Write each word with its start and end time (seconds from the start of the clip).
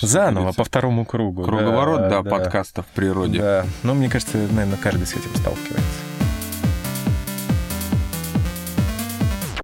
Заново, 0.00 0.52
по 0.52 0.64
второму 0.64 1.04
кругу. 1.04 1.42
Круговорот, 1.42 2.08
да, 2.08 2.22
да, 2.22 2.30
подкаста 2.30 2.82
в 2.82 2.86
природе. 2.86 3.38
Да, 3.38 3.66
но 3.82 3.94
мне 3.94 4.08
кажется, 4.08 4.38
наверное, 4.38 4.78
каждый 4.78 5.06
с 5.06 5.12
этим 5.12 5.34
сталкивается. 5.36 5.84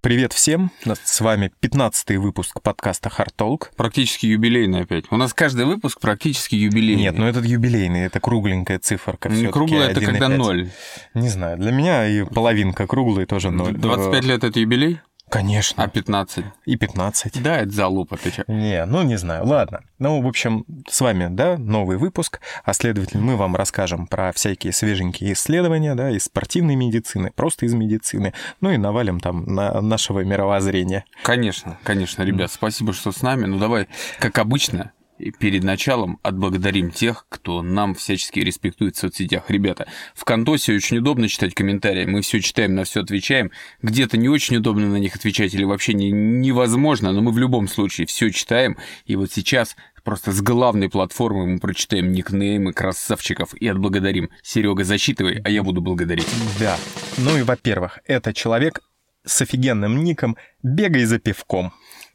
Привет 0.02 0.32
всем, 0.32 0.70
с 1.02 1.20
вами 1.20 1.50
15 1.60 2.18
выпуск 2.18 2.60
подкаста 2.60 3.08
Hard 3.08 3.32
Talk. 3.36 3.68
Практически 3.76 4.26
юбилейный 4.26 4.82
опять. 4.82 5.06
У 5.10 5.16
нас 5.16 5.32
каждый 5.34 5.64
выпуск 5.64 6.00
практически 6.00 6.54
юбилейный. 6.54 7.02
Нет, 7.02 7.18
ну 7.18 7.26
этот 7.26 7.44
юбилейный, 7.44 8.02
это 8.02 8.20
кругленькая 8.20 8.78
циферка. 8.78 9.28
Не 9.30 9.48
круглая, 9.48 9.88
это 9.88 10.00
когда 10.00 10.28
ноль. 10.28 10.68
Не 11.14 11.28
знаю, 11.28 11.58
для 11.58 11.72
меня 11.72 12.06
и 12.06 12.24
половинка 12.24 12.86
круглая 12.86 13.26
тоже 13.26 13.50
ноль. 13.50 13.72
25 13.72 14.24
лет 14.24 14.44
это 14.44 14.60
юбилей? 14.60 15.00
Конечно. 15.28 15.82
А 15.82 15.88
15? 15.88 16.44
И 16.66 16.76
15. 16.76 17.42
Да, 17.42 17.58
это 17.58 17.70
залупа, 17.70 18.16
ты 18.16 18.30
че? 18.30 18.44
Не, 18.46 18.84
ну 18.86 19.02
не 19.02 19.16
знаю, 19.16 19.44
ладно. 19.44 19.80
Ну, 19.98 20.22
в 20.22 20.26
общем, 20.26 20.64
с 20.88 21.00
вами, 21.00 21.26
да, 21.30 21.58
новый 21.58 21.96
выпуск, 21.96 22.40
а 22.64 22.72
следовательно, 22.72 23.24
мы 23.24 23.36
вам 23.36 23.56
расскажем 23.56 24.06
про 24.06 24.32
всякие 24.32 24.72
свеженькие 24.72 25.32
исследования, 25.32 25.94
да, 25.96 26.10
из 26.10 26.24
спортивной 26.24 26.76
медицины, 26.76 27.32
просто 27.34 27.66
из 27.66 27.74
медицины, 27.74 28.34
ну 28.60 28.70
и 28.70 28.76
навалим 28.76 29.18
там 29.18 29.44
на 29.46 29.80
нашего 29.80 30.20
мировоззрения. 30.20 31.04
Конечно, 31.22 31.76
конечно, 31.82 32.22
ребят, 32.22 32.52
спасибо, 32.52 32.92
что 32.92 33.10
с 33.10 33.20
нами. 33.20 33.46
Ну, 33.46 33.58
давай, 33.58 33.88
как 34.20 34.38
обычно, 34.38 34.92
и 35.18 35.30
перед 35.30 35.62
началом 35.62 36.18
отблагодарим 36.22 36.90
тех, 36.90 37.26
кто 37.28 37.62
нам 37.62 37.94
всячески 37.94 38.40
респектует 38.40 38.96
в 38.96 38.98
соцсетях. 38.98 39.44
Ребята, 39.48 39.86
в 40.14 40.24
Контосе 40.24 40.74
очень 40.74 40.98
удобно 40.98 41.28
читать 41.28 41.54
комментарии, 41.54 42.06
мы 42.06 42.22
все 42.22 42.40
читаем, 42.40 42.74
на 42.74 42.84
все 42.84 43.02
отвечаем. 43.02 43.50
Где-то 43.82 44.16
не 44.16 44.28
очень 44.28 44.56
удобно 44.56 44.88
на 44.88 44.96
них 44.96 45.16
отвечать 45.16 45.54
или 45.54 45.64
вообще 45.64 45.94
не, 45.94 46.10
невозможно, 46.10 47.12
но 47.12 47.22
мы 47.22 47.32
в 47.32 47.38
любом 47.38 47.68
случае 47.68 48.06
все 48.06 48.30
читаем. 48.30 48.76
И 49.04 49.16
вот 49.16 49.32
сейчас 49.32 49.76
просто 50.04 50.32
с 50.32 50.40
главной 50.40 50.88
платформы 50.88 51.46
мы 51.46 51.58
прочитаем 51.58 52.12
никнеймы 52.12 52.72
красавчиков 52.72 53.54
и 53.54 53.66
отблагодарим. 53.66 54.30
Серега, 54.42 54.84
зачитывай, 54.84 55.40
а 55.44 55.50
я 55.50 55.62
буду 55.62 55.80
благодарить. 55.80 56.28
Да. 56.60 56.76
Ну 57.18 57.36
и, 57.36 57.42
во-первых, 57.42 57.98
это 58.06 58.32
человек 58.32 58.80
с 59.24 59.42
офигенным 59.42 60.04
ником 60.04 60.36
«Бегай 60.62 61.04
за 61.04 61.18
пивком». 61.18 61.72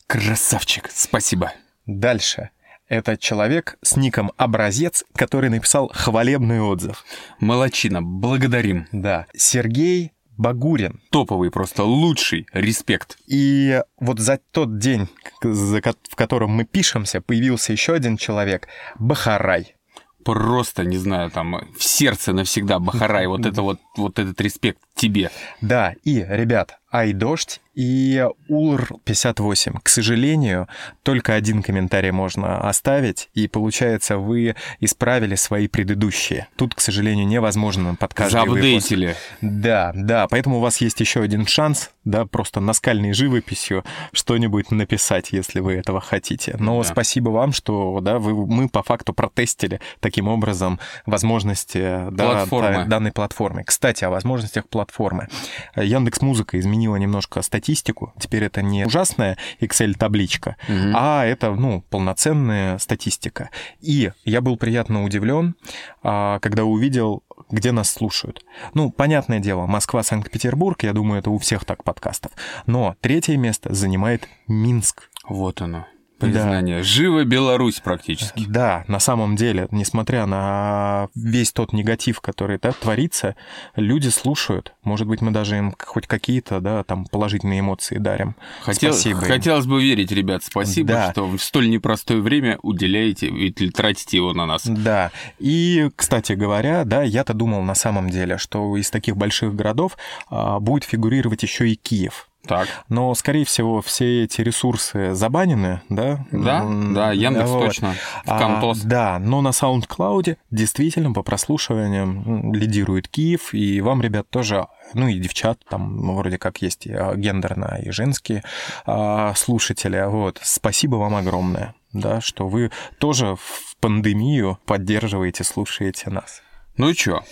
Красавчик, 0.08 0.90
спасибо. 0.92 1.54
Дальше. 1.86 2.50
Это 2.92 3.16
человек 3.16 3.78
с 3.82 3.96
ником 3.96 4.34
Образец, 4.36 5.06
который 5.16 5.50
написал 5.50 5.90
хвалебный 5.94 6.60
отзыв. 6.60 7.06
Молодчина, 7.40 8.02
благодарим. 8.02 8.86
Да. 8.92 9.28
Сергей 9.34 10.12
Багурин. 10.38 11.00
Топовый 11.10 11.52
просто, 11.52 11.86
лучший, 11.86 12.48
респект. 12.52 13.18
И 13.28 13.82
вот 13.98 14.20
за 14.20 14.42
тот 14.52 14.78
день, 14.78 15.08
в 15.42 16.16
котором 16.16 16.52
мы 16.52 16.66
пишемся, 16.66 17.22
появился 17.22 17.72
еще 17.72 17.94
один 17.94 18.18
человек, 18.18 18.68
Бахарай 19.00 19.78
просто, 20.26 20.84
не 20.84 20.98
знаю, 20.98 21.32
там, 21.32 21.68
в 21.76 21.84
сердце 21.84 22.34
навсегда 22.34 22.78
Бахарай, 22.78 23.26
вот 23.26 23.46
это 23.46 23.62
вот, 23.62 23.80
вот 23.98 24.20
этот 24.20 24.40
респект 24.42 24.80
тебе. 24.96 25.32
Да, 25.62 25.96
и, 26.04 26.24
ребят, 26.28 26.78
Айдождь 26.92 27.62
и 27.74 28.26
Улр58. 28.50 29.80
К 29.82 29.90
сожалению, 29.90 30.68
только 31.04 31.34
один 31.34 31.64
комментарий 31.64 32.12
можно 32.12 32.68
оставить, 32.68 33.30
и 33.34 33.48
получается, 33.48 34.18
вы 34.18 34.56
исправили 34.80 35.36
свои 35.36 35.68
предыдущие. 35.68 36.48
Тут, 36.58 36.76
к 36.76 36.82
сожалению, 36.82 37.28
невозможно 37.28 37.96
под 37.96 38.14
каждый 38.14 38.34
Заапдейтили. 38.34 39.06
выпуск. 39.08 39.22
Да, 39.42 39.92
да, 39.96 40.28
поэтому 40.28 40.58
у 40.58 40.60
вас 40.60 40.78
есть 40.78 41.00
еще 41.00 41.22
один 41.22 41.48
шанс, 41.48 41.92
да, 42.04 42.26
просто 42.26 42.60
наскальной 42.60 43.14
живописью 43.14 43.86
что-нибудь 44.12 44.72
написать, 44.72 45.32
если 45.32 45.62
вы 45.62 45.74
этого 45.74 46.02
хотите. 46.02 46.56
Но 46.60 46.82
да. 46.82 46.90
спасибо 46.90 47.30
вам, 47.30 47.54
что, 47.54 48.00
да, 48.02 48.20
вы, 48.20 48.46
мы 48.48 48.68
по 48.68 48.84
факту 48.84 49.14
протестили 49.14 49.80
таким 50.02 50.28
образом 50.28 50.80
возможности 51.06 52.10
да, 52.12 52.46
данной 52.86 53.12
платформы. 53.12 53.64
Кстати, 53.64 54.04
о 54.04 54.10
возможностях 54.10 54.68
платформы. 54.68 55.30
Яндекс 55.76 56.22
Музыка 56.22 56.60
изменила 56.60 56.81
изменила 56.82 56.96
немножко 56.96 57.42
статистику. 57.42 58.14
Теперь 58.20 58.44
это 58.44 58.62
не 58.62 58.86
ужасная 58.86 59.38
Excel-табличка, 59.60 60.56
угу. 60.68 60.94
а 60.96 61.26
это, 61.26 61.52
ну, 61.52 61.84
полноценная 61.90 62.78
статистика. 62.80 63.50
И 63.82 64.12
я 64.26 64.42
был 64.42 64.58
приятно 64.58 65.04
удивлен, 65.04 65.56
а, 66.04 66.40
когда 66.40 66.64
увидел 66.64 67.24
где 67.50 67.74
нас 67.74 67.92
слушают. 67.92 68.46
Ну, 68.74 68.92
понятное 68.92 69.40
дело, 69.40 69.66
Москва, 69.66 70.04
Санкт-Петербург, 70.04 70.82
я 70.84 70.94
думаю, 70.94 71.20
это 71.20 71.32
у 71.32 71.38
всех 71.38 71.66
так 71.66 71.84
подкастов. 71.84 72.32
Но 72.66 72.96
третье 73.02 73.36
место 73.36 73.74
занимает 73.74 74.30
Минск. 74.48 75.10
Вот 75.28 75.62
оно 75.62 75.86
признание. 76.22 76.78
Да. 76.78 76.84
Живо 76.84 77.24
Беларусь 77.24 77.80
практически. 77.80 78.46
Да, 78.48 78.84
на 78.88 79.00
самом 79.00 79.36
деле, 79.36 79.68
несмотря 79.72 80.26
на 80.26 81.10
весь 81.16 81.52
тот 81.52 81.74
негатив, 81.74 82.22
который 82.22 82.60
да, 82.62 82.72
творится, 82.72 83.36
люди 83.76 84.10
слушают. 84.10 84.74
Может 84.84 85.08
быть, 85.08 85.22
мы 85.22 85.32
даже 85.32 85.58
им 85.58 85.76
хоть 85.78 86.08
какие-то 86.08 86.60
да, 86.60 86.84
там 86.84 87.06
положительные 87.06 87.60
эмоции 87.60 87.98
дарим. 87.98 88.36
Хотел, 88.62 88.94
спасибо. 88.94 89.22
Хотелось 89.22 89.66
бы 89.66 89.82
верить, 89.82 90.12
ребят, 90.12 90.44
спасибо, 90.44 90.90
да. 90.90 91.12
что 91.12 91.28
в 91.28 91.38
столь 91.40 91.70
непростое 91.70 92.22
время 92.22 92.58
уделяете 92.62 93.28
или 93.28 93.70
тратите 93.70 94.18
его 94.18 94.34
на 94.34 94.46
нас. 94.46 94.66
Да. 94.66 95.12
И, 95.40 95.90
кстати 95.96 96.34
говоря, 96.34 96.86
да, 96.86 97.04
я-то 97.04 97.34
думал 97.34 97.62
на 97.64 97.76
самом 97.76 98.10
деле, 98.10 98.38
что 98.38 98.78
из 98.78 98.90
таких 98.90 99.18
больших 99.18 99.56
городов 99.56 99.98
а, 100.30 100.60
будет 100.60 100.84
фигурировать 100.84 101.44
еще 101.44 101.70
и 101.70 101.76
Киев. 101.76 102.28
Так. 102.46 102.68
Но, 102.90 103.14
скорее 103.14 103.46
всего, 103.46 103.82
все 103.82 104.24
эти 104.24 104.42
ресурсы 104.42 105.14
забанены, 105.14 105.82
да? 105.90 106.26
Да, 106.32 106.68
да, 106.94 107.12
Яндекс 107.12 107.50
вот. 107.50 107.66
точно, 107.66 107.96
в. 108.26 108.84
А, 108.84 108.88
да, 108.88 109.20
но 109.20 109.42
на 109.42 109.50
SoundCloud 109.50 110.38
действительно 110.50 111.14
по 111.14 111.24
прослушиваниям 111.24 112.54
лидирует 112.54 113.08
Киев, 113.08 113.54
и 113.54 113.82
вам, 113.82 114.02
ребят, 114.02 114.30
тоже 114.30 114.68
ну 114.94 115.08
и 115.08 115.20
девчат, 115.20 115.60
там 115.70 116.16
вроде 116.16 116.38
как 116.38 116.62
есть 116.62 116.88
и 116.88 116.94
а, 116.94 117.16
гендерно, 117.16 117.80
и 117.82 117.92
женские 117.92 118.44
а, 118.86 119.34
слушатели. 119.36 120.04
Вот. 120.08 120.40
Спасибо 120.42 120.96
вам 120.96 121.16
огромное, 121.16 121.76
да, 121.94 122.22
что 122.22 122.48
вы 122.48 122.72
тоже 123.00 123.36
в 123.36 123.76
пандемию 123.80 124.60
поддерживаете, 124.66 125.44
слушаете 125.44 126.10
нас. 126.10 126.42
Ну 126.78 126.90
и 126.90 126.96
чё? 126.96 127.24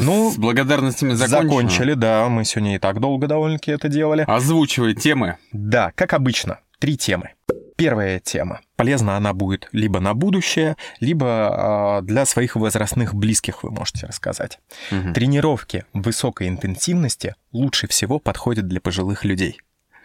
Ну, 0.00 0.30
с 0.30 0.36
благодарностями 0.36 1.12
закончили. 1.12 1.48
Закончили, 1.48 1.94
да. 1.94 2.28
Мы 2.28 2.44
сегодня 2.44 2.76
и 2.76 2.78
так 2.78 3.00
долго 3.00 3.26
довольно-таки 3.26 3.72
это 3.72 3.88
делали. 3.88 4.24
Озвучивай 4.26 4.94
темы. 4.94 5.36
Да, 5.52 5.92
как 5.94 6.12
обычно. 6.12 6.60
Три 6.78 6.96
темы. 6.96 7.30
Первая 7.76 8.20
тема. 8.20 8.60
Полезна 8.76 9.16
она 9.16 9.32
будет 9.32 9.68
либо 9.72 10.00
на 10.00 10.12
будущее, 10.12 10.76
либо 11.00 12.00
э, 12.02 12.06
для 12.06 12.26
своих 12.26 12.56
возрастных 12.56 13.14
близких 13.14 13.62
вы 13.62 13.70
можете 13.70 14.06
рассказать. 14.06 14.58
Угу. 14.92 15.14
Тренировки 15.14 15.84
высокой 15.94 16.48
интенсивности 16.48 17.36
лучше 17.52 17.86
всего 17.86 18.18
подходят 18.18 18.68
для 18.68 18.82
пожилых 18.82 19.24
людей. 19.24 19.60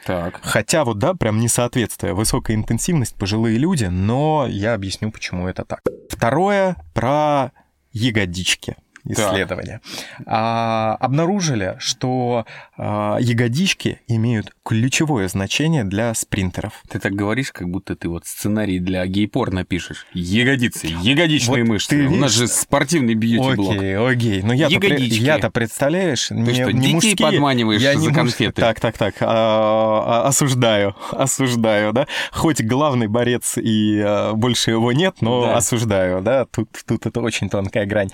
Так. 0.06 0.40
Хотя 0.42 0.86
вот, 0.86 1.00
да, 1.00 1.16
прям 1.16 1.40
несоответствие. 1.40 2.14
Высокая 2.14 2.56
интенсивность, 2.56 3.16
пожилые 3.16 3.58
люди, 3.58 3.86
но 3.86 4.46
я 4.48 4.74
объясню, 4.74 5.12
почему 5.12 5.48
это 5.48 5.66
так. 5.66 5.82
Второе 6.10 6.78
про 6.94 7.52
ягодички 7.92 8.78
исследования, 9.06 9.82
а, 10.26 10.96
обнаружили, 11.00 11.76
что 11.80 12.46
а, 12.78 13.18
ягодички 13.20 14.02
имеют 14.08 14.54
ключевое 14.64 15.28
значение 15.28 15.84
для 15.84 16.14
спринтеров. 16.14 16.74
Ты 16.90 17.00
так 17.00 17.14
говоришь, 17.14 17.52
как 17.52 17.70
будто 17.70 17.96
ты 17.96 18.10
вот 18.10 18.26
сценарий 18.26 18.80
для 18.80 19.06
гей-порно 19.06 19.64
пишешь. 19.64 20.08
Ягодицы, 20.14 20.88
ягодичные 20.88 21.64
вот 21.64 21.70
мышцы. 21.70 21.90
Ты 21.90 22.08
У 22.08 22.16
нас 22.16 22.32
же 22.32 22.48
спортивный 22.48 23.14
бьюти-блог. 23.14 23.76
Окей, 23.76 23.98
окей. 23.98 24.42
Но 24.42 24.54
я-то, 24.54 24.88
я-то 24.88 25.50
представляешь, 25.52 26.28
ты 26.28 26.36
не, 26.36 26.54
что, 26.54 26.72
не 26.72 26.80
детей 26.80 26.94
мужские, 26.94 27.16
подманиваешь 27.18 27.82
я 27.82 27.98
за 27.98 28.12
конфеты? 28.12 28.62
Так, 28.62 28.80
так, 28.80 28.98
так. 28.98 29.16
А, 29.22 30.24
а, 30.24 30.28
осуждаю, 30.28 30.96
осуждаю, 31.12 31.94
да. 31.94 32.08
Хоть 32.32 32.62
главный 32.62 33.08
борец 33.08 33.58
и 33.58 34.02
а, 34.04 34.34
больше 34.34 34.72
его 34.72 34.92
нет, 34.92 35.18
но 35.22 35.46
да. 35.46 35.58
осуждаю, 35.58 36.22
да. 36.22 36.46
Тут, 36.46 36.70
тут 36.86 37.06
это 37.06 37.22
очень 37.22 37.50
тонкая 37.50 37.86
грань. 37.86 38.10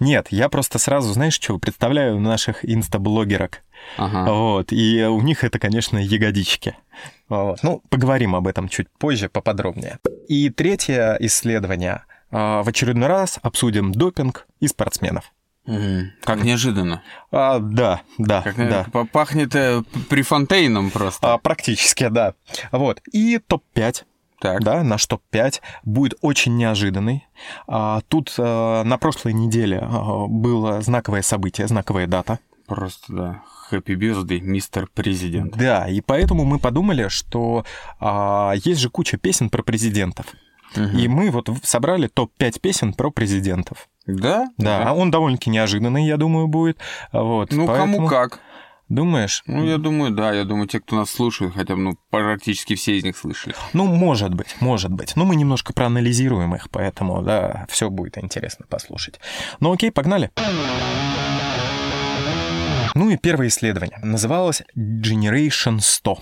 Нет, 0.00 0.28
я 0.34 0.48
просто 0.48 0.78
сразу, 0.78 1.12
знаешь, 1.12 1.34
что 1.34 1.58
представляю 1.58 2.18
наших 2.20 2.64
инстаблогерок. 2.68 3.62
Ага. 3.96 4.30
Вот, 4.32 4.72
и 4.72 5.04
у 5.04 5.20
них 5.20 5.44
это, 5.44 5.58
конечно, 5.58 5.98
ягодички. 5.98 6.76
Вот. 7.28 7.62
Ну, 7.62 7.82
поговорим 7.88 8.34
об 8.34 8.46
этом 8.46 8.68
чуть 8.68 8.88
позже, 8.98 9.28
поподробнее. 9.28 9.98
И 10.28 10.50
третье 10.50 11.16
исследование. 11.20 12.04
А, 12.30 12.62
в 12.62 12.68
очередной 12.68 13.08
раз 13.08 13.38
обсудим 13.42 13.92
допинг 13.92 14.46
и 14.60 14.68
спортсменов. 14.68 15.32
Угу. 15.66 16.00
Как 16.22 16.42
неожиданно. 16.42 17.02
А, 17.30 17.58
да, 17.58 18.02
да, 18.18 18.42
как, 18.42 18.56
да. 18.56 18.86
Пахнет 19.12 19.54
э, 19.54 19.82
прифонтейном 20.10 20.90
просто. 20.90 21.34
А, 21.34 21.38
практически, 21.38 22.08
да. 22.08 22.34
Вот. 22.70 23.00
И 23.12 23.38
топ-5 23.38 24.04
так. 24.44 24.62
Да, 24.62 24.82
наш 24.82 25.06
топ-5 25.06 25.60
будет 25.84 26.18
очень 26.20 26.54
неожиданный. 26.58 27.26
А, 27.66 28.02
тут 28.08 28.34
а, 28.36 28.84
на 28.84 28.98
прошлой 28.98 29.32
неделе 29.32 29.78
а, 29.80 30.26
было 30.26 30.82
знаковое 30.82 31.22
событие, 31.22 31.66
знаковая 31.66 32.06
дата. 32.06 32.38
Просто, 32.66 33.12
да. 33.12 33.42
Happy 33.70 33.94
birthday, 33.94 34.40
мистер 34.40 34.86
президент. 34.92 35.56
Да, 35.56 35.88
и 35.88 36.02
поэтому 36.02 36.44
мы 36.44 36.58
подумали, 36.58 37.08
что 37.08 37.64
а, 37.98 38.52
есть 38.64 38.80
же 38.80 38.90
куча 38.90 39.16
песен 39.16 39.48
про 39.48 39.62
президентов. 39.62 40.26
Угу. 40.76 40.98
И 40.98 41.08
мы 41.08 41.30
вот 41.30 41.48
собрали 41.62 42.08
топ-5 42.08 42.60
песен 42.60 42.92
про 42.92 43.10
президентов. 43.10 43.88
Да? 44.06 44.50
Да, 44.58 44.90
а 44.90 44.92
он 44.92 45.10
довольно-таки 45.10 45.48
неожиданный, 45.48 46.06
я 46.06 46.18
думаю, 46.18 46.48
будет. 46.48 46.78
Вот, 47.12 47.50
ну, 47.50 47.66
поэтому... 47.66 47.96
кому 47.96 48.08
как. 48.08 48.40
Думаешь? 48.88 49.42
Ну, 49.46 49.64
я 49.64 49.78
думаю, 49.78 50.10
да. 50.10 50.32
Я 50.32 50.44
думаю, 50.44 50.68
те, 50.68 50.80
кто 50.80 50.96
нас 50.96 51.10
слушает, 51.10 51.54
хотя 51.54 51.74
бы 51.74 51.80
ну, 51.80 51.98
практически 52.10 52.74
все 52.74 52.96
из 52.98 53.04
них 53.04 53.16
слышали. 53.16 53.54
Ну, 53.72 53.86
может 53.86 54.34
быть, 54.34 54.56
может 54.60 54.92
быть. 54.92 55.16
Ну, 55.16 55.24
мы 55.24 55.36
немножко 55.36 55.72
проанализируем 55.72 56.54
их, 56.54 56.68
поэтому, 56.70 57.22
да, 57.22 57.66
все 57.68 57.88
будет 57.88 58.18
интересно 58.18 58.66
послушать. 58.68 59.20
Ну, 59.60 59.72
окей, 59.72 59.90
погнали. 59.90 60.30
Ну 62.94 63.10
и 63.10 63.16
первое 63.16 63.48
исследование. 63.48 63.98
Называлось 64.02 64.62
Generation 64.76 65.80
100. 65.80 66.18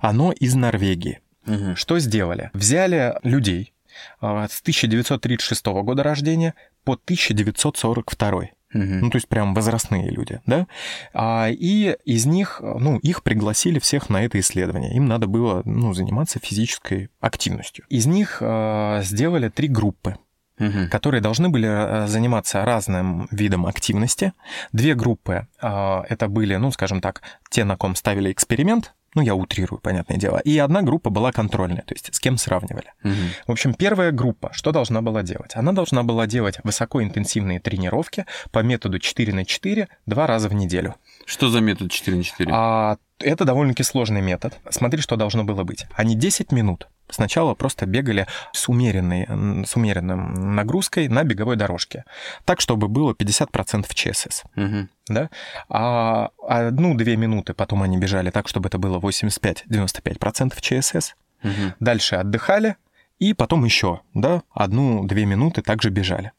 Оно 0.00 0.32
из 0.32 0.54
Норвегии. 0.54 1.20
Угу. 1.46 1.76
Что 1.76 1.98
сделали? 1.98 2.50
Взяли 2.54 3.14
людей 3.22 3.74
а, 4.20 4.48
с 4.48 4.60
1936 4.60 5.66
года 5.66 6.02
рождения 6.02 6.54
по 6.84 6.94
1942. 6.94 8.50
Угу. 8.74 8.82
Ну, 8.82 9.10
то 9.10 9.16
есть 9.16 9.28
прям 9.28 9.54
возрастные 9.54 10.10
люди, 10.10 10.40
да? 10.46 10.66
А, 11.14 11.48
и 11.50 11.96
из 12.04 12.26
них, 12.26 12.60
ну, 12.62 12.98
их 12.98 13.22
пригласили 13.22 13.78
всех 13.78 14.10
на 14.10 14.22
это 14.24 14.38
исследование. 14.40 14.94
Им 14.94 15.06
надо 15.06 15.26
было, 15.26 15.62
ну, 15.64 15.94
заниматься 15.94 16.38
физической 16.38 17.08
активностью. 17.20 17.84
Из 17.88 18.06
них 18.06 18.38
а, 18.40 19.00
сделали 19.02 19.48
три 19.48 19.68
группы 19.68 20.16
угу. 20.58 20.88
которые 20.90 21.20
должны 21.20 21.48
были 21.48 21.66
а, 21.66 22.06
заниматься 22.06 22.64
разным 22.64 23.28
видом 23.30 23.66
активности. 23.66 24.32
Две 24.72 24.94
группы 24.94 25.46
а, 25.60 26.04
это 26.08 26.28
были, 26.28 26.56
ну, 26.56 26.70
скажем 26.70 27.00
так, 27.00 27.22
те, 27.50 27.64
на 27.64 27.76
ком 27.76 27.94
ставили 27.94 28.32
эксперимент, 28.32 28.94
ну, 29.14 29.22
я 29.22 29.34
утрирую, 29.34 29.80
понятное 29.80 30.16
дело. 30.16 30.38
И 30.38 30.56
одна 30.58 30.82
группа 30.82 31.10
была 31.10 31.32
контрольная, 31.32 31.82
то 31.82 31.94
есть 31.94 32.14
с 32.14 32.20
кем 32.20 32.36
сравнивали. 32.36 32.92
Угу. 33.04 33.12
В 33.46 33.52
общем, 33.52 33.74
первая 33.74 34.12
группа 34.12 34.50
что 34.52 34.70
должна 34.70 35.02
была 35.02 35.22
делать? 35.22 35.52
Она 35.54 35.72
должна 35.72 36.02
была 36.02 36.26
делать 36.26 36.58
высокоинтенсивные 36.62 37.60
тренировки 37.60 38.26
по 38.52 38.60
методу 38.60 38.98
4 38.98 39.32
на 39.32 39.44
4 39.44 39.88
два 40.06 40.26
раза 40.26 40.48
в 40.48 40.54
неделю. 40.54 40.94
Что 41.24 41.48
за 41.48 41.60
метод 41.60 41.90
4 41.90 42.16
на 42.16 42.22
4? 42.22 42.50
А, 42.52 42.96
это 43.18 43.44
довольно-таки 43.44 43.82
сложный 43.82 44.20
метод. 44.20 44.58
Смотри, 44.70 45.00
что 45.00 45.16
должно 45.16 45.44
было 45.44 45.64
быть. 45.64 45.86
Они 45.94 46.14
10 46.14 46.52
минут 46.52 46.88
Сначала 47.10 47.54
просто 47.54 47.86
бегали 47.86 48.26
с, 48.52 48.68
умеренной, 48.68 49.64
с 49.66 49.76
умеренным 49.76 50.54
нагрузкой 50.54 51.08
на 51.08 51.24
беговой 51.24 51.56
дорожке, 51.56 52.04
так, 52.44 52.60
чтобы 52.60 52.88
было 52.88 53.12
50% 53.12 53.86
ЧСС. 53.92 54.44
Угу. 54.56 54.88
Да? 55.08 55.30
А 55.68 56.30
одну-две 56.46 57.16
минуты 57.16 57.54
потом 57.54 57.82
они 57.82 57.98
бежали 57.98 58.30
так, 58.30 58.48
чтобы 58.48 58.68
это 58.68 58.78
было 58.78 58.98
85-95% 58.98 60.60
ЧСС. 60.60 61.14
Угу. 61.42 61.74
Дальше 61.80 62.16
отдыхали, 62.16 62.76
и 63.18 63.34
потом 63.34 63.64
еще, 63.64 64.00
да, 64.14 64.42
одну-две 64.52 65.24
минуты 65.24 65.62
также 65.62 65.90
бежали. 65.90 66.32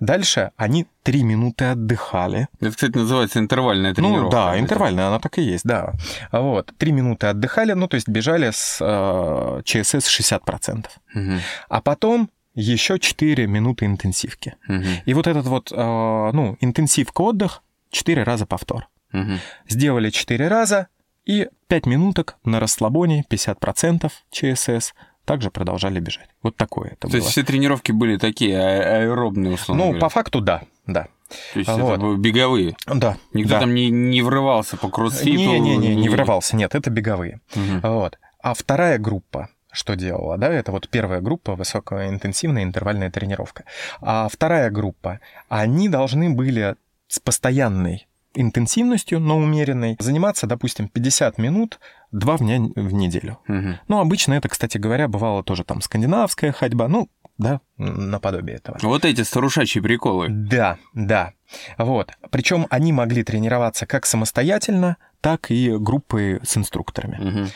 Дальше 0.00 0.52
они 0.56 0.86
три 1.02 1.22
минуты 1.22 1.66
отдыхали. 1.66 2.48
Это, 2.60 2.70
кстати, 2.70 2.96
называется 2.96 3.38
интервальная 3.38 3.90
ну 3.90 3.94
тренировка. 3.94 4.24
Ну 4.24 4.30
да, 4.30 4.58
интервальная, 4.58 5.08
она 5.08 5.18
так 5.18 5.38
и 5.38 5.42
есть, 5.42 5.64
да. 5.64 5.92
Вот, 6.32 6.72
три 6.76 6.92
минуты 6.92 7.26
отдыхали, 7.26 7.72
ну 7.72 7.88
то 7.88 7.94
есть 7.94 8.08
бежали 8.08 8.50
с 8.52 8.78
э, 8.80 9.62
ЧСС 9.64 10.08
60%. 10.20 10.86
Угу. 11.14 11.40
А 11.68 11.80
потом 11.80 12.30
еще 12.54 12.98
4 12.98 13.46
минуты 13.46 13.86
интенсивки. 13.86 14.56
Угу. 14.68 14.84
И 15.06 15.14
вот 15.14 15.26
этот 15.26 15.46
вот, 15.46 15.72
э, 15.72 15.76
ну, 15.76 16.56
интенсивка-отдых, 16.60 17.62
4 17.90 18.22
раза 18.24 18.46
повтор. 18.46 18.88
Угу. 19.12 19.38
Сделали 19.68 20.10
4 20.10 20.48
раза, 20.48 20.88
и 21.24 21.48
5 21.68 21.86
минуток 21.86 22.38
на 22.44 22.58
расслабоне, 22.58 23.24
50% 23.30 24.10
ЧСС, 24.30 24.94
также 25.28 25.50
продолжали 25.50 26.00
бежать. 26.00 26.30
Вот 26.42 26.56
такое 26.56 26.92
это 26.92 27.02
То 27.02 27.08
было. 27.08 27.16
есть 27.16 27.28
все 27.28 27.42
тренировки 27.42 27.92
были 27.92 28.16
такие 28.16 28.58
а, 28.58 29.02
аэробные, 29.02 29.52
условно 29.52 29.84
Ну, 29.84 29.90
говоря. 29.90 30.00
по 30.00 30.08
факту, 30.08 30.40
да, 30.40 30.62
да. 30.86 31.08
То 31.52 31.58
есть 31.58 31.70
вот. 31.70 31.98
это 31.98 32.16
беговые? 32.16 32.76
Да. 32.86 33.18
Никто 33.34 33.50
да. 33.50 33.60
там 33.60 33.74
не, 33.74 33.90
не 33.90 34.22
врывался 34.22 34.78
по 34.78 34.88
кроссфиту? 34.88 35.36
Не-не-не, 35.38 35.94
не 35.96 36.08
врывался, 36.08 36.56
нет, 36.56 36.74
это 36.74 36.88
беговые. 36.88 37.40
Угу. 37.54 37.86
Вот. 37.86 38.18
А 38.42 38.54
вторая 38.54 38.96
группа, 38.98 39.50
что 39.70 39.96
делала, 39.96 40.38
да, 40.38 40.48
это 40.48 40.72
вот 40.72 40.88
первая 40.88 41.20
группа, 41.20 41.54
высокоинтенсивная 41.54 42.62
интервальная 42.62 43.10
тренировка. 43.10 43.64
А 44.00 44.28
вторая 44.32 44.70
группа, 44.70 45.20
они 45.50 45.90
должны 45.90 46.30
были 46.30 46.76
с 47.06 47.20
постоянной 47.20 48.08
интенсивностью, 48.32 49.20
но 49.20 49.36
умеренной, 49.36 49.96
заниматься, 49.98 50.46
допустим, 50.46 50.88
50 50.88 51.36
минут 51.36 51.80
два 52.12 52.38
дня 52.38 52.58
в 52.74 52.92
неделю. 52.92 53.38
Угу. 53.48 53.78
Ну, 53.88 53.98
обычно 54.00 54.34
это, 54.34 54.48
кстати 54.48 54.78
говоря, 54.78 55.08
бывало 55.08 55.42
тоже 55.42 55.64
там 55.64 55.80
скандинавская 55.80 56.52
ходьба, 56.52 56.88
ну, 56.88 57.08
да, 57.38 57.60
наподобие 57.76 58.56
этого. 58.56 58.78
Вот 58.82 59.04
эти 59.04 59.22
старушачьи 59.22 59.80
приколы. 59.80 60.28
Да, 60.28 60.78
да. 60.92 61.32
Вот. 61.78 62.12
Причем 62.30 62.66
они 62.70 62.92
могли 62.92 63.22
тренироваться 63.22 63.86
как 63.86 64.06
самостоятельно, 64.06 64.96
так 65.20 65.50
и 65.50 65.76
группы 65.76 66.40
с 66.42 66.56
инструкторами. 66.56 67.28
Угу. 67.28 67.48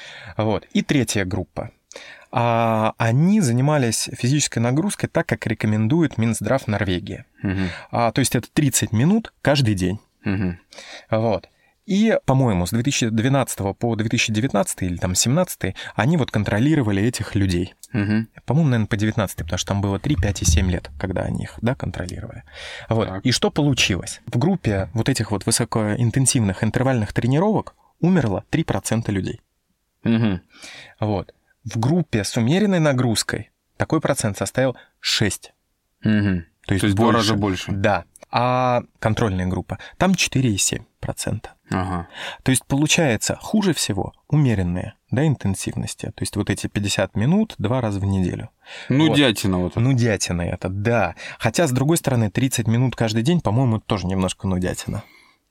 Вот. 0.44 0.66
И 0.72 0.82
третья 0.82 1.25
группа. 1.25 1.70
А 2.31 2.94
они 2.96 3.40
занимались 3.40 4.08
физической 4.14 4.60
нагрузкой 4.60 5.08
так, 5.10 5.26
как 5.26 5.46
рекомендует 5.46 6.16
Минздрав 6.16 6.66
Норвегии. 6.66 7.25
Угу. 7.43 7.60
А, 7.90 8.12
то 8.12 8.20
есть 8.20 8.34
это 8.34 8.48
30 8.50 8.93
минут 8.93 9.34
каждый 9.43 9.75
день. 9.75 10.00
Угу. 10.25 10.56
Вот. 11.10 11.48
И, 11.84 12.17
по-моему, 12.26 12.67
с 12.67 12.70
2012 12.70 13.76
по 13.76 13.96
2019 13.96 14.82
или 14.82 14.96
там 14.96 15.14
17 15.14 15.75
они 15.96 16.17
вот 16.17 16.31
контролировали 16.31 17.02
этих 17.02 17.34
людей. 17.34 17.75
Угу. 17.93 18.26
По-моему, 18.46 18.70
наверное, 18.70 18.87
по 18.87 18.96
19 18.96 19.37
потому 19.38 19.58
что 19.58 19.69
там 19.69 19.81
было 19.81 19.99
3, 19.99 20.17
5 20.17 20.43
и 20.43 20.44
7 20.44 20.70
лет, 20.70 20.90
когда 20.99 21.23
они 21.23 21.44
их, 21.44 21.58
да, 21.61 21.75
контролировали. 21.75 22.44
Вот. 22.88 23.08
Так. 23.08 23.26
И 23.26 23.32
что 23.32 23.50
получилось? 23.50 24.20
В 24.26 24.38
группе 24.38 24.90
вот 24.94 25.08
этих 25.08 25.32
вот 25.32 25.44
высокоинтенсивных 25.44 26.62
интервальных 26.62 27.12
тренировок 27.12 27.75
умерло 28.00 28.44
3% 28.50 29.11
людей. 29.11 29.40
Угу. 30.05 30.40
Вот. 31.00 31.34
В 31.64 31.79
группе 31.79 32.23
с 32.23 32.37
умеренной 32.37 32.81
нагрузкой 32.81 33.50
такой 33.76 34.00
процент 34.00 34.38
составил 34.38 34.76
6. 35.00 35.52
Угу. 36.05 36.11
То 36.11 36.14
есть, 36.14 36.44
То 36.67 36.75
есть 36.75 36.96
больше. 36.96 36.96
два 36.96 37.12
раза 37.12 37.34
больше. 37.34 37.73
Да 37.73 38.05
а 38.32 38.82
контрольная 38.99 39.46
группа, 39.46 39.79
там 39.99 40.12
4,7%. 40.12 40.82
Ага. 41.70 42.08
То 42.43 42.50
есть 42.50 42.64
получается 42.66 43.38
хуже 43.40 43.72
всего 43.75 44.12
умеренные 44.28 44.94
да, 45.10 45.26
интенсивности. 45.26 46.06
То 46.06 46.22
есть 46.22 46.37
вот 46.37 46.50
эти 46.50 46.66
50 46.66 47.16
минут 47.16 47.54
два 47.58 47.81
раза 47.81 48.00
в 48.00 48.04
неделю. 48.04 48.50
Ну, 48.88 49.08
вот. 49.08 49.16
дятина 49.16 49.58
вот. 49.58 49.76
Ну, 49.76 49.93
дятина 49.93 50.43
это, 50.43 50.69
да. 50.69 51.14
Хотя, 51.38 51.66
с 51.66 51.72
другой 51.72 51.99
стороны, 51.99 52.31
30 52.31 52.67
минут 52.67 52.96
каждый 52.96 53.22
день, 53.22 53.41
по-моему, 53.41 53.79
тоже 53.79 54.06
немножко 54.06 54.48
нудятина. 54.48 55.05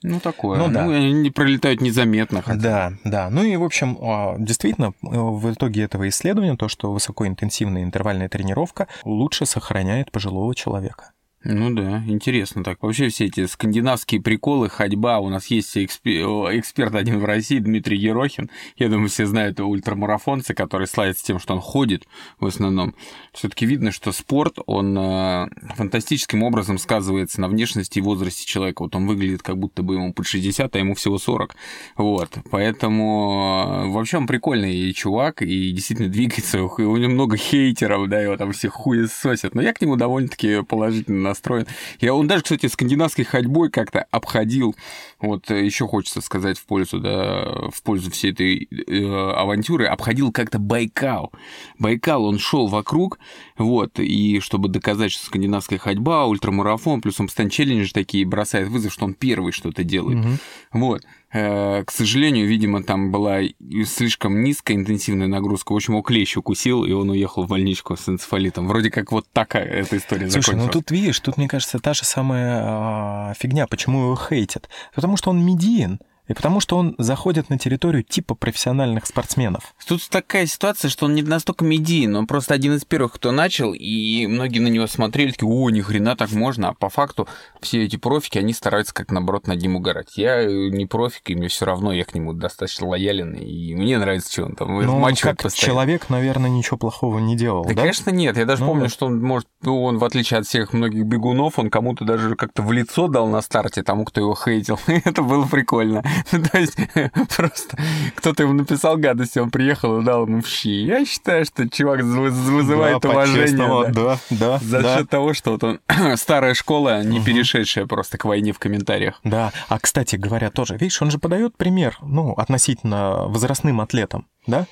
Ну, 0.03 0.19
такое. 0.19 0.57
Ну, 0.57 0.67
да. 0.69 0.85
ну, 0.85 0.93
они 0.93 1.29
пролетают 1.29 1.79
незаметно. 1.79 2.41
Хотя. 2.41 2.59
Да, 2.59 2.93
да. 3.03 3.29
Ну 3.29 3.43
и, 3.43 3.55
в 3.55 3.63
общем, 3.63 3.97
а, 4.01 4.35
действительно, 4.39 4.93
в 5.01 5.53
итоге 5.53 5.83
этого 5.83 6.09
исследования 6.09 6.55
то, 6.57 6.67
что 6.67 6.91
высокоинтенсивная 6.91 7.83
интервальная 7.83 8.27
тренировка 8.27 8.87
лучше 9.03 9.45
сохраняет 9.45 10.11
пожилого 10.11 10.55
человека. 10.55 11.11
Ну 11.43 11.73
да, 11.73 12.03
интересно 12.05 12.63
так. 12.63 12.83
Вообще 12.83 13.09
все 13.09 13.25
эти 13.25 13.47
скандинавские 13.47 14.21
приколы, 14.21 14.69
ходьба. 14.69 15.19
У 15.19 15.29
нас 15.29 15.47
есть 15.47 15.75
эксперт 15.75 16.93
один 16.93 17.19
в 17.19 17.25
России, 17.25 17.57
Дмитрий 17.57 17.97
Ерохин. 17.97 18.51
Я 18.77 18.89
думаю, 18.89 19.09
все 19.09 19.25
знают 19.25 19.59
ультрамарафонца, 19.59 20.53
который 20.53 20.85
славится 20.85 21.25
тем, 21.25 21.39
что 21.39 21.55
он 21.55 21.59
ходит 21.59 22.07
в 22.39 22.45
основном. 22.45 22.93
все 23.33 23.49
таки 23.49 23.65
видно, 23.65 23.91
что 23.91 24.11
спорт, 24.11 24.59
он 24.67 24.95
э, 24.95 25.49
фантастическим 25.75 26.43
образом 26.43 26.77
сказывается 26.77 27.41
на 27.41 27.47
внешности 27.47 27.97
и 27.97 28.03
возрасте 28.03 28.45
человека. 28.45 28.83
Вот 28.83 28.95
он 28.95 29.07
выглядит, 29.07 29.41
как 29.41 29.57
будто 29.57 29.81
бы 29.81 29.95
ему 29.95 30.13
под 30.13 30.27
60, 30.27 30.75
а 30.75 30.79
ему 30.79 30.93
всего 30.93 31.17
40. 31.17 31.55
Вот. 31.97 32.37
Поэтому 32.51 33.87
э, 33.87 33.89
вообще 33.89 34.17
он 34.17 34.27
прикольный 34.27 34.93
чувак, 34.93 35.41
и 35.41 35.71
действительно 35.71 36.09
двигается. 36.09 36.59
И 36.59 36.61
у 36.61 36.97
него 36.97 37.11
много 37.11 37.35
хейтеров, 37.35 38.07
да, 38.09 38.21
его 38.21 38.37
там 38.37 38.51
все 38.51 38.69
хуесосят. 38.69 39.55
Но 39.55 39.63
я 39.63 39.73
к 39.73 39.81
нему 39.81 39.95
довольно-таки 39.95 40.61
положительно 40.61 41.30
настроен. 41.31 41.65
Я, 41.99 42.13
он 42.13 42.27
даже, 42.27 42.43
кстати, 42.43 42.65
скандинавской 42.67 43.25
ходьбой 43.25 43.69
как-то 43.69 44.05
обходил, 44.11 44.75
вот 45.19 45.49
э, 45.49 45.65
еще 45.65 45.87
хочется 45.87 46.21
сказать 46.21 46.57
в 46.57 46.65
пользу, 46.65 46.99
да, 46.99 47.45
в 47.71 47.81
пользу 47.83 48.11
всей 48.11 48.31
этой 48.31 48.67
э, 48.69 49.31
авантюры, 49.35 49.85
обходил 49.85 50.31
как-то 50.31 50.59
Байкал. 50.59 51.31
Байкал, 51.79 52.25
он 52.25 52.37
шел 52.37 52.67
вокруг, 52.67 53.19
вот, 53.57 53.99
и 53.99 54.39
чтобы 54.39 54.69
доказать, 54.69 55.11
что 55.11 55.25
скандинавская 55.25 55.79
ходьба, 55.79 56.25
ультрамарафон, 56.25 57.01
плюс 57.01 57.19
он 57.19 57.27
постоянно 57.27 57.51
челленджи 57.51 57.93
такие 57.93 58.25
бросает 58.25 58.67
вызов, 58.67 58.93
что 58.93 59.05
он 59.05 59.13
первый 59.13 59.51
что-то 59.51 59.83
делает. 59.83 60.19
Угу. 60.19 60.29
Вот. 60.73 61.03
Э, 61.33 61.83
к 61.85 61.91
сожалению, 61.91 62.47
видимо, 62.47 62.83
там 62.83 63.11
была 63.11 63.39
слишком 63.85 64.43
низкая 64.43 64.77
интенсивная 64.77 65.27
нагрузка. 65.27 65.71
В 65.71 65.75
общем, 65.75 65.93
его 65.93 66.01
клещ 66.01 66.35
укусил, 66.35 66.83
и 66.83 66.91
он 66.91 67.09
уехал 67.09 67.43
в 67.43 67.47
больничку 67.47 67.95
с 67.95 68.09
энцефалитом. 68.09 68.67
Вроде 68.67 68.91
как 68.91 69.11
вот 69.11 69.25
такая 69.31 69.65
эта 69.65 69.97
история 69.97 70.29
Слушай, 70.29 70.45
закончилась. 70.45 70.65
ну 70.75 70.81
тут 70.81 70.91
видишь, 70.91 71.19
тут, 71.19 71.37
мне 71.37 71.47
кажется, 71.47 71.79
та 71.79 71.93
же 71.93 72.03
самая 72.03 72.61
а, 72.63 73.33
фигня. 73.37 73.65
Почему 73.67 74.03
его 74.03 74.15
хейтят? 74.17 74.69
Потому 74.93 75.15
что 75.15 75.29
он 75.29 75.45
медиен. 75.45 75.99
И 76.31 76.33
потому 76.33 76.59
что 76.59 76.77
он 76.77 76.95
заходит 76.97 77.49
на 77.49 77.57
территорию 77.57 78.03
типа 78.03 78.35
профессиональных 78.35 79.05
спортсменов. 79.05 79.73
Тут 79.85 80.07
такая 80.09 80.45
ситуация, 80.45 80.89
что 80.89 81.05
он 81.05 81.15
не 81.15 81.21
настолько 81.21 81.65
медийный, 81.65 82.19
он 82.19 82.27
просто 82.27 82.53
один 82.53 82.75
из 82.75 82.85
первых, 82.85 83.13
кто 83.13 83.31
начал, 83.31 83.73
и 83.73 84.27
многие 84.27 84.59
на 84.59 84.67
него 84.67 84.87
смотрели, 84.87 85.31
такие, 85.31 85.49
о, 85.49 85.69
ни 85.69 85.81
хрена 85.81 86.15
так 86.15 86.31
можно, 86.31 86.69
а 86.69 86.73
по 86.73 86.89
факту 86.89 87.27
все 87.61 87.83
эти 87.83 87.97
профики, 87.97 88.37
они 88.37 88.53
стараются 88.53 88.93
как 88.93 89.11
наоборот 89.11 89.47
над 89.47 89.61
ним 89.61 89.75
угорать. 89.75 90.17
Я 90.17 90.45
не 90.45 90.85
профик, 90.85 91.29
и 91.29 91.35
мне 91.35 91.49
все 91.49 91.65
равно, 91.65 91.91
я 91.91 92.05
к 92.05 92.15
нему 92.15 92.33
достаточно 92.33 92.87
лоялен, 92.87 93.33
и 93.33 93.75
мне 93.75 93.97
нравится, 93.97 94.31
что 94.31 94.45
он 94.45 94.55
там 94.55 94.79
ну, 94.81 95.01
как 95.21 95.43
постоянно. 95.43 95.73
человек, 95.73 96.09
наверное, 96.09 96.49
ничего 96.49 96.77
плохого 96.77 97.19
не 97.19 97.35
делал, 97.35 97.63
да? 97.63 97.73
да? 97.73 97.81
конечно, 97.81 98.09
нет. 98.09 98.37
Я 98.37 98.45
даже 98.45 98.61
ну, 98.61 98.69
помню, 98.69 98.89
что 98.89 99.07
он, 99.07 99.21
может, 99.21 99.47
ну, 99.61 99.83
он, 99.83 99.97
в 99.97 100.05
отличие 100.05 100.39
от 100.39 100.45
всех 100.45 100.73
многих 100.73 101.05
бегунов, 101.05 101.59
он 101.59 101.69
кому-то 101.69 102.05
даже 102.05 102.35
как-то 102.35 102.61
в 102.61 102.71
лицо 102.71 103.07
дал 103.07 103.27
на 103.27 103.41
старте 103.41 103.83
тому, 103.83 104.05
кто 104.05 104.21
его 104.21 104.35
хейтил. 104.35 104.79
Это 104.87 105.21
было 105.21 105.45
прикольно. 105.45 106.03
То 106.51 106.57
есть 106.57 106.77
просто 107.35 107.77
кто-то 108.15 108.43
ему 108.43 108.53
написал 108.53 108.97
гадости, 108.97 109.39
он 109.39 109.51
приехал 109.51 109.99
и 109.99 110.03
дал 110.03 110.25
ему 110.25 110.41
в 110.41 110.47
щи. 110.47 110.85
Я 110.85 111.05
считаю, 111.05 111.45
что 111.45 111.69
чувак 111.69 112.01
вызывает 112.01 113.01
да, 113.01 113.09
уважение. 113.09 113.91
Да, 113.91 114.17
да, 114.29 114.59
За 114.59 114.81
да. 114.81 114.97
счет 114.97 115.09
того, 115.09 115.33
что 115.33 115.51
вот 115.51 115.63
он 115.63 115.79
старая 116.17 116.53
школа, 116.53 117.03
не 117.03 117.19
угу. 117.19 117.25
перешедшая 117.25 117.85
просто 117.85 118.17
к 118.17 118.25
войне 118.25 118.53
в 118.53 118.59
комментариях. 118.59 119.19
Да. 119.23 119.51
А, 119.67 119.79
кстати 119.79 120.15
говоря, 120.15 120.49
тоже, 120.49 120.77
видишь, 120.77 121.01
он 121.01 121.11
же 121.11 121.19
подает 121.19 121.57
пример, 121.57 121.97
ну, 122.01 122.33
относительно 122.33 123.27
возрастным 123.27 123.81
атлетам, 123.81 124.27
да? 124.47 124.65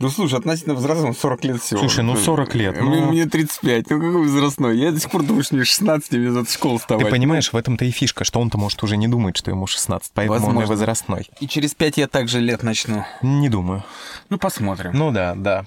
Ну, 0.00 0.10
слушай, 0.10 0.38
относительно 0.38 0.74
возрастным 0.76 1.14
40 1.14 1.44
лет 1.44 1.60
всего. 1.60 1.80
Слушай, 1.80 2.04
ну 2.04 2.16
40 2.16 2.54
лет. 2.54 2.80
Ну... 2.80 3.06
Мне 3.06 3.26
35, 3.26 3.90
ну 3.90 3.96
какой 3.96 4.22
возрастной? 4.22 4.78
Я 4.78 4.92
до 4.92 5.00
сих 5.00 5.10
пор 5.10 5.24
думаю, 5.24 5.42
что 5.42 5.56
мне 5.56 5.64
16, 5.64 6.12
мне 6.12 6.30
за 6.30 6.44
школу 6.44 6.78
вставать. 6.78 7.04
Ты 7.04 7.10
понимаешь, 7.10 7.52
в 7.52 7.56
этом-то 7.56 7.84
и 7.84 7.90
фишка, 7.90 8.22
что 8.24 8.40
он-то 8.40 8.58
может 8.58 8.80
уже 8.84 8.96
не 8.96 9.08
думать, 9.08 9.36
что 9.36 9.50
ему 9.50 9.66
16, 9.66 10.12
поэтому 10.14 10.38
Возможно. 10.38 10.60
он 10.60 10.64
и 10.66 10.68
возрастной. 10.68 11.28
И 11.40 11.48
через 11.48 11.74
5 11.74 11.96
я 11.96 12.06
также 12.06 12.38
лет 12.38 12.62
начну. 12.62 13.04
Не 13.22 13.48
думаю. 13.48 13.82
Ну, 14.28 14.38
посмотрим. 14.38 14.92
Ну 14.94 15.10
да, 15.10 15.34
да. 15.34 15.66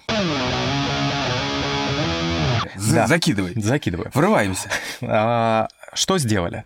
да. 2.78 3.08
Закидывай. 3.08 3.54
Закидывай. 3.56 4.08
Врываемся. 4.14 4.70
А, 5.02 5.68
что 5.94 6.18
сделали? 6.18 6.64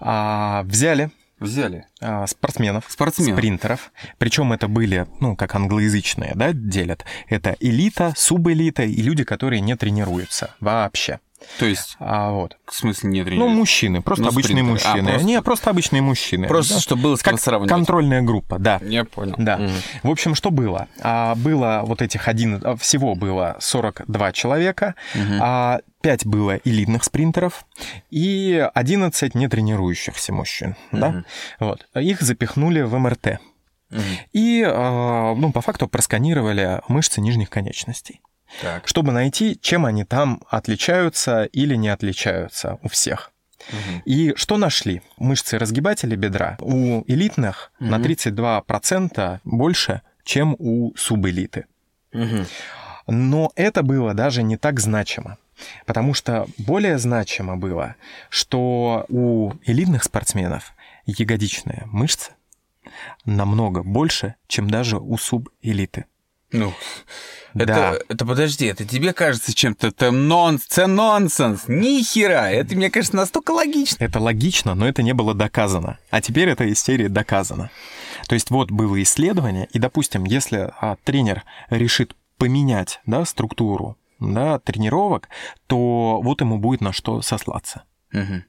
А, 0.00 0.62
взяли 0.64 1.10
Взяли. 1.40 1.86
А, 2.00 2.26
спортсменов, 2.26 2.84
спортсменов, 2.88 3.38
спринтеров. 3.38 3.92
Причем 4.18 4.52
это 4.52 4.68
были, 4.68 5.06
ну, 5.20 5.36
как 5.36 5.54
англоязычные, 5.54 6.32
да, 6.34 6.52
делят. 6.52 7.04
Это 7.28 7.56
элита, 7.60 8.12
субэлита 8.16 8.82
и 8.82 9.00
люди, 9.02 9.24
которые 9.24 9.60
не 9.60 9.76
тренируются 9.76 10.54
вообще. 10.60 11.20
То 11.58 11.66
есть, 11.66 11.96
а, 12.00 12.30
вот. 12.32 12.56
в 12.66 12.74
смысле 12.74 13.10
не 13.10 13.22
тренируются? 13.22 13.54
Ну, 13.54 13.58
мужчины, 13.58 14.02
просто 14.02 14.24
ну, 14.24 14.30
обычные 14.30 14.62
спринтеры. 14.64 14.72
мужчины. 14.72 15.08
А, 15.08 15.12
просто... 15.12 15.26
Не, 15.26 15.42
просто 15.42 15.70
обычные 15.70 16.02
мужчины. 16.02 16.48
Просто, 16.48 16.74
да? 16.74 16.80
чтобы 16.80 17.02
было 17.02 17.16
с 17.16 17.22
как 17.22 17.40
сравнивать. 17.40 17.70
контрольная 17.70 18.22
группа, 18.22 18.58
да. 18.58 18.80
Я 18.82 19.04
понял. 19.04 19.34
Да. 19.38 19.56
Угу. 19.56 19.70
В 20.02 20.10
общем, 20.10 20.34
что 20.34 20.50
было? 20.50 20.88
А, 21.00 21.34
было 21.36 21.82
вот 21.84 22.02
этих 22.02 22.28
один... 22.28 22.60
А, 22.64 22.76
всего 22.76 23.14
было 23.14 23.56
42 23.60 24.32
человека, 24.32 24.94
угу. 25.14 25.34
а 25.40 25.80
5 26.02 26.26
было 26.26 26.56
элитных 26.64 27.04
спринтеров 27.04 27.64
и 28.10 28.68
11 28.74 29.34
нетренирующихся 29.34 30.32
мужчин, 30.32 30.76
угу. 30.92 31.00
да? 31.00 31.24
Вот. 31.60 31.86
Их 31.94 32.20
запихнули 32.20 32.82
в 32.82 32.96
МРТ. 32.98 33.38
Угу. 33.90 34.00
И, 34.32 34.64
а, 34.66 35.34
ну, 35.34 35.52
по 35.52 35.60
факту 35.60 35.88
просканировали 35.88 36.80
мышцы 36.88 37.20
нижних 37.20 37.48
конечностей 37.48 38.20
так. 38.62 38.86
чтобы 38.86 39.12
найти, 39.12 39.58
чем 39.60 39.84
они 39.84 40.04
там 40.04 40.42
отличаются 40.48 41.44
или 41.44 41.74
не 41.74 41.88
отличаются 41.88 42.78
у 42.82 42.88
всех. 42.88 43.32
Угу. 43.68 44.02
И 44.04 44.34
что 44.36 44.56
нашли? 44.56 45.02
Мышцы 45.18 45.58
разгибателя 45.58 46.16
бедра 46.16 46.56
у 46.60 47.02
элитных 47.06 47.72
угу. 47.80 47.90
на 47.90 47.96
32% 47.96 49.40
больше, 49.44 50.02
чем 50.24 50.56
у 50.58 50.94
субэлиты. 50.96 51.66
Угу. 52.12 52.46
Но 53.08 53.52
это 53.56 53.82
было 53.82 54.14
даже 54.14 54.42
не 54.42 54.56
так 54.56 54.80
значимо. 54.80 55.38
Потому 55.86 56.14
что 56.14 56.46
более 56.56 56.98
значимо 56.98 57.56
было, 57.56 57.96
что 58.30 59.06
у 59.08 59.52
элитных 59.64 60.04
спортсменов 60.04 60.72
ягодичная 61.04 61.82
мышца 61.86 62.32
намного 63.24 63.82
больше, 63.82 64.36
чем 64.46 64.70
даже 64.70 64.98
у 64.98 65.16
субэлиты. 65.18 66.06
Ну, 66.50 66.72
это, 67.54 67.66
да. 67.66 67.98
это 68.08 68.26
подожди, 68.26 68.66
это 68.66 68.84
тебе 68.84 69.12
кажется 69.12 69.54
чем-то 69.54 69.88
это 69.88 70.10
нонс, 70.10 70.66
это 70.70 70.86
нонсенс, 70.86 71.64
ни 71.66 72.02
хера, 72.02 72.50
это 72.50 72.74
мне 72.74 72.90
кажется 72.90 73.16
настолько 73.16 73.50
логично. 73.50 74.02
Это 74.02 74.20
логично, 74.20 74.74
но 74.74 74.88
это 74.88 75.02
не 75.02 75.12
было 75.12 75.34
доказано. 75.34 75.98
А 76.10 76.20
теперь 76.20 76.48
эта 76.48 76.70
истерия 76.70 77.08
доказана. 77.08 77.70
То 78.28 78.34
есть 78.34 78.50
вот 78.50 78.70
было 78.70 79.00
исследование, 79.02 79.68
и, 79.72 79.78
допустим, 79.78 80.24
если 80.24 80.70
а, 80.80 80.96
тренер 81.04 81.44
решит 81.70 82.14
поменять 82.36 83.00
да, 83.06 83.24
структуру 83.24 83.96
да, 84.20 84.58
тренировок, 84.58 85.28
то 85.66 86.20
вот 86.22 86.40
ему 86.40 86.58
будет 86.58 86.80
на 86.80 86.92
что 86.92 87.22
сослаться. 87.22 87.84
Угу. 88.12 88.42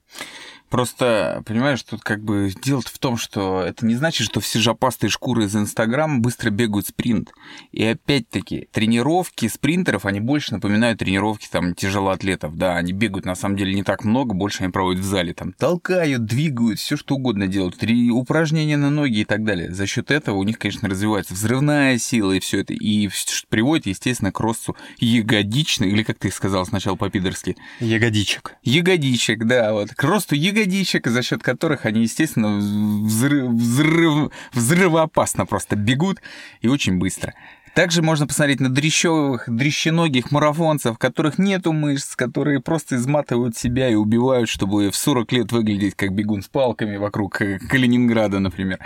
Просто, 0.70 1.42
понимаешь, 1.46 1.82
тут 1.82 2.02
как 2.02 2.24
бы 2.24 2.52
дело 2.62 2.82
в 2.82 3.00
том, 3.00 3.18
что 3.18 3.62
это 3.62 3.86
не 3.86 3.96
значит, 3.96 4.28
что 4.28 4.40
все 4.40 4.60
жопастые 4.60 5.10
шкуры 5.10 5.46
из 5.46 5.56
Инстаграм 5.56 6.22
быстро 6.22 6.52
бегают 6.52 6.88
спринт. 6.88 7.32
И 7.72 7.84
опять-таки, 7.84 8.68
тренировки 8.72 9.48
спринтеров, 9.48 10.06
они 10.06 10.20
больше 10.20 10.54
напоминают 10.54 11.00
тренировки 11.00 11.48
там 11.52 11.74
тяжелоатлетов. 11.74 12.56
Да, 12.56 12.78
они 12.78 12.94
бегают 12.94 13.26
на 13.26 13.36
самом 13.36 13.58
деле 13.58 13.74
не 13.74 13.84
так 13.84 14.04
много, 14.04 14.36
больше 14.36 14.64
они 14.64 14.72
проводят 14.72 15.02
в 15.02 15.08
зале. 15.08 15.34
Там 15.34 15.54
толкают, 15.54 16.26
двигают, 16.26 16.80
все 16.80 16.98
что 16.98 17.16
угодно 17.16 17.48
делают. 17.48 17.78
Три 17.78 18.12
упражнения 18.12 18.78
на 18.78 18.92
ноги 18.92 19.22
и 19.22 19.26
так 19.26 19.44
далее. 19.44 19.74
За 19.74 19.88
счет 19.88 20.12
этого 20.12 20.38
у 20.38 20.44
них, 20.44 20.60
конечно, 20.60 20.88
развивается 20.88 21.34
взрывная 21.34 21.98
сила 21.98 22.34
и 22.34 22.40
все 22.40 22.60
это. 22.60 22.74
И 22.74 23.10
приводит, 23.50 23.88
естественно, 23.88 24.32
к 24.32 24.40
росту 24.40 24.76
ягодичных, 25.00 25.90
или 25.90 26.04
как 26.04 26.20
ты 26.20 26.30
сказал 26.30 26.66
сначала 26.68 26.96
по-пидорски? 26.96 27.58
Ягодичек. 27.80 28.56
Ягодичек, 28.62 29.46
да, 29.46 29.74
вот. 29.74 29.90
К 29.96 30.04
росту 30.04 30.36
ягодичек 30.36 30.59
ягодичек, 30.60 31.08
за 31.08 31.22
счет 31.22 31.44
которых 31.44 31.86
они, 31.86 32.02
естественно, 32.02 32.58
взрыв, 32.58 33.52
взрыв, 33.52 34.32
взрывоопасно 34.54 35.46
просто 35.46 35.76
бегут 35.76 36.22
и 36.62 36.68
очень 36.68 36.98
быстро. 36.98 37.34
Также 37.76 38.02
можно 38.02 38.28
посмотреть 38.28 38.60
на 38.60 38.70
дрещевых, 38.70 39.44
дрещеногих 39.48 40.32
марафонцев, 40.32 40.98
которых 40.98 41.38
нету 41.38 41.74
мышц, 41.74 42.16
которые 42.16 42.60
просто 42.60 42.96
изматывают 42.96 43.56
себя 43.58 43.90
и 43.90 43.96
убивают, 43.96 44.50
чтобы 44.50 44.90
в 44.90 44.96
40 44.96 45.32
лет 45.32 45.52
выглядеть 45.52 45.96
как 45.96 46.14
бегун 46.14 46.42
с 46.42 46.48
палками 46.48 46.98
вокруг 46.98 47.42
э, 47.42 47.60
Калининграда, 47.60 48.40
например. 48.40 48.80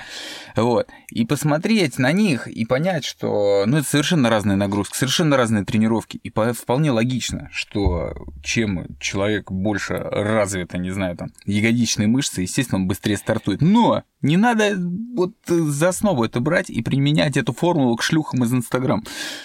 Вот. 0.56 0.88
И 1.10 1.26
посмотреть 1.26 1.98
на 1.98 2.12
них 2.12 2.48
и 2.48 2.66
понять, 2.66 3.06
что 3.06 3.64
ну, 3.66 3.78
это 3.78 3.88
совершенно 3.88 4.30
разные 4.30 4.58
нагрузки, 4.58 4.96
совершенно 4.98 5.38
разные 5.38 5.66
тренировки. 5.66 6.18
И 6.18 6.32
вполне 6.54 6.92
логично, 6.92 7.50
что 7.52 8.14
чем 8.44 8.98
человек 9.00 9.52
больше 9.52 9.96
развит, 9.98 10.74
не 10.74 10.92
знаю, 10.92 11.16
там, 11.16 11.30
ягодичные 11.46 12.08
мышцы, 12.08 12.42
естественно, 12.42 12.82
он 12.82 12.88
быстрее 12.88 13.18
стартует. 13.18 13.62
Но 13.62 14.04
не 14.24 14.38
надо 14.38 14.76
вот 15.16 15.34
за 15.46 15.90
основу 15.90 16.24
это 16.24 16.40
брать 16.40 16.70
и 16.70 16.82
применять 16.82 17.38
эту 17.38 17.54
формулу 17.54 17.96
к 17.98 18.04
шлюхам 18.04 18.44
из 18.44 18.54
Инстаграм. 18.54 19.04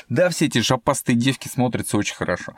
Да, 0.08 0.30
все 0.30 0.46
эти 0.46 0.58
жопастые 0.58 1.16
девки 1.16 1.48
смотрятся 1.48 1.98
очень 1.98 2.14
хорошо. 2.14 2.54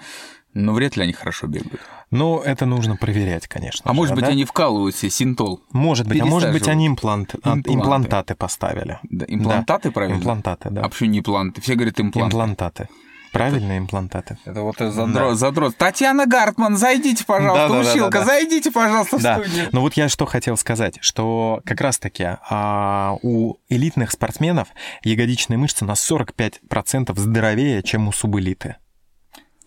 Но 0.53 0.73
вряд 0.73 0.97
ли 0.97 1.05
они 1.05 1.13
хорошо 1.13 1.47
бегают. 1.47 1.81
Ну, 2.11 2.41
это 2.41 2.67
нужно 2.67 2.97
проверять, 2.97 3.47
конечно. 3.47 3.89
А 3.89 3.95
же, 3.95 3.97
может 3.97 4.15
быть, 4.17 4.25
да? 4.25 4.31
они 4.31 4.45
вкалывают 4.45 4.97
себе 4.97 5.11
синтол? 5.11 5.63
Может 5.73 6.09
быть, 6.09 6.21
а 6.21 6.27
может 6.27 6.53
быть, 6.53 6.67
они 6.69 6.89
имплант... 6.89 7.35
А, 7.35 7.55
импланты. 7.55 7.73
имплантаты 7.73 8.35
поставили. 8.35 8.99
Да, 9.05 9.25
имплантаты, 9.29 9.89
да. 9.89 9.93
правильно? 9.93 10.19
Имплантаты, 10.19 10.71
да. 10.71 10.83
А 10.83 10.89
почему 10.89 11.11
не 11.11 11.21
импланты? 11.21 11.61
Все 11.61 11.75
говорят 11.75 12.01
импланты. 12.01 12.35
Имплантаты. 12.35 12.89
Правильные 13.33 13.79
имплантаты. 13.79 14.39
Это 14.45 14.63
вот 14.63 14.77
задрот, 14.79 15.13
да. 15.13 15.35
задрот. 15.35 15.77
Татьяна 15.77 16.27
Гартман, 16.27 16.77
зайдите, 16.77 17.25
пожалуйста, 17.25 17.69
да, 17.69 17.83
да, 17.83 17.91
училка, 17.91 18.11
да, 18.11 18.19
да, 18.19 18.25
да. 18.25 18.27
зайдите, 18.27 18.71
пожалуйста, 18.71 19.19
в 19.19 19.23
да. 19.23 19.39
студию. 19.39 19.69
Ну 19.73 19.81
вот 19.81 19.95
я 19.95 20.09
что 20.09 20.27
хотел 20.27 20.57
сказать, 20.57 20.99
что 21.01 21.61
как 21.65 21.81
раз-таки 21.81 22.39
а, 22.49 23.17
у 23.23 23.57
элитных 23.69 24.11
спортсменов 24.11 24.69
ягодичные 25.03 25.59
мышцы 25.59 25.85
на 25.85 25.93
45% 25.93 27.19
здоровее, 27.19 27.83
чем 27.83 28.09
у 28.09 28.13
субэлиты. 28.13 28.77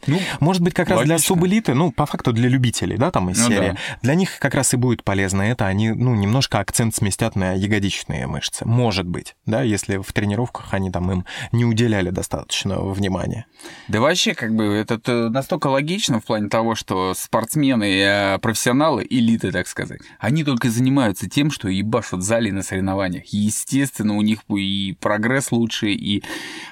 Ну, 0.08 0.20
Может 0.40 0.62
быть, 0.62 0.74
как 0.74 0.90
логично. 0.90 1.14
раз 1.14 1.22
для 1.22 1.28
субэлиты, 1.28 1.74
ну, 1.74 1.92
по 1.92 2.06
факту 2.06 2.34
для 2.34 2.50
любителей, 2.50 2.98
да, 2.98 3.12
там 3.12 3.30
из 3.30 3.40
ну, 3.40 3.48
серии, 3.48 3.70
да. 3.70 3.78
для 4.02 4.16
них 4.16 4.40
как 4.40 4.54
раз 4.56 4.74
и 4.74 4.78
будет 4.78 5.04
полезно 5.04 5.42
это, 5.44 5.68
они, 5.68 5.92
ну, 5.92 6.16
немножко 6.16 6.60
акцент 6.60 6.96
сместят 6.96 7.36
на 7.36 7.54
ягодичные 7.54 8.28
мышцы. 8.28 8.66
Может 8.66 9.08
быть, 9.08 9.36
да, 9.46 9.62
если 9.62 9.98
в 9.98 10.12
тренировках 10.14 10.74
они 10.74 10.92
там 10.92 11.12
им 11.12 11.26
не 11.52 11.66
уделяли 11.66 12.10
достаточно 12.10 12.80
внимания. 12.80 13.46
Да 13.88 14.02
вообще, 14.02 14.34
как 14.34 14.56
бы, 14.56 14.66
это 14.66 15.30
настолько 15.30 15.68
логично 15.68 16.20
в 16.20 16.26
плане 16.26 16.50
того, 16.50 16.76
что 16.76 17.14
спортсмены, 17.14 17.86
э, 17.86 18.40
профессионалы, 18.40 19.06
элиты, 19.10 19.52
так 19.52 19.68
сказать, 19.68 20.02
они 20.20 20.44
только 20.44 20.70
занимаются 20.70 21.30
тем, 21.30 21.52
что 21.52 21.68
ебашут 21.68 22.20
в 22.20 22.24
зале 22.24 22.52
на 22.52 22.64
соревнованиях. 22.64 23.26
Естественно, 23.28 24.16
у 24.16 24.22
них 24.22 24.40
и 24.50 24.96
прогресс 25.00 25.52
лучше, 25.52 25.92
и 25.92 26.24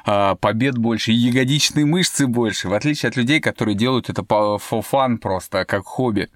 а, 0.06 0.36
побед 0.36 0.78
больше, 0.78 1.12
и 1.12 1.16
ягодичные 1.16 1.86
мышцы 1.86 2.28
больше, 2.28 2.70
в 2.70 2.74
отличие 2.74 3.10
от 3.10 3.18
людей, 3.22 3.40
которые 3.40 3.76
делают 3.76 4.10
это 4.10 4.24
по 4.24 4.58
for 4.58 4.84
fun 4.90 5.18
просто, 5.18 5.66
как 5.66 5.86
хобби. 5.86 6.30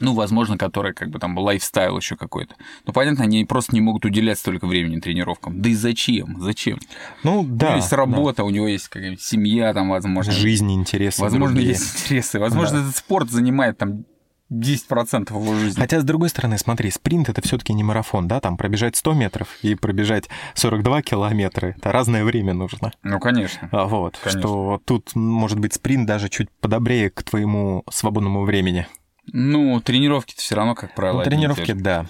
Ну, 0.00 0.14
возможно, 0.14 0.58
которые 0.58 0.94
как 0.94 1.10
бы 1.10 1.18
там 1.18 1.38
лайфстайл 1.38 1.96
еще 1.96 2.16
какой-то. 2.16 2.56
Ну, 2.86 2.92
понятно, 2.92 3.24
они 3.24 3.44
просто 3.44 3.74
не 3.74 3.80
могут 3.80 4.04
уделять 4.04 4.38
столько 4.38 4.66
времени 4.66 4.98
тренировкам. 4.98 5.60
Да 5.60 5.68
и 5.68 5.74
зачем? 5.74 6.40
Зачем? 6.40 6.78
Ну, 7.22 7.44
да. 7.44 7.66
У 7.66 7.68
него 7.68 7.76
есть 7.76 7.92
работа, 7.92 8.38
да. 8.38 8.44
у 8.44 8.50
него 8.50 8.66
есть 8.66 8.88
какая-нибудь 8.88 9.22
семья, 9.22 9.72
там, 9.74 9.90
возможно. 9.90 10.32
Жизнь, 10.32 10.72
интересы. 10.72 11.20
Возможно, 11.20 11.54
другие. 11.54 11.74
есть 11.74 12.04
интересы. 12.04 12.40
Возможно, 12.40 12.78
да. 12.78 12.84
этот 12.84 12.96
спорт 12.96 13.30
занимает 13.30 13.78
там 13.78 14.04
10% 14.52 15.30
его 15.30 15.54
жизни. 15.54 15.80
Хотя, 15.80 16.00
с 16.00 16.04
другой 16.04 16.28
стороны, 16.28 16.58
смотри, 16.58 16.90
спринт 16.90 17.28
это 17.28 17.40
все-таки 17.42 17.72
не 17.72 17.82
марафон, 17.82 18.28
да, 18.28 18.40
там 18.40 18.56
пробежать 18.56 18.96
100 18.96 19.14
метров 19.14 19.48
и 19.62 19.74
пробежать 19.74 20.28
42 20.54 21.02
километра, 21.02 21.74
это 21.76 21.92
разное 21.92 22.24
время 22.24 22.52
нужно. 22.52 22.92
Ну, 23.02 23.18
конечно. 23.18 23.68
А, 23.72 23.86
вот, 23.86 24.18
конечно. 24.22 24.40
что 24.40 24.82
тут, 24.84 25.14
может 25.14 25.58
быть, 25.58 25.74
спринт 25.74 26.06
даже 26.06 26.28
чуть 26.28 26.50
подобрее 26.60 27.10
к 27.10 27.22
твоему 27.22 27.84
свободному 27.90 28.44
времени. 28.44 28.86
Ну, 29.32 29.80
тренировки 29.80 30.34
все 30.36 30.56
равно, 30.56 30.74
как 30.74 30.94
правило. 30.94 31.18
Ну, 31.18 31.24
тренировки, 31.24 31.72
да. 31.72 32.06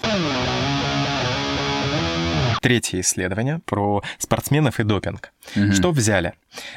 Третье 2.60 3.00
исследование 3.00 3.60
про 3.64 4.02
спортсменов 4.18 4.78
и 4.80 4.84
допинг. 4.84 5.32
Угу. 5.56 5.72
Что 5.72 5.90
взяли? 5.90 6.34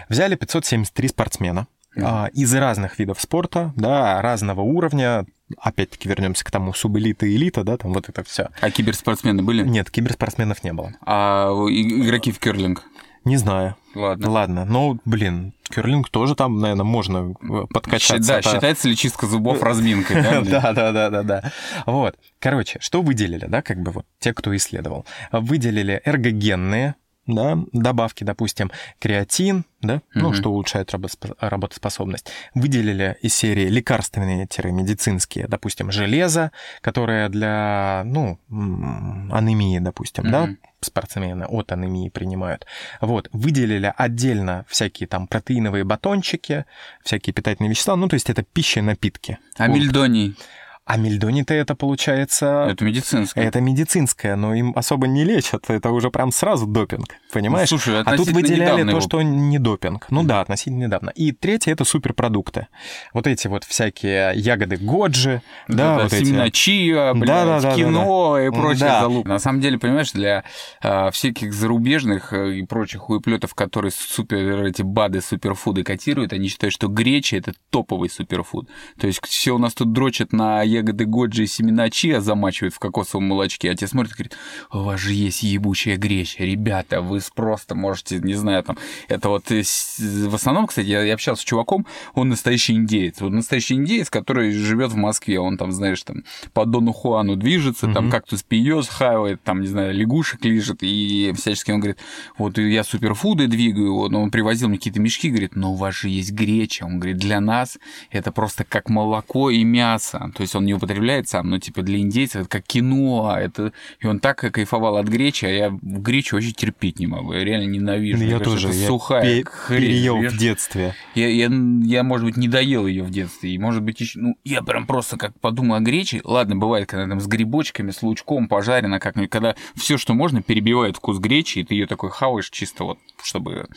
Взяли 0.09 0.35
573 0.35 1.09
спортсмена 1.09 1.67
а, 2.01 2.29
из 2.33 2.53
разных 2.53 2.99
видов 2.99 3.21
спорта, 3.21 3.71
да, 3.75 4.21
разного 4.21 4.61
уровня. 4.61 5.25
Опять-таки 5.57 6.09
вернемся 6.09 6.43
к 6.43 6.51
тому 6.51 6.73
субэлита 6.73 7.25
и 7.25 7.35
элита, 7.35 7.63
да, 7.63 7.77
там 7.77 7.93
вот 7.93 8.09
это 8.09 8.23
все. 8.23 8.49
А 8.61 8.71
киберспортсмены 8.71 9.43
были? 9.43 9.63
Нет, 9.63 9.91
киберспортсменов 9.91 10.63
не 10.63 10.73
было. 10.73 10.93
А 11.01 11.49
игроки 11.69 12.31
в 12.31 12.39
керлинг? 12.39 12.83
Не 13.25 13.37
знаю. 13.37 13.75
Ладно. 13.95 14.29
Ладно. 14.29 14.65
Ну, 14.65 14.99
блин, 15.03 15.53
керлинг 15.69 16.09
тоже 16.09 16.35
там, 16.35 16.59
наверное, 16.59 16.83
можно 16.83 17.33
э, 17.41 17.65
подкачаться. 17.73 18.27
Да, 18.27 18.41
считается 18.41 18.87
ли 18.87 18.95
чистка 18.95 19.25
зубов 19.25 19.63
разминкой, 19.63 20.21
да? 20.21 20.41
Да, 20.45 20.73
да, 20.73 20.91
да, 20.91 21.09
да, 21.09 21.23
да. 21.23 21.51
Вот. 21.87 22.15
Короче, 22.39 22.79
что 22.81 23.01
выделили, 23.01 23.45
да, 23.47 23.63
как 23.63 23.81
бы 23.81 23.91
вот 23.91 24.05
те, 24.19 24.31
кто 24.33 24.55
исследовал? 24.55 25.07
Выделили 25.31 26.01
эргогенные 26.05 26.95
да, 27.27 27.57
добавки, 27.71 28.23
допустим, 28.23 28.71
креатин, 28.99 29.65
да, 29.81 29.95
mm-hmm. 29.95 30.01
ну, 30.13 30.33
что 30.33 30.51
улучшает 30.51 30.91
работоспособность. 31.39 32.29
Выделили 32.53 33.17
из 33.21 33.35
серии 33.35 33.67
лекарственные-медицинские, 33.67 35.47
допустим, 35.47 35.91
железо, 35.91 36.51
которое 36.81 37.29
для, 37.29 38.03
ну, 38.05 38.39
анемии, 38.49 39.79
допустим, 39.79 40.25
mm-hmm. 40.25 40.31
да, 40.31 40.49
спортсмены 40.81 41.45
от 41.45 41.71
анемии 41.71 42.09
принимают. 42.09 42.65
Вот, 43.01 43.29
выделили 43.31 43.91
отдельно 43.95 44.65
всякие 44.67 45.07
там 45.07 45.27
протеиновые 45.27 45.83
батончики, 45.83 46.65
всякие 47.03 47.33
питательные 47.33 47.69
вещества, 47.69 47.95
ну, 47.95 48.07
то 48.07 48.13
есть 48.13 48.29
это 48.29 48.43
пища 48.43 48.79
и 48.79 48.83
напитки. 48.83 49.39
А 49.57 49.67
вот. 49.89 50.37
А 50.85 50.97
мельдоний-то 50.97 51.51
это 51.55 51.73
получается... 51.73 52.67
Это 52.69 52.85
медицинское. 52.85 53.41
Это 53.41 53.59
медицинское, 53.59 54.35
но 54.35 54.53
им 54.53 54.71
особо 54.75 55.07
не 55.07 55.23
лечат. 55.23 55.67
Это 55.71 55.89
уже 55.89 56.11
прям 56.11 56.31
сразу 56.31 56.67
допинг, 56.67 57.07
понимаешь? 57.33 57.69
Слушай, 57.69 58.01
а 58.01 58.15
тут 58.15 58.27
выделяли 58.27 58.83
то, 58.83 58.89
его... 58.89 59.01
что 59.01 59.23
не 59.23 59.57
допинг. 59.57 60.05
Ну 60.11 60.21
mm. 60.21 60.27
да, 60.27 60.41
относительно 60.41 60.83
недавно. 60.83 61.09
И 61.09 61.31
третье— 61.31 61.71
это 61.73 61.85
суперпродукты. 61.85 62.67
Вот 63.13 63.25
эти 63.25 63.47
вот 63.47 63.63
всякие 63.63 64.33
ягоды 64.35 64.77
годжи, 64.77 65.41
да, 65.67 65.97
да 65.97 66.03
вот 66.03 66.11
семена 66.11 66.45
эти... 66.45 66.53
чиа, 66.53 67.13
блядь, 67.15 67.27
да, 67.29 67.45
да, 67.45 67.61
да, 67.61 67.75
кино 67.75 68.33
да, 68.35 68.39
да. 68.41 68.45
и 68.45 68.49
прочее 68.51 68.79
да. 68.87 69.01
залуп. 69.01 69.25
На 69.25 69.39
самом 69.39 69.61
деле, 69.61 69.79
понимаешь, 69.79 70.11
для 70.11 70.43
а, 70.83 71.09
всяких 71.09 71.51
зарубежных 71.51 72.31
э, 72.31 72.59
и 72.59 72.63
прочих 72.63 73.01
хуеплетов, 73.01 73.55
которые 73.55 73.91
супер 73.91 74.65
эти 74.65 74.83
БАДы, 74.83 75.21
суперфуды 75.21 75.83
котируют, 75.83 76.31
они 76.31 76.47
считают, 76.47 76.75
что 76.75 76.89
греча— 76.89 77.37
это 77.37 77.53
топовый 77.71 78.11
суперфуд. 78.11 78.69
То 78.99 79.07
есть 79.07 79.25
все 79.25 79.55
у 79.55 79.57
нас 79.57 79.73
тут 79.73 79.91
дрочат 79.91 80.31
на 80.31 80.61
ягоды 80.75 81.05
годжи 81.05 81.43
и 81.43 81.47
семена 81.47 81.89
чиа 81.89 82.21
замачивают 82.21 82.73
в 82.73 82.79
кокосовом 82.79 83.27
молочке, 83.27 83.71
а 83.71 83.75
те 83.75 83.87
смотрят 83.87 84.13
и 84.13 84.15
говорят, 84.15 84.37
у 84.71 84.79
вас 84.79 84.99
же 84.99 85.13
есть 85.13 85.43
ебучая 85.43 85.97
греча, 85.97 86.43
ребята, 86.43 87.01
вы 87.01 87.19
просто 87.33 87.75
можете, 87.75 88.19
не 88.19 88.33
знаю, 88.33 88.63
там, 88.63 88.77
это 89.07 89.29
вот 89.29 89.49
в 89.49 90.35
основном, 90.35 90.67
кстати, 90.67 90.87
я, 90.87 91.01
я 91.03 91.13
общался 91.13 91.41
с 91.41 91.45
чуваком, 91.45 91.85
он 92.13 92.29
настоящий 92.29 92.73
индеец, 92.73 93.21
вот 93.21 93.31
настоящий 93.31 93.75
индеец, 93.75 94.09
который 94.09 94.51
живет 94.51 94.91
в 94.91 94.95
Москве, 94.95 95.39
он 95.39 95.57
там, 95.57 95.71
знаешь, 95.71 96.01
там, 96.03 96.23
по 96.53 96.65
Дону 96.65 96.93
Хуану 96.93 97.35
движется, 97.35 97.87
mm-hmm. 97.87 97.93
там, 97.93 98.11
кактус 98.11 98.43
пьет, 98.43 98.87
хавает, 98.87 99.41
там, 99.43 99.61
не 99.61 99.67
знаю, 99.67 99.93
лягушек 99.93 100.43
лежит, 100.45 100.79
и 100.81 101.33
всячески 101.35 101.71
он 101.71 101.79
говорит, 101.79 101.99
вот 102.37 102.57
я 102.57 102.83
суперфуды 102.83 103.47
двигаю, 103.47 103.95
вот, 103.95 104.13
он 104.13 104.31
привозил 104.31 104.69
мне 104.69 104.77
какие-то 104.77 104.99
мешки, 104.99 105.29
говорит, 105.29 105.55
но 105.55 105.73
у 105.73 105.75
вас 105.75 105.95
же 105.95 106.09
есть 106.09 106.31
греча, 106.31 106.85
он 106.85 106.99
говорит, 106.99 107.17
для 107.17 107.39
нас 107.39 107.77
это 108.11 108.31
просто 108.31 108.63
как 108.63 108.89
молоко 108.89 109.49
и 109.49 109.63
мясо, 109.63 110.31
то 110.35 110.41
есть 110.41 110.55
он 110.55 110.64
не 110.65 110.73
употребляет 110.73 111.27
сам, 111.29 111.49
но 111.49 111.59
типа 111.59 111.81
для 111.81 111.99
индейцев 111.99 112.41
это 112.41 112.49
как 112.49 112.63
кино, 112.63 113.35
это... 113.39 113.71
и 113.99 114.07
он 114.07 114.19
так 114.19 114.37
кайфовал 114.37 114.97
от 114.97 115.07
гречи, 115.07 115.45
а 115.45 115.49
я 115.49 115.77
гречу 115.81 116.35
вообще 116.35 116.51
терпеть 116.51 116.99
не 116.99 117.07
могу, 117.07 117.33
я 117.33 117.43
реально 117.43 117.69
ненавижу. 117.69 118.23
Я 118.23 118.39
тоже, 118.39 118.69
я 118.69 118.87
сухая 118.87 119.23
пе- 119.23 119.49
хрень. 119.49 119.81
Переел 119.81 120.17
в 120.17 120.37
детстве. 120.37 120.95
Я, 121.13 121.27
я, 121.27 121.49
я, 121.83 122.03
может 122.03 122.25
быть, 122.25 122.37
не 122.37 122.47
доел 122.47 122.87
ее 122.87 123.03
в 123.03 123.09
детстве, 123.09 123.51
и, 123.51 123.57
может 123.57 123.83
быть, 123.83 123.99
еще... 124.01 124.19
ну, 124.19 124.37
я 124.43 124.61
прям 124.61 124.85
просто 124.85 125.17
как 125.17 125.39
подумал 125.39 125.75
о 125.75 125.79
гречи, 125.79 126.21
ладно, 126.23 126.55
бывает, 126.55 126.87
когда 126.87 127.07
там 127.07 127.19
с 127.19 127.27
грибочками, 127.27 127.91
с 127.91 128.01
лучком 128.01 128.47
пожарено 128.47 128.99
как-нибудь, 128.99 129.29
когда 129.29 129.55
все, 129.75 129.97
что 129.97 130.13
можно, 130.13 130.41
перебивает 130.41 130.97
вкус 130.97 131.19
гречи, 131.19 131.59
и 131.59 131.63
ты 131.63 131.75
ее 131.75 131.87
такой 131.87 132.09
хаваешь 132.09 132.49
чисто 132.49 132.83
вот, 132.83 132.99
чтобы, 133.21 133.67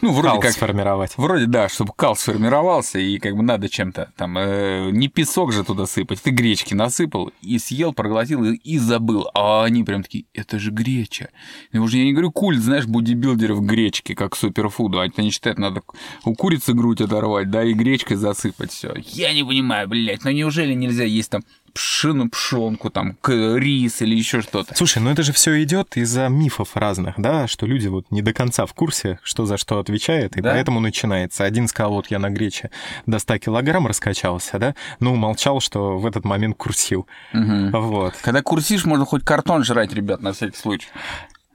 ну, 0.00 0.12
вроде 0.12 0.28
кал 0.28 0.40
как... 0.40 0.52
сформировать. 0.52 1.16
Вроде, 1.16 1.46
да, 1.46 1.68
чтобы 1.68 1.92
кал 1.96 2.16
сформировался, 2.16 2.98
и 2.98 3.18
как 3.18 3.36
бы 3.36 3.42
надо 3.42 3.68
чем-то 3.68 4.12
там, 4.16 4.36
э, 4.38 4.90
не 4.92 5.08
песок 5.08 5.52
же 5.52 5.64
туда 5.64 5.86
сыпать, 5.86 6.20
ты 6.28 6.34
гречки 6.34 6.74
насыпал 6.74 7.32
и 7.40 7.58
съел, 7.58 7.94
проглотил 7.94 8.44
и, 8.44 8.56
и 8.56 8.76
забыл. 8.76 9.30
А 9.32 9.64
они 9.64 9.82
прям 9.82 10.02
такие, 10.02 10.26
это 10.34 10.58
же 10.58 10.70
греча. 10.70 11.30
И 11.72 11.78
уже 11.78 11.96
я 11.96 12.04
не 12.04 12.12
говорю 12.12 12.30
культ, 12.30 12.60
знаешь, 12.60 12.86
бодибилдеров 12.86 13.64
гречки, 13.64 14.14
как 14.14 14.36
суперфуду. 14.36 15.00
Они 15.00 15.30
считают, 15.30 15.58
надо 15.58 15.80
у 16.24 16.34
курицы 16.34 16.74
грудь 16.74 17.00
оторвать, 17.00 17.50
да, 17.50 17.64
и 17.64 17.72
гречкой 17.72 18.18
засыпать 18.18 18.72
все. 18.72 18.94
Я 19.06 19.32
не 19.32 19.42
понимаю, 19.42 19.88
блядь, 19.88 20.22
ну 20.24 20.30
неужели 20.30 20.74
нельзя 20.74 21.04
есть 21.04 21.30
там 21.30 21.44
пшену, 21.78 22.28
пшенку, 22.28 22.90
там, 22.90 23.16
рис 23.24 24.02
или 24.02 24.16
еще 24.16 24.42
что-то. 24.42 24.74
Слушай, 24.74 24.98
ну 25.00 25.10
это 25.10 25.22
же 25.22 25.32
все 25.32 25.62
идет 25.62 25.96
из-за 25.96 26.28
мифов 26.28 26.76
разных, 26.76 27.14
да, 27.18 27.46
что 27.46 27.66
люди 27.66 27.86
вот 27.86 28.10
не 28.10 28.20
до 28.20 28.32
конца 28.32 28.66
в 28.66 28.74
курсе, 28.74 29.20
что 29.22 29.46
за 29.46 29.56
что 29.58 29.78
отвечает, 29.78 30.36
и 30.36 30.40
да? 30.40 30.50
поэтому 30.50 30.80
начинается. 30.80 31.44
Один 31.44 31.68
сказал, 31.68 31.92
вот 31.92 32.08
я 32.08 32.18
на 32.18 32.30
грече 32.30 32.70
до 33.06 33.20
100 33.20 33.38
килограмм 33.38 33.86
раскачался, 33.86 34.58
да, 34.58 34.74
ну 34.98 35.14
молчал, 35.14 35.60
что 35.60 35.98
в 35.98 36.06
этот 36.06 36.24
момент 36.24 36.56
курсил. 36.56 37.06
Угу. 37.32 37.70
Вот. 37.78 38.14
Когда 38.22 38.42
курсишь, 38.42 38.84
можно 38.84 39.04
хоть 39.04 39.22
картон 39.22 39.62
жрать, 39.62 39.92
ребят, 39.92 40.20
на 40.20 40.32
всякий 40.32 40.58
случай. 40.58 40.88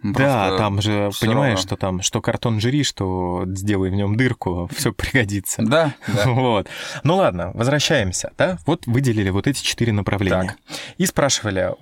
Просто 0.03 0.49
да, 0.51 0.57
там 0.57 0.81
же 0.81 1.11
понимаешь, 1.21 1.55
равно. 1.55 1.67
что 1.67 1.75
там 1.77 2.01
что 2.01 2.21
картон 2.21 2.59
жри, 2.59 2.83
что 2.83 3.45
сделай 3.47 3.89
в 3.89 3.95
нем 3.95 4.17
дырку, 4.17 4.69
все 4.75 4.91
пригодится. 4.91 5.61
Да, 5.63 5.93
да. 6.07 6.23
Вот. 6.33 6.67
Ну 7.03 7.15
ладно, 7.15 7.51
возвращаемся, 7.53 8.33
да? 8.37 8.57
Вот 8.65 8.85
выделили 8.85 9.29
вот 9.29 9.47
эти 9.47 9.63
четыре 9.63 9.93
направления. 9.93 10.55
Так. 10.67 10.77
И 10.97 11.05
спрашивали, 11.05 11.73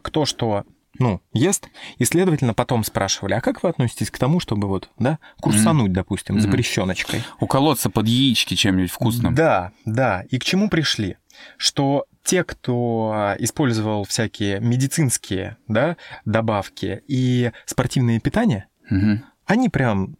кто 0.00 0.24
что 0.24 0.64
ну, 0.98 1.20
ест, 1.32 1.68
и, 1.98 2.04
следовательно, 2.04 2.54
потом 2.54 2.84
спрашивали, 2.84 3.34
а 3.34 3.40
как 3.40 3.62
вы 3.62 3.70
относитесь 3.70 4.12
к 4.12 4.18
тому, 4.18 4.38
чтобы 4.38 4.68
вот, 4.68 4.90
да, 4.96 5.18
курсануть, 5.40 5.90
mm-hmm. 5.90 5.94
допустим, 5.94 6.36
mm-hmm. 6.36 6.40
запрещеночкой? 6.40 7.24
Уколоться 7.40 7.90
под 7.90 8.06
яички 8.06 8.54
чем-нибудь 8.54 8.92
вкусным. 8.92 9.34
Да, 9.34 9.72
да. 9.84 10.22
И 10.30 10.38
к 10.38 10.44
чему 10.44 10.68
пришли? 10.68 11.16
Что 11.56 12.04
те, 12.24 12.42
кто 12.42 13.34
использовал 13.38 14.04
всякие 14.04 14.60
медицинские 14.60 15.58
да, 15.68 15.96
добавки 16.24 17.02
и 17.06 17.52
спортивное 17.66 18.18
питание, 18.18 18.66
mm-hmm. 18.90 19.18
они 19.46 19.68
прям 19.68 20.16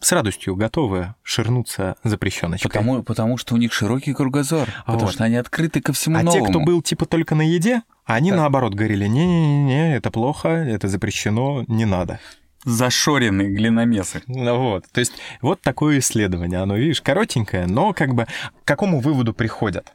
с 0.00 0.12
радостью 0.12 0.54
готовы 0.56 1.14
ширнуться 1.22 1.96
запрещеночкой. 2.04 2.70
Потому, 2.70 3.02
потому 3.02 3.38
что 3.38 3.54
у 3.54 3.56
них 3.56 3.72
широкий 3.72 4.12
кругозор, 4.12 4.68
а 4.80 4.92
потому 4.92 5.06
вот. 5.06 5.14
что 5.14 5.24
они 5.24 5.36
открыты 5.36 5.80
ко 5.80 5.92
всему 5.92 6.18
а 6.18 6.22
новому. 6.22 6.44
А 6.44 6.46
те, 6.46 6.50
кто 6.50 6.60
был 6.60 6.82
типа 6.82 7.06
только 7.06 7.34
на 7.34 7.42
еде, 7.42 7.82
они 8.04 8.30
да. 8.30 8.36
наоборот 8.36 8.74
говорили, 8.74 9.06
не-не-не, 9.06 9.96
это 9.96 10.10
плохо, 10.10 10.48
это 10.48 10.88
запрещено, 10.88 11.64
не 11.66 11.86
надо. 11.86 12.20
Зашоренные 12.66 13.48
глиномесы. 13.48 14.22
Ну 14.26 14.58
вот, 14.58 14.84
то 14.92 15.00
есть 15.00 15.12
вот 15.40 15.60
такое 15.62 16.00
исследование, 16.00 16.60
оно, 16.60 16.76
видишь, 16.76 17.00
коротенькое, 17.00 17.66
но 17.66 17.92
как 17.92 18.14
бы 18.14 18.24
к 18.24 18.64
какому 18.64 19.00
выводу 19.00 19.32
приходят? 19.32 19.92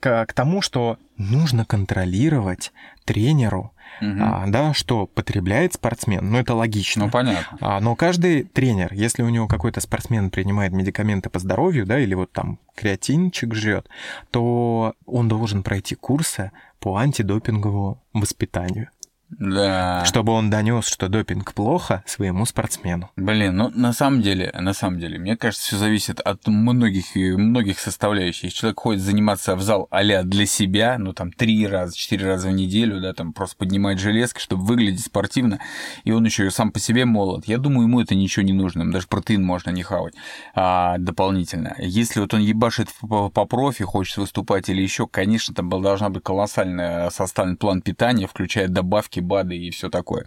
К, 0.00 0.26
к 0.26 0.32
тому, 0.32 0.62
что 0.62 0.98
нужно 1.16 1.64
контролировать 1.64 2.72
тренеру 3.04 3.72
угу. 4.00 4.10
а, 4.20 4.44
да, 4.46 4.74
что 4.74 5.06
потребляет 5.06 5.74
спортсмен, 5.74 6.30
ну 6.30 6.38
это 6.38 6.54
логично. 6.54 7.06
Ну 7.06 7.10
понятно. 7.10 7.58
А, 7.60 7.80
но 7.80 7.94
каждый 7.96 8.44
тренер, 8.44 8.92
если 8.92 9.22
у 9.22 9.28
него 9.28 9.46
какой-то 9.46 9.80
спортсмен 9.80 10.30
принимает 10.30 10.72
медикаменты 10.72 11.30
по 11.30 11.38
здоровью, 11.38 11.86
да, 11.86 11.98
или 11.98 12.14
вот 12.14 12.32
там 12.32 12.58
креатинчик 12.74 13.54
жрет, 13.54 13.88
то 14.30 14.94
он 15.06 15.28
должен 15.28 15.62
пройти 15.62 15.94
курсы 15.94 16.52
по 16.78 16.96
антидопинговому 16.96 18.02
воспитанию. 18.12 18.88
Да. 19.30 20.04
Чтобы 20.04 20.32
он 20.32 20.50
донес, 20.50 20.86
что 20.86 21.08
допинг 21.08 21.52
плохо 21.52 22.04
своему 22.06 22.46
спортсмену. 22.46 23.10
Блин, 23.16 23.56
ну 23.56 23.70
на 23.74 23.92
самом 23.92 24.22
деле, 24.22 24.52
на 24.58 24.72
самом 24.72 25.00
деле, 25.00 25.18
мне 25.18 25.36
кажется, 25.36 25.66
все 25.66 25.76
зависит 25.76 26.20
от 26.20 26.46
многих 26.46 27.16
и 27.16 27.32
многих 27.32 27.80
составляющих. 27.80 28.44
Если 28.44 28.56
человек 28.56 28.80
ходит 28.80 29.02
заниматься 29.02 29.56
в 29.56 29.62
зал 29.62 29.88
а 29.90 30.22
для 30.22 30.46
себя, 30.46 30.96
ну 30.98 31.12
там 31.12 31.32
три 31.32 31.66
раза, 31.66 31.96
четыре 31.96 32.26
раза 32.26 32.48
в 32.48 32.52
неделю, 32.52 33.00
да, 33.00 33.12
там 33.12 33.32
просто 33.32 33.56
поднимать 33.56 33.98
железки, 33.98 34.38
чтобы 34.38 34.64
выглядеть 34.64 35.04
спортивно, 35.04 35.58
и 36.04 36.12
он 36.12 36.24
еще 36.24 36.46
и 36.46 36.50
сам 36.50 36.70
по 36.70 36.78
себе 36.78 37.04
молод, 37.04 37.46
я 37.46 37.58
думаю, 37.58 37.88
ему 37.88 38.00
это 38.00 38.14
ничего 38.14 38.44
не 38.44 38.52
нужно, 38.52 38.82
ему 38.82 38.92
даже 38.92 39.06
протеин 39.08 39.42
можно 39.42 39.70
не 39.70 39.82
хавать 39.82 40.14
а, 40.54 40.98
дополнительно. 40.98 41.74
Если 41.78 42.20
вот 42.20 42.32
он 42.32 42.40
ебашит 42.40 42.88
по, 43.00 43.28
по 43.28 43.44
профи, 43.44 43.84
хочет 43.84 44.18
выступать 44.18 44.68
или 44.68 44.82
еще, 44.82 45.06
конечно, 45.06 45.54
там 45.54 45.68
должна 45.68 46.10
быть 46.10 46.22
колоссальная 46.22 47.10
составлен 47.10 47.56
план 47.56 47.82
питания, 47.82 48.26
включая 48.26 48.68
добавки, 48.68 49.15
БАДы 49.20 49.56
и 49.56 49.70
все 49.70 49.88
такое. 49.90 50.26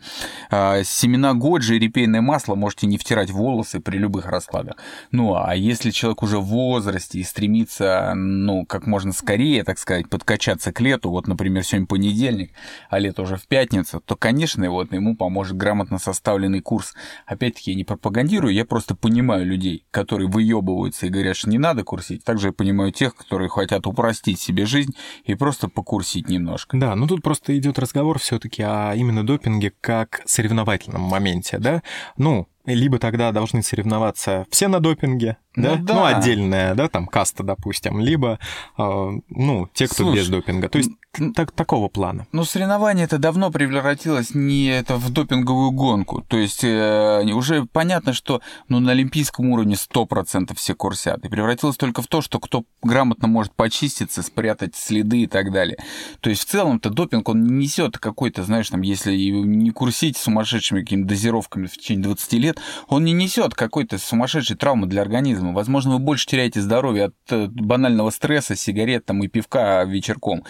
А, 0.49 0.83
семена 0.83 1.33
годжи 1.33 1.75
и 1.75 1.79
репейное 1.79 2.21
масло 2.21 2.55
можете 2.55 2.87
не 2.87 2.97
втирать 2.97 3.29
в 3.29 3.35
волосы 3.35 3.79
при 3.79 3.97
любых 3.97 4.25
раскладах. 4.25 4.75
Ну, 5.11 5.35
а 5.35 5.55
если 5.55 5.91
человек 5.91 6.23
уже 6.23 6.39
в 6.39 6.45
возрасте 6.45 7.19
и 7.19 7.23
стремится, 7.23 8.13
ну, 8.15 8.65
как 8.65 8.87
можно 8.87 9.13
скорее, 9.13 9.63
так 9.63 9.77
сказать, 9.77 10.09
подкачаться 10.09 10.71
к 10.71 10.81
лету, 10.81 11.09
вот, 11.09 11.27
например, 11.27 11.63
сегодня 11.63 11.87
понедельник, 11.87 12.51
а 12.89 12.99
лето 12.99 13.21
уже 13.21 13.37
в 13.37 13.47
пятницу, 13.47 14.01
то, 14.05 14.15
конечно, 14.15 14.69
вот 14.69 14.91
ему 14.93 15.15
поможет 15.15 15.57
грамотно 15.57 15.99
составленный 15.99 16.61
курс. 16.61 16.93
Опять-таки, 17.25 17.71
я 17.71 17.77
не 17.77 17.83
пропагандирую, 17.83 18.53
я 18.53 18.65
просто 18.65 18.95
понимаю 18.95 19.45
людей, 19.45 19.85
которые 19.91 20.29
выебываются 20.29 21.05
и 21.05 21.09
говорят, 21.09 21.35
что 21.35 21.49
не 21.49 21.57
надо 21.57 21.83
курсить. 21.83 22.23
Также 22.23 22.47
я 22.47 22.53
понимаю 22.53 22.91
тех, 22.91 23.15
которые 23.15 23.49
хотят 23.49 23.87
упростить 23.87 24.39
себе 24.39 24.65
жизнь 24.65 24.95
и 25.23 25.35
просто 25.35 25.67
покурсить 25.67 26.29
немножко. 26.29 26.77
Да, 26.77 26.95
ну 26.95 27.07
тут 27.07 27.21
просто 27.21 27.57
идет 27.57 27.79
разговор 27.79 28.19
все-таки 28.19 28.63
о 28.63 28.78
именно 28.95 29.25
допинге 29.25 29.73
как 29.81 30.21
соревновательном 30.25 31.01
моменте, 31.01 31.57
да? 31.57 31.81
Ну, 32.17 32.47
либо 32.65 32.99
тогда 32.99 33.31
должны 33.31 33.63
соревноваться 33.63 34.45
все 34.49 34.67
на 34.67 34.79
допинге, 34.79 35.37
да? 35.55 35.75
Ну, 35.77 35.83
да. 35.83 35.93
ну 35.93 36.05
отдельная, 36.05 36.75
да, 36.75 36.87
там 36.87 37.07
каста, 37.07 37.43
допустим, 37.43 37.99
либо, 37.99 38.39
э, 38.77 39.11
ну, 39.29 39.69
те, 39.73 39.87
кто 39.87 40.03
Слушай, 40.03 40.17
без 40.17 40.29
допинга. 40.29 40.69
То 40.69 40.77
есть 40.77 40.91
так, 41.35 41.51
такого 41.51 41.89
плана. 41.89 42.27
Ну, 42.31 42.43
соревнование 42.43 43.05
это 43.05 43.17
давно 43.17 43.51
превратилось 43.51 44.35
не 44.35 44.67
это 44.67 44.97
в 44.97 45.09
допинговую 45.11 45.71
гонку. 45.71 46.21
То 46.21 46.37
есть 46.37 46.63
э, 46.63 47.23
уже 47.33 47.65
понятно, 47.65 48.13
что 48.13 48.41
ну, 48.67 48.79
на 48.79 48.91
олимпийском 48.91 49.49
уровне 49.49 49.75
100% 49.75 50.55
все 50.55 50.75
курсят. 50.75 51.25
И 51.25 51.29
превратилось 51.29 51.77
только 51.77 52.01
в 52.03 52.07
то, 52.07 52.21
что 52.21 52.39
кто 52.39 52.63
грамотно 52.83 53.27
может 53.27 53.53
почиститься, 53.55 54.21
спрятать 54.21 54.75
следы 54.75 55.23
и 55.23 55.27
так 55.27 55.51
далее. 55.51 55.77
То 56.19 56.29
есть 56.29 56.43
в 56.43 56.45
целом-то 56.45 56.89
допинг, 56.91 57.27
он 57.29 57.43
не 57.43 57.69
несет 57.69 57.99
какой-то, 57.99 58.43
знаешь, 58.43 58.69
там, 58.69 58.81
если 58.81 59.15
не 59.15 59.69
курсить 59.71 60.17
сумасшедшими 60.17 60.81
какими-то 60.81 61.09
дозировками 61.09 61.67
в 61.67 61.77
течение 61.77 62.03
20 62.03 62.33
лет, 62.33 62.48
он 62.87 63.05
не 63.05 63.13
несет 63.13 63.53
какой-то 63.53 63.97
сумасшедшей 63.97 64.55
травмы 64.55 64.87
для 64.87 65.01
организма. 65.01 65.53
Возможно, 65.53 65.93
вы 65.93 65.99
больше 65.99 66.25
теряете 66.27 66.61
здоровье 66.61 67.05
от 67.05 67.15
э, 67.29 67.47
банального 67.47 68.09
стресса, 68.09 68.55
сигарет 68.55 69.05
там, 69.05 69.23
и 69.23 69.27
пивка 69.27 69.83
вечерком. 69.83 70.43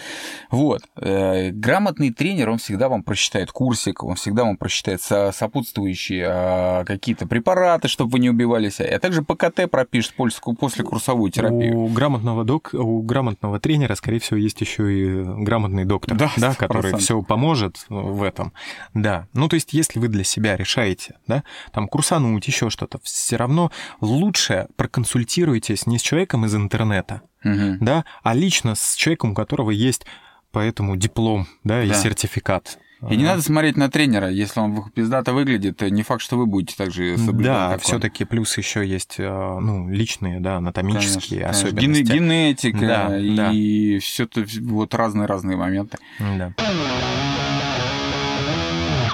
Вот. 0.50 0.82
Э, 0.96 1.50
грамотный 1.50 2.12
тренер, 2.12 2.50
он 2.50 2.58
всегда 2.58 2.88
вам 2.88 3.02
просчитает 3.02 3.52
курсик, 3.52 4.02
он 4.02 4.16
всегда 4.16 4.44
вам 4.44 4.56
просчитает 4.56 5.00
сопутствующие 5.02 6.26
а, 6.28 6.84
какие-то 6.84 7.26
препараты, 7.26 7.88
чтобы 7.88 8.12
вы 8.12 8.18
не 8.18 8.30
убивали 8.30 8.68
себя, 8.70 8.96
а 8.96 8.98
также 8.98 9.22
ПКТ 9.22 9.70
пропишет 9.70 10.14
после 10.14 10.84
курсовую 10.84 11.30
терапию. 11.30 11.78
У 11.78 11.88
грамотного, 11.88 12.44
док, 12.44 12.70
у 12.72 13.02
грамотного 13.02 13.60
тренера, 13.60 13.94
скорее 13.94 14.20
всего, 14.20 14.38
есть 14.38 14.60
еще 14.60 14.92
и 14.92 15.22
грамотный 15.22 15.84
доктор, 15.84 16.16
да, 16.16 16.30
да, 16.36 16.54
который 16.54 16.96
все 16.96 17.22
поможет 17.22 17.84
в 17.88 18.22
этом. 18.22 18.52
Да. 18.94 19.26
Ну, 19.32 19.48
то 19.48 19.54
есть, 19.54 19.72
если 19.72 19.98
вы 19.98 20.08
для 20.08 20.24
себя 20.24 20.56
решаете, 20.56 21.16
да, 21.26 21.44
там 21.72 21.88
курсануть, 21.90 22.46
еще 22.46 22.70
что-то, 22.70 22.98
все 23.02 23.36
равно 23.36 23.70
лучше 24.00 24.68
проконсультируйтесь 24.76 25.86
не 25.86 25.98
с 25.98 26.02
человеком 26.02 26.46
из 26.46 26.54
интернета, 26.54 27.22
угу. 27.44 27.76
да, 27.80 28.04
а 28.22 28.34
лично 28.34 28.74
с 28.74 28.94
человеком, 28.94 29.32
у 29.32 29.34
которого 29.34 29.70
есть 29.70 30.06
поэтому 30.52 30.96
диплом, 30.96 31.46
да, 31.64 31.82
и 31.82 31.88
да. 31.88 31.94
сертификат. 31.94 32.78
И 33.08 33.16
не 33.16 33.24
надо 33.24 33.40
смотреть 33.40 33.78
на 33.78 33.90
тренера, 33.90 34.28
если 34.28 34.60
он 34.60 34.90
пиздато 34.90 35.32
выглядит, 35.32 35.80
не 35.80 36.02
факт, 36.02 36.20
что 36.20 36.36
вы 36.36 36.44
будете 36.44 36.76
также 36.76 37.16
соблюдать. 37.16 37.44
Да, 37.44 37.78
все-таки 37.78 38.24
плюс 38.24 38.58
еще 38.58 38.86
есть 38.86 39.14
э, 39.16 39.26
ну, 39.26 39.88
личные, 39.88 40.38
да, 40.38 40.58
анатомические 40.58 41.40
конечно, 41.40 41.68
особенности. 41.68 42.06
Конечно. 42.06 42.14
Генетика 42.14 42.78
да, 42.78 43.18
и 43.18 43.36
да. 43.36 44.00
все 44.00 44.28
вот 44.60 44.94
разные-разные 44.94 45.56
моменты. 45.56 45.96
Да. 46.18 46.52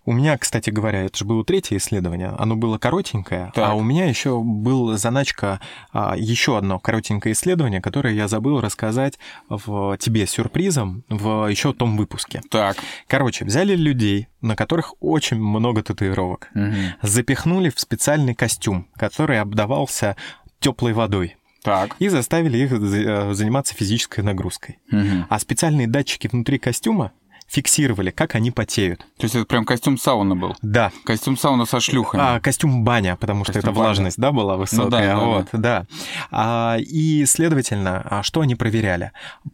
У 0.06 0.12
меня, 0.12 0.38
кстати 0.38 0.70
говоря, 0.70 1.02
это 1.02 1.18
же 1.18 1.24
было 1.24 1.44
третье 1.44 1.76
исследование, 1.76 2.28
оно 2.38 2.54
было 2.54 2.78
коротенькое, 2.78 3.50
так. 3.52 3.70
а 3.70 3.74
у 3.74 3.82
меня 3.82 4.06
еще 4.06 4.40
был 4.40 4.96
заначка 4.96 5.60
а, 5.92 6.14
еще 6.16 6.56
одно 6.56 6.78
коротенькое 6.78 7.32
исследование, 7.32 7.82
которое 7.82 8.14
я 8.14 8.28
забыл 8.28 8.60
рассказать 8.60 9.18
в 9.48 9.96
тебе 9.98 10.26
сюрпризом 10.26 11.02
в 11.08 11.50
еще 11.50 11.72
том 11.72 11.96
выпуске. 11.96 12.40
Так. 12.50 12.76
Короче, 13.08 13.44
взяли 13.44 13.74
людей, 13.74 14.28
на 14.40 14.54
которых 14.54 14.94
очень 15.00 15.38
много 15.40 15.82
татуировок, 15.82 16.50
угу. 16.54 16.72
запихнули 17.02 17.70
в 17.70 17.80
специальный 17.80 18.36
костюм, 18.36 18.86
который 18.96 19.40
обдавался 19.40 20.16
теплой 20.60 20.92
водой. 20.92 21.36
Так. 21.64 21.96
И 21.98 22.08
заставили 22.08 22.58
их 22.58 22.70
э, 22.70 23.34
заниматься 23.34 23.74
физической 23.74 24.20
нагрузкой. 24.20 24.78
Угу. 24.92 25.26
А 25.28 25.38
специальные 25.40 25.88
датчики 25.88 26.28
внутри 26.28 26.60
костюма 26.60 27.10
фиксировали, 27.46 28.10
как 28.10 28.34
они 28.34 28.50
потеют. 28.50 29.00
То 29.18 29.24
есть 29.24 29.34
это 29.34 29.44
прям 29.44 29.64
костюм 29.64 29.98
сауна 29.98 30.34
был? 30.36 30.56
Да. 30.62 30.92
Костюм 31.04 31.36
сауна 31.36 31.64
со 31.64 31.80
шлюхами? 31.80 32.22
А, 32.22 32.40
костюм 32.40 32.84
баня, 32.84 33.16
потому 33.16 33.44
костюм 33.44 33.60
что 33.62 33.68
это 33.68 33.72
влажность, 33.72 34.18
баня. 34.18 34.32
да, 34.32 34.36
была 34.36 34.56
высокая. 34.56 35.14
Ну, 35.14 35.20
да, 35.20 35.26
вот, 35.26 35.48
да. 35.52 35.58
да. 35.58 35.86
А, 36.30 36.76
и, 36.78 37.24
следовательно, 37.24 38.02
а 38.04 38.22
что 38.22 38.40
они 38.40 38.54
проверяли? 38.54 39.12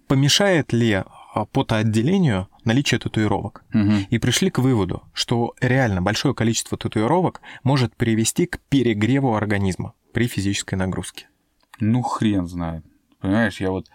Помешает 0.08 0.72
ли 0.72 1.02
а, 1.34 1.46
потоотделению 1.46 2.48
наличие 2.64 3.00
татуировок. 3.00 3.64
Угу. 3.72 3.92
И 4.10 4.18
пришли 4.18 4.50
к 4.50 4.58
выводу, 4.58 5.02
что 5.14 5.54
реально 5.60 6.02
большое 6.02 6.34
количество 6.34 6.76
татуировок 6.76 7.40
может 7.62 7.96
привести 7.96 8.46
к 8.46 8.58
перегреву 8.68 9.34
организма 9.34 9.94
при 10.12 10.26
физической 10.26 10.74
нагрузке. 10.74 11.28
Ну, 11.80 12.02
хрен 12.02 12.46
знает. 12.46 12.84
Понимаешь, 13.20 13.60
я 13.60 13.70
вот 13.70 13.86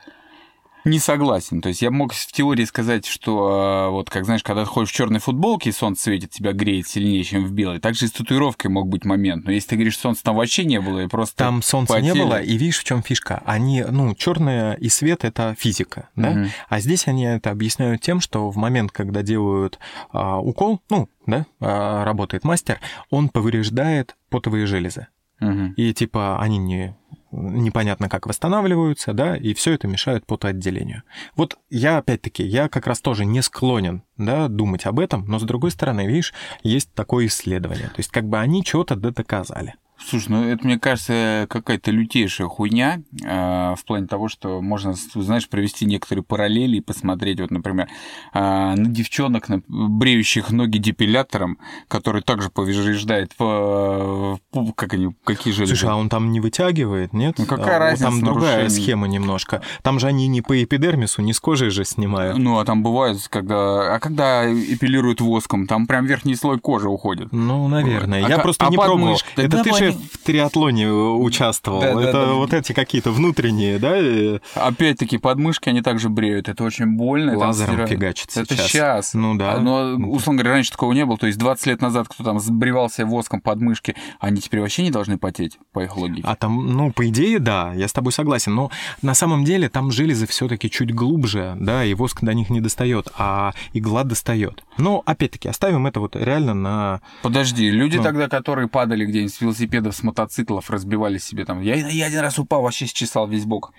не 0.87 0.99
согласен. 0.99 1.61
То 1.61 1.69
есть 1.69 1.81
я 1.81 1.91
мог 1.91 2.13
в 2.13 2.31
теории 2.31 2.65
сказать, 2.65 3.05
что 3.05 3.89
вот 3.91 4.09
как 4.09 4.25
знаешь, 4.25 4.43
когда 4.43 4.63
ты 4.63 4.69
ходишь 4.69 4.91
в 4.91 4.95
черной 4.95 5.19
футболке 5.19 5.69
и 5.69 5.73
солнце 5.73 6.03
светит, 6.03 6.31
тебя 6.31 6.53
греет 6.53 6.87
сильнее, 6.87 7.23
чем 7.23 7.45
в 7.45 7.51
белой. 7.51 7.79
Также 7.79 8.05
и 8.05 8.07
с 8.07 8.11
татуировкой 8.11 8.71
мог 8.71 8.87
быть 8.87 9.05
момент. 9.05 9.45
Но 9.45 9.51
если 9.51 9.69
ты 9.69 9.75
говоришь, 9.75 9.97
солнца 9.97 10.23
там 10.23 10.35
вообще 10.35 10.65
не 10.65 10.79
было, 10.79 11.03
и 11.03 11.07
просто 11.07 11.35
там 11.35 11.61
солнца 11.61 11.93
потели... 11.93 12.13
не 12.13 12.23
было, 12.23 12.41
и 12.41 12.57
видишь, 12.57 12.79
в 12.79 12.83
чем 12.83 13.03
фишка? 13.03 13.41
Они, 13.45 13.83
ну, 13.83 14.15
черное 14.15 14.73
и 14.73 14.89
свет 14.89 15.23
это 15.23 15.55
физика, 15.57 16.09
да? 16.15 16.31
Угу. 16.31 16.45
А 16.69 16.79
здесь 16.79 17.07
они 17.07 17.25
это 17.25 17.51
объясняют 17.51 18.01
тем, 18.01 18.19
что 18.19 18.49
в 18.49 18.57
момент, 18.57 18.91
когда 18.91 19.21
делают 19.21 19.79
а, 20.11 20.39
укол, 20.39 20.81
ну, 20.89 21.09
да, 21.25 21.45
а, 21.59 22.03
работает 22.03 22.43
мастер, 22.43 22.79
он 23.09 23.29
повреждает 23.29 24.15
потовые 24.29 24.65
железы. 24.65 25.07
Угу. 25.41 25.73
И 25.77 25.93
типа 25.93 26.39
они 26.41 26.57
не 26.57 26.95
непонятно 27.31 28.09
как 28.09 28.27
восстанавливаются, 28.27 29.13
да, 29.13 29.35
и 29.35 29.53
все 29.53 29.73
это 29.73 29.87
мешает 29.87 30.25
потоотделению. 30.25 31.03
Вот 31.35 31.57
я, 31.69 31.97
опять-таки, 31.97 32.43
я 32.43 32.69
как 32.69 32.87
раз 32.87 33.01
тоже 33.01 33.25
не 33.25 33.41
склонен, 33.41 34.03
да, 34.17 34.47
думать 34.47 34.85
об 34.85 34.99
этом, 34.99 35.25
но 35.27 35.39
с 35.39 35.43
другой 35.43 35.71
стороны, 35.71 36.07
видишь, 36.07 36.33
есть 36.63 36.93
такое 36.93 37.27
исследование. 37.27 37.87
То 37.87 37.97
есть 37.97 38.11
как 38.11 38.25
бы 38.27 38.39
они 38.39 38.63
чего-то 38.63 38.95
доказали. 38.95 39.75
Слушай, 40.09 40.27
ну 40.29 40.43
это, 40.47 40.65
мне 40.65 40.79
кажется, 40.79 41.47
какая-то 41.49 41.91
лютейшая 41.91 42.47
хуйня 42.47 43.01
э, 43.23 43.75
в 43.77 43.83
плане 43.85 44.07
того, 44.07 44.29
что 44.29 44.61
можно, 44.61 44.93
знаешь, 44.93 45.49
провести 45.49 45.85
некоторые 45.85 46.23
параллели 46.23 46.77
и 46.77 46.81
посмотреть, 46.81 47.41
вот, 47.41 47.51
например, 47.51 47.89
э, 48.33 48.39
на 48.39 48.85
девчонок, 48.85 49.49
на, 49.49 49.61
бреющих 49.67 50.51
ноги 50.51 50.77
депилятором, 50.77 51.57
который 51.89 52.21
также 52.21 52.49
повреждает, 52.49 53.35
по, 53.35 54.39
по, 54.51 54.71
как 54.71 54.93
они, 54.93 55.13
какие 55.25 55.53
же... 55.53 55.67
Слушай, 55.67 55.89
а 55.89 55.97
он 55.97 56.07
там 56.07 56.31
не 56.31 56.39
вытягивает, 56.39 57.11
нет? 57.11 57.35
Ну 57.37 57.45
какая 57.45 57.75
а, 57.75 57.79
разница? 57.79 58.05
Там 58.05 58.21
другая 58.21 58.69
схема 58.69 59.07
немножко. 59.07 59.61
Там 59.81 59.99
же 59.99 60.07
они 60.07 60.27
не 60.27 60.41
по 60.41 60.63
эпидермису, 60.63 61.21
не 61.21 61.33
с 61.33 61.41
кожи 61.41 61.69
же 61.69 61.83
снимают. 61.83 62.37
Ну, 62.37 62.59
а 62.59 62.65
там 62.65 62.81
бывает, 62.81 63.17
когда... 63.27 63.95
А 63.95 63.99
когда 63.99 64.49
эпилируют 64.49 65.19
воском, 65.19 65.67
там 65.67 65.85
прям 65.85 66.05
верхний 66.05 66.35
слой 66.35 66.59
кожи 66.59 66.87
уходит. 66.87 67.33
Ну, 67.33 67.67
наверное. 67.67 68.25
А, 68.25 68.29
Я 68.29 68.39
просто 68.39 68.67
а 68.67 68.69
не 68.69 68.77
пробовал. 68.77 69.17
Это 69.35 69.63
ты 69.63 69.73
же 69.73 69.96
в 69.97 70.17
триатлоне 70.19 70.91
участвовал. 70.91 71.81
Да, 71.81 71.93
да, 71.95 72.01
это 72.01 72.25
да. 72.27 72.33
вот 72.33 72.53
эти 72.53 72.73
какие-то 72.73 73.11
внутренние, 73.11 73.79
да? 73.79 73.97
э, 73.97 74.39
Опять-таки, 74.55 75.17
подмышки 75.17 75.69
они 75.69 75.81
также 75.81 76.09
бреют. 76.09 76.49
Это 76.49 76.63
очень 76.63 76.85
больно. 76.97 77.37
Лазером 77.37 77.69
стирает. 77.71 77.89
фигачит 77.89 78.37
Это 78.37 78.55
сейчас. 78.55 78.67
сейчас. 78.67 79.13
Ну 79.13 79.35
да. 79.35 79.57
Но, 79.59 79.95
условно 80.09 80.41
говоря, 80.41 80.55
раньше 80.55 80.71
такого 80.71 80.93
не 80.93 81.05
было. 81.05 81.17
То 81.17 81.27
есть 81.27 81.37
20 81.39 81.65
лет 81.67 81.81
назад 81.81 82.07
кто 82.07 82.23
там 82.23 82.39
сбривался 82.39 83.05
воском 83.05 83.41
подмышки, 83.41 83.95
они 84.19 84.41
теперь 84.41 84.61
вообще 84.61 84.83
не 84.83 84.91
должны 84.91 85.17
потеть, 85.17 85.57
по 85.71 85.83
их 85.83 85.97
логике. 85.97 86.21
А 86.25 86.35
там, 86.35 86.67
ну, 86.75 86.91
по 86.91 87.07
идее, 87.07 87.39
да, 87.39 87.73
я 87.73 87.87
с 87.87 87.93
тобой 87.93 88.11
согласен. 88.11 88.55
Но 88.55 88.71
на 89.01 89.13
самом 89.13 89.43
деле 89.43 89.69
там 89.69 89.91
железы 89.91 90.27
все-таки 90.27 90.69
чуть 90.69 90.93
глубже, 90.93 91.55
да, 91.59 91.83
и 91.83 91.93
воск 91.93 92.21
до 92.23 92.33
них 92.33 92.49
не 92.49 92.61
достает, 92.61 93.09
а 93.17 93.53
игла 93.73 94.03
достает. 94.03 94.63
Но 94.77 95.01
опять-таки 95.05 95.47
оставим 95.49 95.87
это 95.87 95.99
вот 95.99 96.15
реально 96.15 96.53
на. 96.53 97.01
Подожди, 97.23 97.69
люди 97.69 97.97
Ну. 97.97 98.03
тогда, 98.03 98.27
которые 98.27 98.67
падали 98.67 99.05
где-нибудь 99.05 99.33
с 99.33 99.41
велосипедов, 99.87 99.95
с 99.95 100.03
мотоциклов, 100.03 100.69
разбивали 100.69 101.17
себе 101.17 101.45
там. 101.45 101.61
Я, 101.61 101.75
я 101.75 102.05
один 102.05 102.19
раз 102.19 102.37
упал, 102.39 102.61
вообще 102.61 102.85
счесал 102.85 103.27
весь 103.27 103.45
бок. 103.45 103.71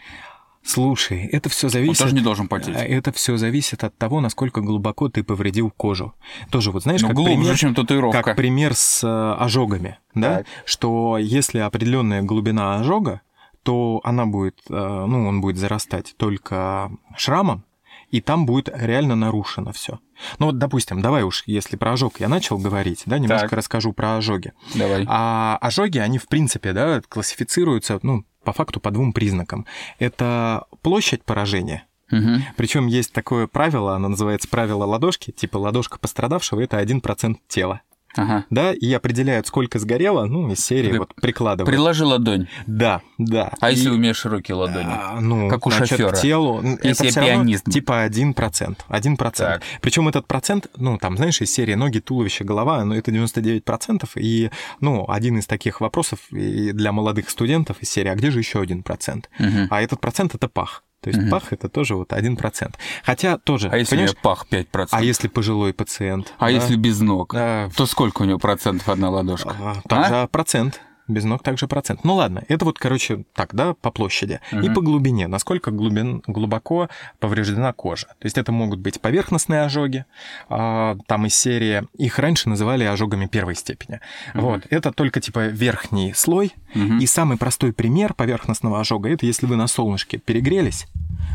Слушай, 0.64 1.24
это 1.26 1.48
все 1.48 1.68
Он 1.68 1.70
зависит. 1.70 1.98
тоже 2.02 2.14
не 2.14 2.20
должен 2.20 2.48
потеть. 2.48 2.74
А 2.76 2.80
Это 2.84 3.12
все 3.12 3.36
зависит 3.36 3.84
от 3.84 3.96
того, 3.96 4.20
насколько 4.20 4.60
глубоко 4.60 5.08
ты 5.08 5.22
повредил 5.22 5.70
кожу. 5.70 6.12
Тоже 6.50 6.72
вот 6.72 6.82
знаешь, 6.82 7.00
Ну, 7.00 7.08
как 7.08 7.16
глубже, 7.16 7.36
пример, 7.36 7.56
чем 7.56 7.74
татуировка. 7.74 8.22
как 8.22 8.36
пример 8.36 8.74
с 8.74 9.02
э, 9.04 9.42
ожогами, 9.42 9.98
да, 10.14 10.38
Так. 10.38 10.46
что 10.66 11.16
если 11.18 11.58
определенная 11.58 12.22
глубина 12.22 12.76
ожога, 12.80 13.22
то 13.62 14.00
она 14.04 14.26
будет, 14.26 14.58
э, 14.68 14.74
ну, 14.74 15.28
он 15.28 15.40
будет 15.40 15.56
зарастать 15.56 16.14
только 16.18 16.90
шрамом, 17.16 17.64
и 18.10 18.20
там 18.20 18.46
будет 18.46 18.68
реально 18.72 19.14
нарушено 19.16 19.72
все. 19.72 19.98
Ну 20.38 20.46
вот, 20.46 20.58
допустим, 20.58 21.00
давай 21.02 21.22
уж, 21.22 21.42
если 21.46 21.76
про 21.76 21.92
ожог 21.92 22.20
я 22.20 22.28
начал 22.28 22.58
говорить, 22.58 23.02
да, 23.06 23.18
немножко 23.18 23.48
Так. 23.48 23.58
расскажу 23.58 23.92
про 23.92 24.16
ожоги. 24.16 24.52
Давай. 24.74 25.04
А 25.08 25.58
ожоги, 25.60 25.98
они, 25.98 26.18
в 26.18 26.26
принципе, 26.28 26.72
да, 26.72 27.00
классифицируются, 27.08 27.98
ну, 28.02 28.24
по 28.44 28.52
факту 28.52 28.80
по 28.80 28.90
двум 28.90 29.12
признакам. 29.12 29.66
Это 29.98 30.64
площадь 30.82 31.22
поражения, 31.24 31.84
Мгм. 32.10 32.42
причем 32.56 32.86
есть 32.86 33.12
такое 33.12 33.46
правило, 33.46 33.94
оно 33.94 34.08
называется 34.08 34.48
правило 34.48 34.84
ладошки, 34.84 35.30
типа 35.30 35.58
ладошка 35.58 35.98
пострадавшего 35.98 36.60
это 36.62 36.78
1% 36.78 37.36
тела. 37.48 37.82
Ага. 38.16 38.44
Да, 38.50 38.72
и 38.72 38.92
определяют, 38.92 39.46
сколько 39.46 39.78
сгорело, 39.78 40.24
ну, 40.24 40.50
из 40.50 40.60
серии 40.60 40.90
Ты 40.92 40.98
вот 40.98 41.14
прикладывают. 41.14 41.68
Приложи 41.70 42.04
ладонь. 42.04 42.48
Да, 42.66 43.02
да. 43.18 43.52
А 43.60 43.70
И, 43.70 43.74
если 43.74 43.90
у 43.90 43.96
меня 43.98 44.14
широкие 44.14 44.54
ладони? 44.56 44.88
а, 44.90 45.20
ну, 45.20 45.48
Как 45.48 45.66
у 45.66 45.70
значит, 45.70 45.90
шофёра. 45.98 46.16
к 46.16 46.20
телу, 46.20 46.58
н- 46.60 46.78
Если 46.82 46.90
это 46.92 47.04
я 47.04 47.10
всё 47.10 47.20
равно 47.20 47.34
пианист. 47.44 47.64
типа 47.70 48.02
1%. 48.04 48.84
1%. 48.88 49.36
Так. 49.36 49.62
Причем 49.82 50.08
этот 50.08 50.26
процент, 50.26 50.68
ну, 50.76 50.96
там, 50.98 51.16
знаешь, 51.16 51.40
из 51.42 51.52
серии 51.52 51.74
ноги, 51.74 51.98
туловище, 52.00 52.44
голова, 52.44 52.84
ну, 52.84 52.94
это 52.94 53.10
99%. 53.10 54.10
И, 54.16 54.50
ну, 54.80 55.04
один 55.08 55.38
из 55.38 55.46
таких 55.46 55.80
вопросов 55.80 56.18
для 56.30 56.92
молодых 56.92 57.28
студентов 57.30 57.76
из 57.80 57.90
серии, 57.90 58.08
а 58.08 58.14
где 58.14 58.30
же 58.30 58.38
еще 58.38 58.60
1%? 58.62 59.28
Мгм. 59.38 59.68
А 59.70 59.82
этот 59.82 60.00
процент 60.00 60.34
это 60.34 60.48
пах. 60.48 60.82
То 61.00 61.10
есть 61.10 61.20
Мгм. 61.20 61.30
пах 61.30 61.52
это 61.52 61.68
тоже 61.68 61.94
вот 61.94 62.12
1%. 62.12 62.74
Хотя 63.04 63.38
тоже, 63.38 63.68
А 63.70 63.76
если 63.78 63.94
понимаешь, 63.94 64.16
пах 64.20 64.46
5%? 64.50 64.88
а 64.90 65.02
если 65.02 65.28
пожилой 65.28 65.72
пациент? 65.72 66.34
А 66.38 66.46
да? 66.46 66.50
если 66.50 66.74
без 66.76 67.00
ног? 67.00 67.32
Да, 67.34 67.68
То 67.76 67.86
сколько 67.86 68.22
у 68.22 68.24
него 68.24 68.38
процентов 68.38 68.88
одна 68.88 69.08
ладошка? 69.10 69.54
а, 69.60 69.74
Также 69.88 70.28
процент. 70.28 70.80
Без 71.08 71.24
ног 71.24 71.42
также 71.42 71.66
процент. 71.66 72.04
Ну 72.04 72.14
ладно, 72.14 72.44
это 72.48 72.64
вот, 72.64 72.78
короче, 72.78 73.24
так, 73.34 73.54
да, 73.54 73.74
по 73.74 73.90
площади. 73.90 74.40
И 74.52 74.56
Мгм. 74.56 74.74
по 74.74 74.80
глубине, 74.82 75.26
насколько 75.26 75.70
глубин, 75.70 76.22
глубоко 76.26 76.88
повреждена 77.18 77.72
кожа. 77.72 78.06
То 78.06 78.26
есть 78.26 78.36
это 78.38 78.52
могут 78.52 78.78
быть 78.80 79.00
поверхностные 79.00 79.62
ожоги, 79.62 80.04
а, 80.48 80.96
там 81.06 81.26
из 81.26 81.34
серии, 81.34 81.84
их 81.96 82.18
раньше 82.18 82.48
называли 82.48 82.84
ожогами 82.84 83.26
первой 83.26 83.54
степени. 83.54 84.00
Вот, 84.34 84.66
это 84.70 84.92
только 84.92 85.20
типа 85.20 85.46
верхний 85.46 86.12
слой. 86.14 86.54
Мгм. 86.74 86.98
И 86.98 87.06
самый 87.06 87.38
простой 87.38 87.72
пример 87.72 88.12
поверхностного 88.14 88.80
ожога, 88.80 89.08
это 89.08 89.24
если 89.24 89.46
вы 89.46 89.56
на 89.56 89.66
солнышке 89.66 90.18
перегрелись, 90.18 90.86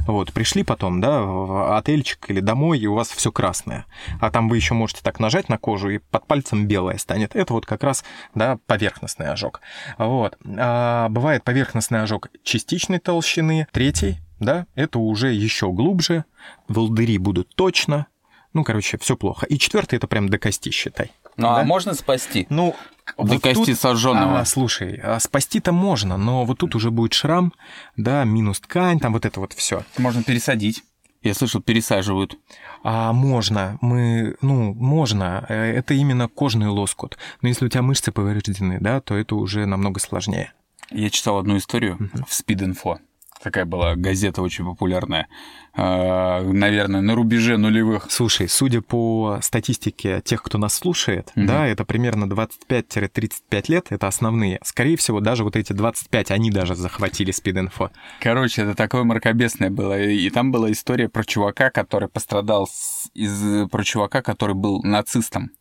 вот, 0.08 0.32
пришли 0.34 0.64
потом, 0.64 1.02
да, 1.02 1.22
в 1.22 1.78
отельчик 1.78 2.30
или 2.30 2.40
домой, 2.40 2.80
и 2.80 2.86
у 2.88 2.94
вас 2.94 3.10
все 3.10 3.32
красное. 3.32 3.86
А 4.20 4.30
там 4.30 4.50
вы 4.50 4.58
еще 4.58 4.74
можете 4.74 5.02
так 5.02 5.20
нажать 5.20 5.50
на 5.50 5.58
кожу, 5.58 5.90
и 5.90 5.98
под 5.98 6.28
пальцем 6.28 6.68
белое 6.68 6.98
станет. 6.98 7.36
Это 7.36 7.54
вот 7.54 7.66
как 7.66 7.84
раз, 7.84 8.04
да, 8.36 8.60
поверхностный 8.68 9.30
ожог. 9.30 9.62
Вот. 9.98 10.38
А 10.58 11.10
бывает 11.10 11.44
поверхностный 11.44 12.02
ожог 12.02 12.30
частичной 12.44 13.00
толщины. 13.00 13.68
Третий, 13.72 14.18
да, 14.40 14.66
это 14.76 15.00
уже 15.00 15.32
еще 15.34 15.72
глубже. 15.72 16.26
Волдыри 16.68 17.18
будут 17.18 17.56
точно. 17.56 18.08
Ну, 18.54 18.64
короче, 18.64 18.98
все 19.00 19.18
плохо. 19.18 19.46
И 19.48 19.58
четвертый 19.58 19.96
это 19.96 20.08
прям 20.08 20.30
до 20.30 20.38
кости, 20.38 20.70
считай. 20.70 21.12
Ну, 21.38 21.50
а 21.50 21.60
Да? 21.60 21.64
можно 21.64 21.96
спасти? 21.96 22.46
Ну, 22.52 22.76
До 23.18 23.24
вот 23.34 23.42
кости 23.42 23.72
тут- 23.72 23.80
сожженного. 23.80 24.40
а, 24.40 24.46
слушай, 24.46 25.00
а 25.04 25.20
спасти-то 25.20 25.72
можно, 25.72 26.18
но 26.18 26.46
вот 26.46 26.60
тут 26.60 26.76
уже 26.76 26.92
будет 26.92 27.14
шрам, 27.14 27.52
да, 27.98 28.24
минус 28.24 28.60
ткань, 28.60 29.00
там 29.00 29.14
вот 29.14 29.26
это 29.26 29.40
вот 29.40 29.54
все. 29.54 29.84
Можно 29.98 30.22
пересадить. 30.24 30.84
Я 31.24 31.34
слышал, 31.34 31.62
пересаживают. 31.62 32.38
А 32.84 33.14
можно, 33.14 33.78
мы, 33.82 34.36
ну, 34.42 34.74
можно, 34.74 35.46
э, 35.48 35.56
это 35.78 35.94
именно 35.94 36.28
кожный 36.28 36.68
лоскут. 36.68 37.18
Но 37.42 37.48
если 37.48 37.66
у 37.66 37.70
тебя 37.70 37.82
мышцы 37.82 38.12
повреждены, 38.12 38.78
да, 38.82 39.00
то 39.00 39.16
это 39.16 39.36
уже 39.36 39.66
намного 39.66 40.02
сложнее. 40.02 40.52
Я 40.92 41.10
читал 41.10 41.38
одну 41.38 41.58
историю 41.58 41.98
в 42.28 42.32
Speed 42.32 42.74
Info. 42.74 43.00
Такая 43.42 43.66
была 43.66 43.96
газета 43.96 44.42
очень 44.42 44.66
популярная. 44.66 45.28
А, 45.76 46.42
Наверное, 46.44 47.02
на 47.02 47.16
рубеже 47.16 47.58
нулевых. 47.58 48.06
Слушай, 48.10 48.48
судя 48.48 48.82
по 48.82 49.40
статистике 49.42 50.22
тех, 50.22 50.44
кто 50.44 50.58
нас 50.58 50.76
слушает, 50.76 51.32
Мгм. 51.36 51.48
да, 51.48 51.68
это 51.68 51.84
примерно 51.84 52.28
25-35 52.30 53.70
лет, 53.70 53.88
это 53.90 54.08
основные. 54.08 54.60
Скорее 54.64 54.98
всего, 54.98 55.20
даже 55.20 55.44
вот 55.44 55.56
эти 55.56 55.74
25, 55.74 56.32
они 56.32 56.52
даже 56.52 56.76
захватили 56.76 57.32
спид-инфо. 57.32 57.90
Короче, 58.20 58.64
это 58.64 58.76
такое 58.76 59.04
мракобесное 59.04 59.70
было. 59.70 60.00
И 60.00 60.30
там 60.30 60.52
была 60.52 60.72
история 60.72 61.10
про 61.10 61.24
чувака, 61.24 61.70
который 61.72 62.08
пострадал 62.08 62.68
с- 62.68 63.10
из 63.14 63.68
про 63.70 63.84
чувака, 63.84 64.22
который 64.22 64.56
был 64.56 64.82
нацистом. 64.84 65.52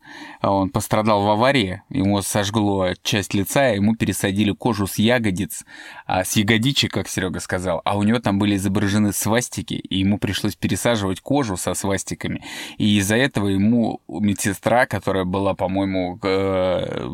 А 0.41 0.51
Он 0.51 0.69
пострадал 0.69 1.23
в 1.23 1.29
аварии, 1.29 1.81
ему 1.89 2.21
сожгло 2.21 2.89
часть 3.01 3.33
лица, 3.33 3.69
ему 3.69 3.95
пересадили 3.95 4.51
кожу 4.51 4.85
с 4.85 4.95
ягодиц, 4.99 5.65
а 6.05 6.23
с 6.23 6.33
ягодичек, 6.35 6.91
как 6.93 7.07
Серега 7.07 7.39
сказал, 7.39 7.81
а 7.85 7.97
у 7.97 8.03
него 8.03 8.19
там 8.19 8.37
были 8.37 8.55
изображены 8.57 9.11
свастики, 9.13 9.73
и 9.73 10.02
ему 10.03 10.17
пришлось 10.17 10.55
пересаживать 10.55 11.21
кожу 11.21 11.57
со 11.57 11.73
свастиками. 11.73 12.43
И 12.77 12.97
из-за 12.97 13.15
этого 13.15 13.47
ему 13.47 14.01
медсестра, 14.07 14.85
которая 14.85 15.25
была, 15.25 15.53
по-моему, 15.53 16.19
э, 16.23 17.07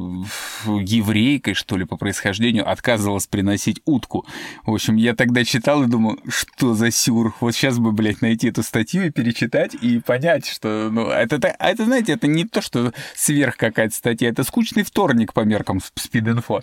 еврейкой, 0.66 1.54
что 1.54 1.78
ли, 1.78 1.86
по 1.86 1.98
происхождению, 1.98 2.70
отказывалась 2.70 3.28
приносить 3.28 3.82
утку. 3.86 4.26
В 4.66 4.74
общем, 4.74 4.96
я 4.96 5.16
тогда 5.16 5.44
читал 5.44 5.84
и 5.84 5.88
думал, 5.88 6.18
что 6.28 6.74
за 6.74 6.92
сюр? 6.92 7.34
Вот 7.40 7.54
сейчас 7.56 7.80
бы, 7.80 7.92
блядь, 7.92 8.22
найти 8.22 8.50
эту 8.50 8.64
статью 8.64 9.06
и 9.06 9.10
перечитать, 9.10 9.76
и 9.76 10.00
понять, 10.00 10.46
что, 10.46 10.90
ну, 10.92 11.08
это, 11.08 11.40
та- 11.40 11.56
а 11.60 11.70
это, 11.70 11.86
знаете, 11.86 12.14
это 12.14 12.28
не 12.28 12.46
то, 12.46 12.62
что 12.62 12.94
сверх 13.16 13.58
какая-то 13.58 13.96
статья, 13.96 14.30
это 14.30 14.44
скучный 14.44 14.84
вторник 14.84 15.34
по 15.34 15.42
меркам 15.42 15.80
спид-инфо. 15.96 16.62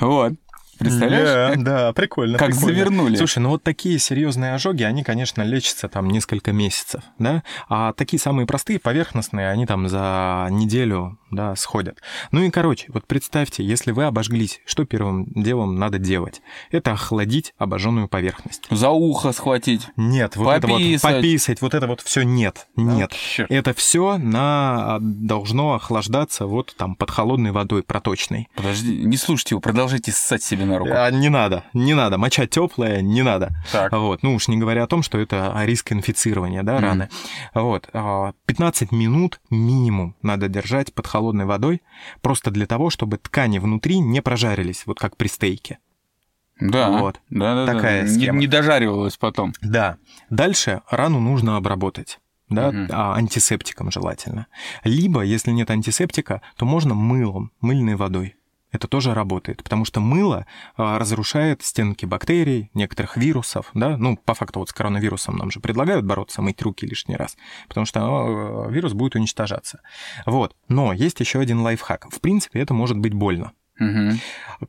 Вот. 0.00 0.34
Представляешь? 0.82 1.56
Да, 1.58 1.86
да, 1.86 1.92
прикольно. 1.92 2.38
Как 2.38 2.50
прикольно. 2.50 2.74
завернули. 2.74 3.16
Слушай, 3.16 3.38
ну 3.38 3.50
вот 3.50 3.62
такие 3.62 3.98
серьезные 3.98 4.54
ожоги, 4.54 4.82
они, 4.82 5.02
конечно, 5.02 5.42
лечатся 5.42 5.88
там 5.88 6.08
несколько 6.08 6.52
месяцев, 6.52 7.02
да, 7.18 7.42
а 7.68 7.92
такие 7.92 8.20
самые 8.20 8.46
простые, 8.46 8.78
поверхностные, 8.78 9.50
они 9.50 9.66
там 9.66 9.88
за 9.88 10.48
неделю, 10.50 11.18
да, 11.32 11.56
сходят. 11.56 11.98
Ну 12.30 12.42
и, 12.42 12.50
короче, 12.50 12.86
вот 12.92 13.06
представьте, 13.06 13.64
если 13.64 13.90
вы 13.90 14.04
обожглись, 14.04 14.60
что 14.64 14.84
первым 14.84 15.26
делом 15.34 15.76
надо 15.78 15.98
делать? 15.98 16.42
Это 16.70 16.92
охладить 16.92 17.54
обожженную 17.58 18.06
поверхность. 18.06 18.66
За 18.70 18.90
ухо 18.90 19.32
схватить. 19.32 19.88
Нет, 19.96 20.36
вот 20.36 20.52
это 20.52 20.66
вот 20.68 20.76
Пописать. 20.78 21.16
пописать, 21.16 21.60
вот 21.62 21.74
это 21.74 21.86
вот 21.86 22.00
все 22.02 22.22
нет, 22.22 22.68
нет. 22.76 23.10
чёрт. 23.12 23.50
Это 23.50 23.72
все 23.74 24.18
на 24.18 24.98
должно 25.00 25.72
охлаждаться 25.74 26.46
вот 26.46 26.74
там 26.76 26.94
под 26.94 27.10
холодной 27.10 27.50
водой 27.52 27.82
проточной. 27.82 28.48
Подожди, 28.54 29.04
не 29.04 29.16
слушайте 29.16 29.54
его, 29.54 29.60
продолжайте 29.60 30.12
ссать 30.12 30.42
себе 30.42 30.64
на 30.66 30.78
руку. 30.78 30.90
А, 30.94 31.10
не 31.10 31.28
надо, 31.30 31.64
не 31.72 31.94
надо. 31.94 32.18
Моча 32.18 32.46
теплая, 32.46 33.00
не 33.00 33.22
надо. 33.22 33.50
Так. 33.72 33.92
Вот. 33.92 34.22
Ну 34.22 34.34
уж 34.34 34.48
не 34.48 34.58
говоря 34.58 34.84
о 34.84 34.86
том, 34.86 35.02
что 35.02 35.18
это 35.18 35.52
риск 35.64 35.92
инфицирования, 35.92 36.62
да, 36.62 36.74
Мгм. 36.74 36.82
раны. 36.84 37.08
Вот. 37.54 37.88
А, 37.94 38.32
15 38.46 38.92
минут 38.92 39.40
минимум 39.50 40.14
надо 40.22 40.48
держать 40.48 40.92
под 40.92 41.06
холодной 41.06 41.21
водой, 41.46 41.82
просто 42.20 42.50
для 42.50 42.66
того, 42.66 42.90
чтобы 42.90 43.18
ткани 43.18 43.58
внутри 43.58 43.98
не 44.00 44.20
прожарились, 44.22 44.84
вот 44.86 44.98
как 44.98 45.16
при 45.16 45.28
стейке. 45.28 45.78
Да, 46.60 46.90
Вот. 46.90 47.20
да, 47.30 47.54
да, 47.54 47.66
да. 47.66 47.72
Такая 47.74 48.02
Не- 48.02 48.08
схема. 48.08 48.38
не 48.38 48.46
дожаривалось 48.46 49.16
потом. 49.16 49.52
Да. 49.62 49.96
Дальше 50.30 50.82
рану 50.90 51.18
нужно 51.20 51.56
обработать. 51.56 52.20
Да, 52.48 52.70
а, 52.90 53.14
антисептиком 53.14 53.90
желательно. 53.90 54.46
Либо, 54.84 55.22
если 55.22 55.52
нет 55.52 55.70
антисептика, 55.70 56.42
то 56.56 56.66
можно 56.66 56.94
мылом, 56.94 57.50
мыльной 57.62 57.94
водой. 57.94 58.36
Это 58.72 58.88
тоже 58.88 59.14
работает, 59.14 59.62
потому 59.62 59.84
что 59.84 60.00
мыло 60.00 60.46
а, 60.76 60.98
разрушает 60.98 61.62
стенки 61.62 62.06
бактерий, 62.06 62.70
некоторых 62.74 63.16
вирусов, 63.16 63.70
да, 63.74 63.96
ну, 63.98 64.16
по 64.16 64.34
факту 64.34 64.60
вот 64.60 64.70
с 64.70 64.72
коронавирусом 64.72 65.36
нам 65.36 65.50
же 65.50 65.60
предлагают 65.60 66.04
бороться, 66.06 66.42
мыть 66.42 66.60
руки 66.62 66.86
лишний 66.86 67.16
раз, 67.16 67.36
потому 67.68 67.86
что 67.86 68.00
а, 68.00 68.68
вирус 68.70 68.94
будет 68.94 69.14
уничтожаться. 69.14 69.80
Вот, 70.24 70.56
но 70.68 70.92
есть 70.92 71.20
еще 71.20 71.38
один 71.38 71.60
лайфхак. 71.60 72.08
В 72.10 72.20
принципе, 72.20 72.60
это 72.60 72.72
может 72.72 72.98
быть 72.98 73.12
больно. 73.12 73.52
Мгм. 73.82 74.18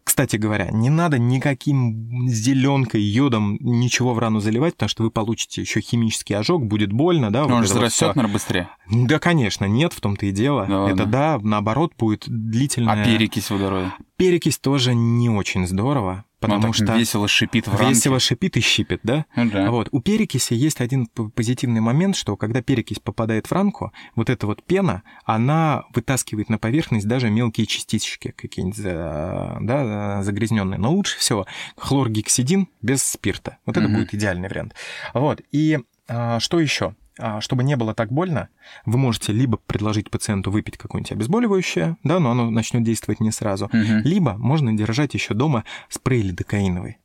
Кстати 0.04 0.38
говоря, 0.38 0.70
не 0.72 0.90
надо 0.90 1.20
никаким 1.20 2.28
зеленкой, 2.28 3.02
йодом 3.02 3.58
ничего 3.60 4.14
в 4.14 4.20
рану 4.20 4.40
заливать, 4.40 4.74
потому 4.74 4.90
что 4.90 5.04
вы 5.04 5.12
получите 5.12 5.62
еще 5.62 5.82
химический 5.82 6.36
ожог, 6.36 6.66
будет 6.66 6.92
больно, 6.92 7.32
да? 7.32 7.46
Он 7.46 7.52
вот 7.52 7.56
же 7.58 7.62
вот 7.62 7.74
зарастет, 7.74 7.98
всё. 7.98 8.08
наверное, 8.08 8.34
быстрее. 8.34 8.70
Да, 8.90 9.20
конечно, 9.20 9.66
нет, 9.66 9.94
в 9.94 10.02
том-то 10.02 10.26
и 10.26 10.32
дело. 10.32 10.66
Да 10.68 10.90
это 10.90 11.06
да, 11.06 11.40
наоборот, 11.42 11.94
будет 11.98 12.24
длительная... 12.28 13.04
А 13.04 13.06
перекись 13.06 13.50
водорода? 13.50 13.94
Перекись 14.28 14.58
тоже 14.60 14.94
не 14.96 15.30
очень 15.30 15.68
здорово, 15.68 16.26
потому 16.40 16.68
Он 16.68 16.74
что 16.74 16.96
весело 16.98 17.28
шипит 17.28 17.68
в 17.68 17.72
ранке. 17.76 17.90
весело 17.90 18.20
шипит 18.20 18.58
и 18.58 18.62
щипит, 18.62 19.00
да? 19.04 19.26
Ну 19.36 19.50
да. 19.50 19.70
Вот. 19.72 19.90
У 19.92 20.00
перекиси 20.02 20.54
есть 20.54 20.82
один 20.82 21.08
позитивный 21.08 21.82
момент, 21.82 22.16
что 22.16 22.36
когда 22.38 22.62
перекись 22.62 23.00
попадает 23.00 23.48
в 23.48 23.52
ранку, 23.52 23.92
вот 24.16 24.30
эта 24.30 24.48
вот 24.48 24.64
пена, 24.64 25.04
она 25.26 25.84
вытаскивает 25.94 26.50
на 26.50 26.58
поверхность 26.58 27.08
даже 27.08 27.30
мелкие 27.30 27.66
частички 27.68 28.32
какие-нибудь 28.32 28.82
да, 28.82 30.22
загрязненные. 30.24 30.80
Но 30.80 30.92
лучше 30.94 31.18
всего 31.20 31.46
хлоргексидин 31.78 32.68
без 32.82 33.04
спирта. 33.04 33.58
Вот 33.66 33.78
это 33.78 33.88
Мгм. 33.88 33.98
будет 34.00 34.14
идеальный 34.14 34.50
вариант. 34.50 34.74
Вот. 35.14 35.42
И 35.52 35.80
а, 36.08 36.40
что 36.40 36.60
еще? 36.60 36.96
А, 37.20 37.42
Чтобы 37.42 37.64
не 37.64 37.76
было 37.76 37.94
так 37.94 38.12
больно, 38.12 38.50
вы 38.86 38.98
можете 38.98 39.32
либо 39.34 39.58
предложить 39.58 40.10
пациенту 40.10 40.50
выпить 40.52 40.78
какое-нибудь 40.78 41.12
обезболивающее, 41.12 41.98
да, 42.04 42.20
но 42.20 42.32
оно 42.32 42.50
начнет 42.50 42.84
действовать 42.84 43.20
не 43.20 43.32
сразу, 43.32 43.70
Мгм. 43.72 44.02
либо 44.04 44.34
можно 44.38 44.74
держать 44.74 45.14
еще 45.14 45.34
дома 45.34 45.64
спрей 45.90 46.22
лидокаиновый 46.24 46.98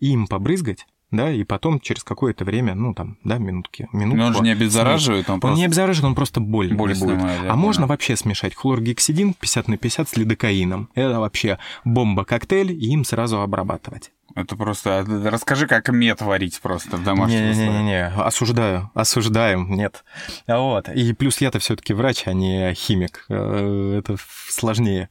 и 0.00 0.12
им 0.12 0.26
побрызгать, 0.28 0.86
да, 1.10 1.30
и 1.30 1.42
потом 1.44 1.78
через 1.80 2.04
какое-то 2.04 2.44
время, 2.44 2.74
ну 2.74 2.94
там, 2.94 3.18
да, 3.24 3.36
минутки, 3.36 3.88
минутку. 3.92 4.16
Но 4.16 4.26
он 4.28 4.34
же 4.34 4.40
не 4.42 4.50
обеззараживает, 4.52 5.28
он 5.28 5.34
Он 5.34 5.40
просто... 5.40 5.58
не 5.58 5.64
обеззараживает, 5.66 6.08
он 6.08 6.14
просто 6.14 6.40
боль, 6.40 6.72
Боль 6.72 6.90
будет. 6.94 6.98
снимает, 6.98 7.42
а 7.50 7.56
можно 7.56 7.82
понял. 7.82 7.88
вообще 7.88 8.16
смешать 8.16 8.54
хлоргексидин 8.54 9.34
50 9.34 9.68
на 9.68 9.76
50 9.76 10.08
с 10.08 10.16
лидокаином. 10.16 10.88
Это 10.94 11.20
вообще 11.20 11.58
бомба-коктейль, 11.84 12.72
и 12.72 12.92
им 12.92 13.04
сразу 13.04 13.40
обрабатывать. 13.42 14.12
Это 14.34 14.56
просто... 14.56 15.04
Расскажи, 15.24 15.66
как 15.66 15.88
мед 15.88 16.20
варить 16.22 16.60
просто 16.60 16.96
в 16.96 17.04
домашних 17.04 17.50
условиях. 17.50 17.72
Не-не-не, 17.72 18.06
осуждаю, 18.08 18.90
осуждаем, 18.94 19.74
нет. 19.74 20.04
А 20.46 20.58
Вот. 20.58 20.88
И 20.88 21.12
плюс 21.12 21.40
я-то 21.40 21.58
все-таки 21.58 21.94
врач, 21.94 22.26
а 22.26 22.32
не 22.32 22.72
химик. 22.74 23.24
Э, 23.28 23.98
Это 23.98 24.16
сложнее. 24.48 25.08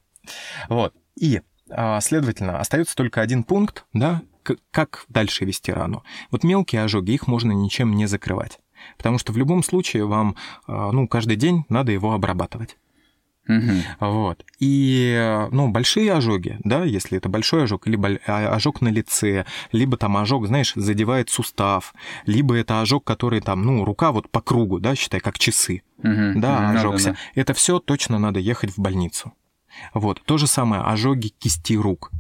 Вот. 0.69 0.93
И, 1.15 1.41
а, 1.69 1.99
следовательно, 2.01 2.59
остается 2.59 2.95
только 2.95 3.21
один 3.21 3.43
пункт, 3.43 3.85
да, 3.93 4.21
как 4.71 5.05
дальше 5.09 5.45
вести 5.45 5.71
рану. 5.71 6.03
Вот 6.31 6.43
мелкие 6.43 6.83
ожоги, 6.83 7.11
их 7.11 7.27
можно 7.27 7.51
ничем 7.51 7.95
не 7.95 8.05
закрывать. 8.05 8.59
Потому 8.97 9.17
что 9.17 9.33
в 9.33 9.37
любом 9.37 9.63
случае 9.63 10.05
вам, 10.05 10.35
а, 10.67 10.91
ну, 10.91 11.07
каждый 11.07 11.35
день 11.35 11.65
надо 11.69 11.91
его 11.91 12.13
обрабатывать. 12.13 12.77
Мгм. 13.49 13.81
Вот. 13.99 14.45
И, 14.59 15.13
э, 15.17 15.49
ну, 15.51 15.67
большие 15.69 16.13
ожоги, 16.13 16.57
да, 16.63 16.83
если 16.85 17.17
это 17.17 17.27
большой 17.29 17.63
ожог, 17.63 17.87
либо 17.87 18.19
а, 18.27 18.53
ожог 18.55 18.79
на 18.81 18.89
лице, 18.89 19.45
либо 19.71 19.97
там 19.97 20.15
ожог, 20.17 20.47
знаешь, 20.47 20.73
задевает 20.75 21.29
сустав, 21.29 21.93
либо 22.25 22.55
это 22.55 22.79
ожог, 22.79 23.03
который 23.03 23.41
там, 23.41 23.63
ну, 23.63 23.83
рука 23.83 24.11
вот 24.11 24.29
по 24.29 24.39
кругу, 24.41 24.79
да, 24.79 24.95
считай, 24.95 25.19
как 25.19 25.39
часы, 25.39 25.81
Мгм. 26.03 26.39
да, 26.39 26.61
Мгм. 26.61 26.77
ожогся. 26.77 27.05
Да-да-да. 27.09 27.41
Это 27.41 27.53
все 27.55 27.79
точно 27.79 28.19
надо 28.19 28.39
ехать 28.39 28.69
в 28.71 28.79
больницу. 28.79 29.33
Вот. 29.93 30.21
То 30.25 30.37
же 30.37 30.45
самое 30.47 30.83
ожоги 30.83 31.29
кисти 31.29 31.73
рук. 31.77 32.11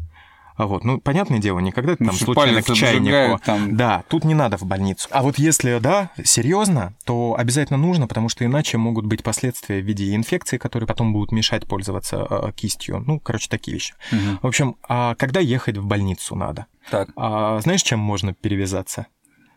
А 0.59 0.67
Вот. 0.67 0.83
Ну, 0.83 0.99
понятное 0.99 1.39
дело, 1.39 1.59
никогда 1.59 1.95
ты 1.95 2.03
там 2.03 2.13
что 2.13 2.25
случайно 2.25 2.61
к 2.61 2.73
чайнику. 2.73 3.39
там. 3.45 3.77
Да, 3.77 4.03
тут 4.09 4.25
не 4.25 4.33
надо 4.33 4.57
в 4.57 4.63
больницу. 4.63 5.07
А 5.09 5.23
вот 5.23 5.39
если, 5.39 5.79
да, 5.79 6.11
серьезно, 6.21 6.95
то 7.05 7.33
обязательно 7.37 7.77
нужно, 7.77 8.07
потому 8.07 8.27
что 8.27 8.43
иначе 8.43 8.77
могут 8.77 9.05
быть 9.05 9.23
последствия 9.23 9.79
в 9.79 9.85
виде 9.85 10.13
инфекции, 10.13 10.57
которые 10.57 10.85
потом 10.85 11.13
будут 11.13 11.31
мешать 11.31 11.65
пользоваться 11.65 12.27
э, 12.29 12.51
кистью. 12.51 13.01
Ну, 13.07 13.21
короче, 13.21 13.47
такие 13.47 13.75
вещи. 13.75 13.93
Мгм. 14.11 14.39
В 14.41 14.47
общем, 14.47 14.75
а 14.85 15.15
когда 15.15 15.39
ехать 15.39 15.77
в 15.77 15.85
больницу 15.85 16.35
надо? 16.35 16.65
Так, 16.91 17.07
А 17.15 17.61
знаешь, 17.61 17.81
чем 17.81 17.99
можно 17.99 18.33
перевязаться? 18.33 19.07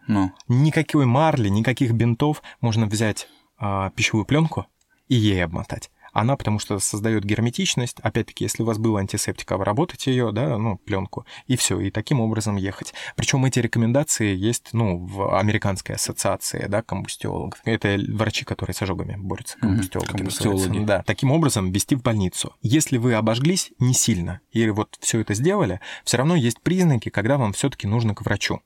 ну. 0.07 0.31
Никакой 0.47 1.05
марли, 1.07 1.49
никаких 1.49 1.91
бинтов. 1.95 2.45
Можно 2.61 2.87
взять 2.87 3.27
а, 3.59 3.91
пищевую 3.91 4.25
пленку 4.25 4.67
и 5.09 5.17
ей 5.17 5.43
обмотать. 5.45 5.91
Она 6.13 6.37
потому 6.37 6.59
что 6.59 6.79
создает 6.79 7.25
герметичность. 7.25 7.99
Опять-таки, 8.01 8.45
если 8.45 8.63
у 8.63 8.67
вас 8.67 8.79
был 8.79 8.97
антисептик, 8.97 9.53
обработать 9.53 10.07
ее, 10.07 10.33
да, 10.33 10.59
ну, 10.59 10.77
пленку, 10.77 11.27
и 11.47 11.57
все, 11.57 11.81
и 11.81 11.91
таким 11.91 12.21
образом 12.21 12.57
ехать. 12.57 12.95
Причем 13.17 13.45
эти 13.45 13.59
рекомендации 13.59 14.35
есть, 14.35 14.71
ну, 14.73 14.99
в 14.99 15.39
американской 15.39 15.97
ассоциации, 15.97 16.67
да, 16.69 16.83
комбустиологов. 16.83 17.61
Это 17.65 17.99
врачи, 18.09 18.45
которые 18.45 18.75
с 18.75 18.83
ожогами 18.83 19.17
борются, 19.17 19.59
комбустиологи. 19.59 20.11
комбустиологи. 20.11 20.85
Да, 20.85 21.03
таким 21.05 21.31
образом 21.31 21.73
вести 21.73 21.95
в 21.95 22.03
больницу. 22.03 22.55
Если 22.63 22.99
вы 22.99 23.15
обожглись 23.15 23.73
не 23.79 23.95
сильно, 23.95 24.41
и 24.51 24.69
вот 24.71 24.97
все 25.01 25.21
это 25.21 25.35
сделали, 25.35 25.81
все 26.05 26.19
равно 26.19 26.37
есть 26.37 26.61
признаки, 26.61 27.09
когда 27.09 27.39
вам 27.39 27.53
все-таки 27.53 27.87
нужно 27.87 28.15
к 28.15 28.23
врачу. 28.23 28.61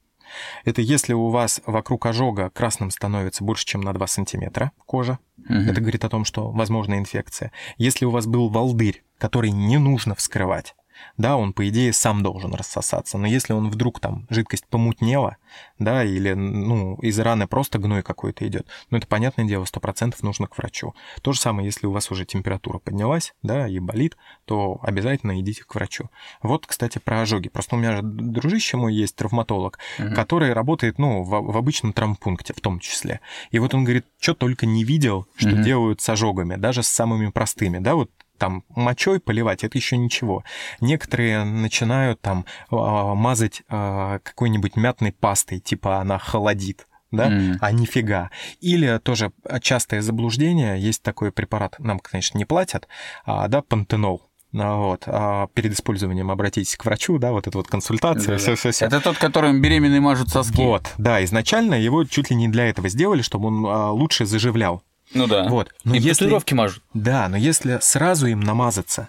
Это 0.64 0.82
если 0.82 1.12
у 1.12 1.28
вас 1.28 1.60
вокруг 1.66 2.06
ожога 2.06 2.50
красным 2.50 2.90
становится 2.90 3.44
больше, 3.44 3.64
чем 3.64 3.80
на 3.80 3.92
2 3.92 4.06
сантиметра 4.06 4.72
кожа. 4.86 5.18
Мгм. 5.36 5.68
Это 5.70 5.80
говорит 5.80 6.04
о 6.04 6.08
том, 6.08 6.24
что 6.24 6.50
возможна 6.50 6.98
инфекция. 6.98 7.52
Если 7.76 8.04
у 8.04 8.10
вас 8.10 8.26
был 8.26 8.48
волдырь, 8.48 9.04
который 9.18 9.50
не 9.50 9.78
нужно 9.78 10.14
вскрывать, 10.14 10.74
да, 11.16 11.36
он, 11.36 11.52
по 11.52 11.68
идее, 11.68 11.92
сам 11.92 12.22
должен 12.22 12.54
рассосаться. 12.54 13.18
Но 13.18 13.26
если 13.26 13.52
он 13.52 13.70
вдруг 13.70 14.00
там 14.00 14.26
жидкость 14.30 14.66
помутнела, 14.66 15.36
да, 15.78 16.04
или, 16.04 16.32
ну, 16.34 16.96
из 16.96 17.18
раны 17.18 17.46
просто 17.46 17.78
гной 17.78 18.02
какой-то 18.02 18.46
идет, 18.46 18.66
ну, 18.90 18.98
это, 18.98 19.06
понятное 19.06 19.46
дело, 19.46 19.64
100% 19.64 20.22
нужно 20.22 20.46
к 20.46 20.58
врачу. 20.58 20.94
То 21.22 21.32
же 21.32 21.40
самое, 21.40 21.66
если 21.66 21.86
у 21.86 21.92
вас 21.92 22.10
уже 22.10 22.24
температура 22.24 22.78
поднялась, 22.78 23.34
да, 23.42 23.68
и 23.68 23.78
болит, 23.78 24.16
то 24.44 24.78
обязательно 24.82 25.40
идите 25.40 25.64
к 25.64 25.74
врачу. 25.74 26.10
Вот, 26.42 26.66
кстати, 26.66 26.98
про 26.98 27.22
ожоги. 27.22 27.48
Просто 27.48 27.76
у 27.76 27.78
меня 27.78 27.96
же 27.96 28.02
дружище 28.02 28.76
мой 28.76 28.94
есть, 28.94 29.16
травматолог, 29.16 29.78
Мгм. 29.98 30.14
который 30.14 30.52
работает, 30.52 30.98
ну, 30.98 31.22
в, 31.22 31.30
в 31.30 31.56
обычном 31.56 31.92
травмпункте 31.92 32.54
в 32.54 32.60
том 32.60 32.78
числе. 32.80 33.20
И 33.50 33.58
вот 33.58 33.74
он 33.74 33.84
говорит, 33.84 34.06
что 34.18 34.34
только 34.34 34.66
не 34.66 34.84
видел, 34.84 35.26
что 35.36 35.50
Мгм. 35.50 35.62
делают 35.62 36.00
с 36.00 36.08
ожогами, 36.08 36.56
даже 36.56 36.82
с 36.82 36.88
самыми 36.88 37.30
простыми, 37.30 37.78
да, 37.78 37.94
вот 37.94 38.10
там 38.38 38.64
мочой 38.68 39.20
поливать, 39.20 39.64
это 39.64 39.76
еще 39.78 39.96
ничего. 39.96 40.44
Некоторые 40.80 41.44
начинают 41.44 42.20
там 42.20 42.44
а, 42.70 43.14
мазать 43.14 43.62
а, 43.68 44.18
какой-нибудь 44.20 44.76
мятной 44.76 45.12
пастой, 45.12 45.58
типа 45.60 45.98
она 46.00 46.18
холодит, 46.18 46.86
да, 47.10 47.28
Мгм. 47.30 47.58
а 47.60 47.72
нифига. 47.72 48.30
Или 48.60 48.98
тоже 48.98 49.32
частое 49.60 50.02
заблуждение, 50.02 50.78
есть 50.80 51.02
такой 51.02 51.32
препарат, 51.32 51.76
нам, 51.78 51.98
конечно, 51.98 52.38
не 52.38 52.44
платят, 52.44 52.88
а, 53.24 53.48
да, 53.48 53.62
пантенол. 53.62 54.22
А, 54.58 54.76
Вот. 54.76 55.02
а 55.06 55.48
перед 55.54 55.72
использованием 55.74 56.30
обратитесь 56.30 56.76
к 56.76 56.84
врачу, 56.86 57.18
да, 57.18 57.32
вот 57.32 57.46
эта 57.46 57.58
вот 57.58 57.68
консультация, 57.68 58.26
Да-да. 58.26 58.38
все, 58.38 58.54
все, 58.54 58.70
все. 58.70 58.86
Это 58.86 59.00
тот, 59.00 59.18
которым 59.18 59.60
беременные 59.60 60.00
мажут 60.00 60.28
соски. 60.30 60.56
Вот, 60.62 60.94
да, 60.98 61.22
изначально 61.24 61.74
его 61.74 62.04
чуть 62.04 62.30
ли 62.30 62.36
не 62.36 62.48
для 62.48 62.66
этого 62.68 62.88
сделали, 62.88 63.22
чтобы 63.22 63.48
он 63.48 63.66
а, 63.66 63.90
лучше 63.90 64.24
заживлял. 64.24 64.82
Ну 65.14 65.26
да. 65.26 65.44
Вот. 65.48 65.72
Но 65.84 65.94
И 65.94 65.98
если, 65.98 66.24
татуировки 66.24 66.54
мажут. 66.54 66.82
да, 66.94 67.28
но 67.28 67.36
если 67.36 67.78
сразу 67.80 68.26
им 68.26 68.40
намазаться, 68.40 69.08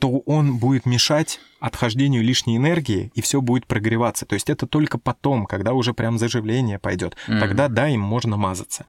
то 0.00 0.18
он 0.26 0.58
будет 0.58 0.86
мешать 0.86 1.40
отхождению 1.60 2.22
лишней 2.24 2.56
энергии, 2.56 3.12
и 3.14 3.20
все 3.20 3.40
будет 3.42 3.66
прогреваться. 3.66 4.24
То 4.26 4.34
есть 4.34 4.48
это 4.48 4.66
только 4.66 4.96
потом, 4.98 5.44
когда 5.46 5.72
уже 5.74 5.92
прям 5.92 6.18
заживление 6.18 6.78
пойдет. 6.78 7.16
Мгм. 7.28 7.40
Тогда, 7.40 7.68
да, 7.68 7.88
им 7.88 8.00
можно 8.00 8.36
мазаться. 8.38 8.84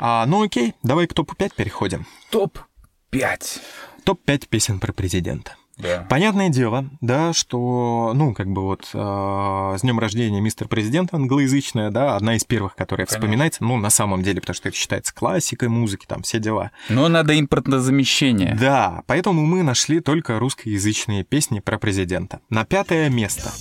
А, 0.00 0.24
ну 0.26 0.42
окей, 0.44 0.74
давай 0.82 1.06
к 1.06 1.14
топу 1.14 1.34
5 1.34 1.54
переходим. 1.54 2.06
Топ-5. 2.30 3.60
Топ-5 4.04 4.48
песен 4.48 4.78
про 4.78 4.92
президента. 4.92 5.56
Да. 5.78 6.06
Понятное 6.08 6.48
дело, 6.48 6.88
да, 7.00 7.32
что, 7.32 8.12
ну, 8.14 8.32
как 8.34 8.48
бы 8.48 8.62
вот 8.62 8.88
э, 8.94 9.74
с 9.78 9.80
днем 9.82 9.98
рождения 9.98 10.40
мистер 10.40 10.68
президент 10.68 11.12
англоязычная, 11.12 11.90
да, 11.90 12.16
одна 12.16 12.36
из 12.36 12.44
первых, 12.44 12.74
которая 12.74 13.06
Конечно. 13.06 13.20
вспоминается, 13.20 13.64
ну, 13.64 13.76
на 13.76 13.90
самом 13.90 14.22
деле, 14.22 14.40
потому 14.40 14.54
что 14.54 14.68
это 14.68 14.76
считается 14.76 15.14
классикой 15.14 15.68
музыки, 15.68 16.06
там, 16.06 16.22
все 16.22 16.38
дела. 16.38 16.70
Но 16.88 17.08
надо 17.08 17.38
импортозамещение. 17.38 18.56
Да, 18.58 19.02
поэтому 19.06 19.44
мы 19.44 19.62
нашли 19.62 20.00
только 20.00 20.38
русскоязычные 20.38 21.24
песни 21.24 21.60
про 21.60 21.78
президента. 21.78 22.40
На 22.48 22.64
пятое 22.64 23.10
место 23.10 23.52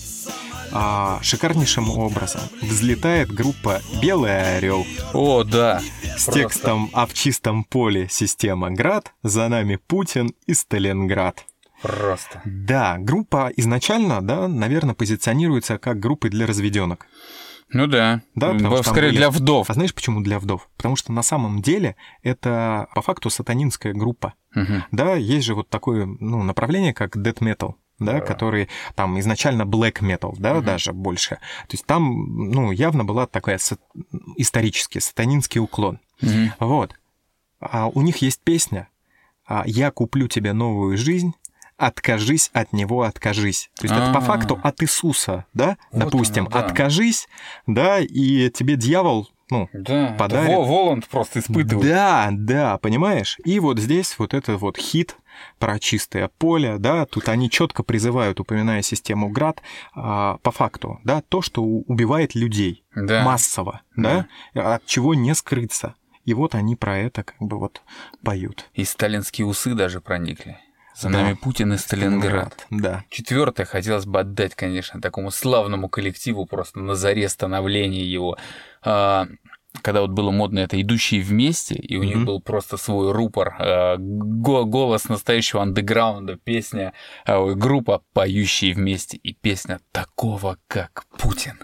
а, 0.71 1.19
шикарнейшим 1.21 1.89
образом 1.89 2.41
взлетает 2.62 3.32
группа 3.32 3.82
«Белый 4.01 4.58
орел» 4.58 4.86
О, 5.13 5.43
да. 5.43 5.80
с 5.80 6.25
Просто. 6.25 6.32
текстом 6.34 6.89
«А 6.93 7.06
в 7.06 7.13
чистом 7.13 7.63
поле 7.63 8.08
система 8.10 8.71
град, 8.71 9.13
за 9.23 9.47
нами 9.47 9.78
Путин 9.88 10.34
и 10.47 10.54
Сталинград». 10.54 11.45
Просто. 11.81 12.41
Да, 12.45 12.97
группа 12.99 13.51
изначально, 13.57 14.21
да, 14.21 14.47
наверное, 14.47 14.95
позиционируется 14.95 15.77
как 15.77 15.99
группой 15.99 16.29
для 16.29 16.45
разведенок. 16.47 17.07
Ну 17.69 17.88
да. 17.88 18.21
Да, 18.35 18.53
потому 18.53 18.69
Во- 18.69 18.83
что 18.83 18.91
Скорее 18.91 19.07
были- 19.09 19.17
для 19.17 19.29
вдов. 19.31 19.69
А 19.69 19.73
знаешь, 19.73 19.93
почему 19.93 20.21
для 20.21 20.39
вдов? 20.39 20.69
Потому 20.77 20.95
что 20.95 21.11
на 21.11 21.23
самом 21.23 21.61
деле 21.61 21.95
это 22.21 22.88
по 22.93 23.01
факту 23.01 23.29
сатанинская 23.29 23.93
группа. 23.93 24.33
Мгм. 24.53 24.83
Да, 24.91 25.15
есть 25.15 25.45
же 25.45 25.55
вот 25.55 25.67
такое 25.69 26.05
ну, 26.05 26.43
направление, 26.43 26.93
как 26.93 27.17
death 27.17 27.39
metal, 27.39 27.73
да, 27.99 28.13
Да. 28.13 28.19
который 28.21 28.69
там 28.93 29.19
изначально 29.19 29.63
black 29.63 29.99
metal, 30.01 30.35
да, 30.38 30.55
Мгм. 30.55 30.65
даже 30.65 30.93
больше. 30.93 31.35
То 31.67 31.71
есть 31.73 31.85
там, 31.85 32.49
ну, 32.51 32.71
явно 32.71 33.03
была 33.03 33.25
такая 33.25 33.57
са- 33.57 33.79
исторический 34.38 34.99
сатанинский 34.99 35.59
уклон. 35.59 35.99
Мгм. 36.21 36.53
Вот. 36.59 36.93
А 37.59 37.88
у 37.88 38.01
них 38.03 38.17
есть 38.17 38.41
песня, 38.43 38.88
«Я 39.65 39.91
куплю 39.91 40.27
тебе 40.27 40.53
новую 40.53 40.97
жизнь, 40.97 41.33
откажись 41.77 42.50
от 42.54 42.73
него, 42.73 43.04
откажись. 43.04 43.69
То 43.77 43.85
есть 43.87 43.95
это 43.95 44.13
по 44.13 44.21
факту 44.21 44.60
от 44.63 44.81
Иисуса, 44.83 45.45
да? 45.54 45.77
Вот 45.91 46.06
Допустим, 46.06 46.43
оно, 46.47 46.52
да. 46.52 46.65
откажись, 46.65 47.27
да, 47.67 48.00
и 48.00 48.50
тебе 48.50 48.75
дьявол, 48.75 49.29
ну, 49.50 49.69
Да, 49.73 50.15
Подарит. 50.17 50.50
Во- 50.56 50.63
Воланд 50.63 51.08
просто 51.08 51.39
испытывает. 51.39 51.87
да, 51.87 52.29
да, 52.31 52.77
понимаешь? 52.79 53.37
И 53.45 53.60
вот 53.60 53.77
здесь 53.79 54.17
вот 54.17 54.33
это 54.33 54.58
вот 54.58 54.77
хит 54.77 55.17
про 55.60 55.77
чистое 55.79 56.29
поле, 56.37 56.77
да, 56.79 57.06
тут 57.06 57.27
они 57.29 57.50
четко 57.50 57.83
призывают, 57.83 58.39
упоминая 58.39 58.81
систему 58.81 59.29
ГРАД, 59.29 59.62
а, 59.93 60.37
по 60.37 60.52
факту, 60.52 61.00
да, 61.04 61.21
то, 61.21 61.41
что 61.41 61.62
убивает 61.62 62.35
людей 62.35 62.83
Да. 62.95 63.23
массово, 63.23 63.81
да, 63.95 64.27
от 64.54 64.85
чего 64.85 65.13
не 65.13 65.35
скрыться. 65.35 65.95
И 66.23 66.33
вот 66.33 66.56
они 66.56 66.75
про 66.75 66.97
это 66.97 67.21
как 67.23 67.35
бы 67.39 67.60
вот 67.60 67.81
поют. 68.23 68.67
И 68.73 68.83
сталинские 68.83 69.45
усы 69.45 69.75
даже 69.75 70.02
проникли. 70.02 70.58
За 70.96 71.10
Да. 71.10 71.21
нами 71.23 71.33
Путин 71.33 71.73
и 71.73 71.77
Сталинград. 71.77 72.65
Да. 72.69 73.04
Четвертое 73.10 73.65
хотелось 73.65 74.06
бы 74.06 74.21
отдать, 74.21 74.56
конечно, 74.56 75.02
такому 75.02 75.29
славному 75.31 75.89
коллективу 75.89 76.46
просто 76.46 76.79
на 76.79 76.96
заре 76.96 77.27
становления 77.27 78.04
его. 78.06 78.37
А, 78.81 79.27
когда 79.81 80.00
вот 80.02 80.12
было 80.12 80.31
модно 80.31 80.60
это 80.60 80.81
«Идущие 80.81 81.21
вместе», 81.21 81.75
и 81.75 81.98
у 81.98 82.04
них 82.04 82.15
Мгм. 82.15 82.25
был 82.25 82.41
просто 82.41 82.77
свой 82.77 83.12
рупор, 83.12 83.56
го- 83.98 84.63
голос 84.65 85.10
настоящего 85.10 85.62
андеграунда, 85.63 86.37
песня, 86.37 86.93
ой, 87.27 87.56
группа 87.56 88.02
«Поющие 88.13 88.73
вместе» 88.73 89.17
и 89.17 89.33
песня 89.33 89.81
«Такого, 89.91 90.58
как 90.67 91.04
Путин». 91.17 91.60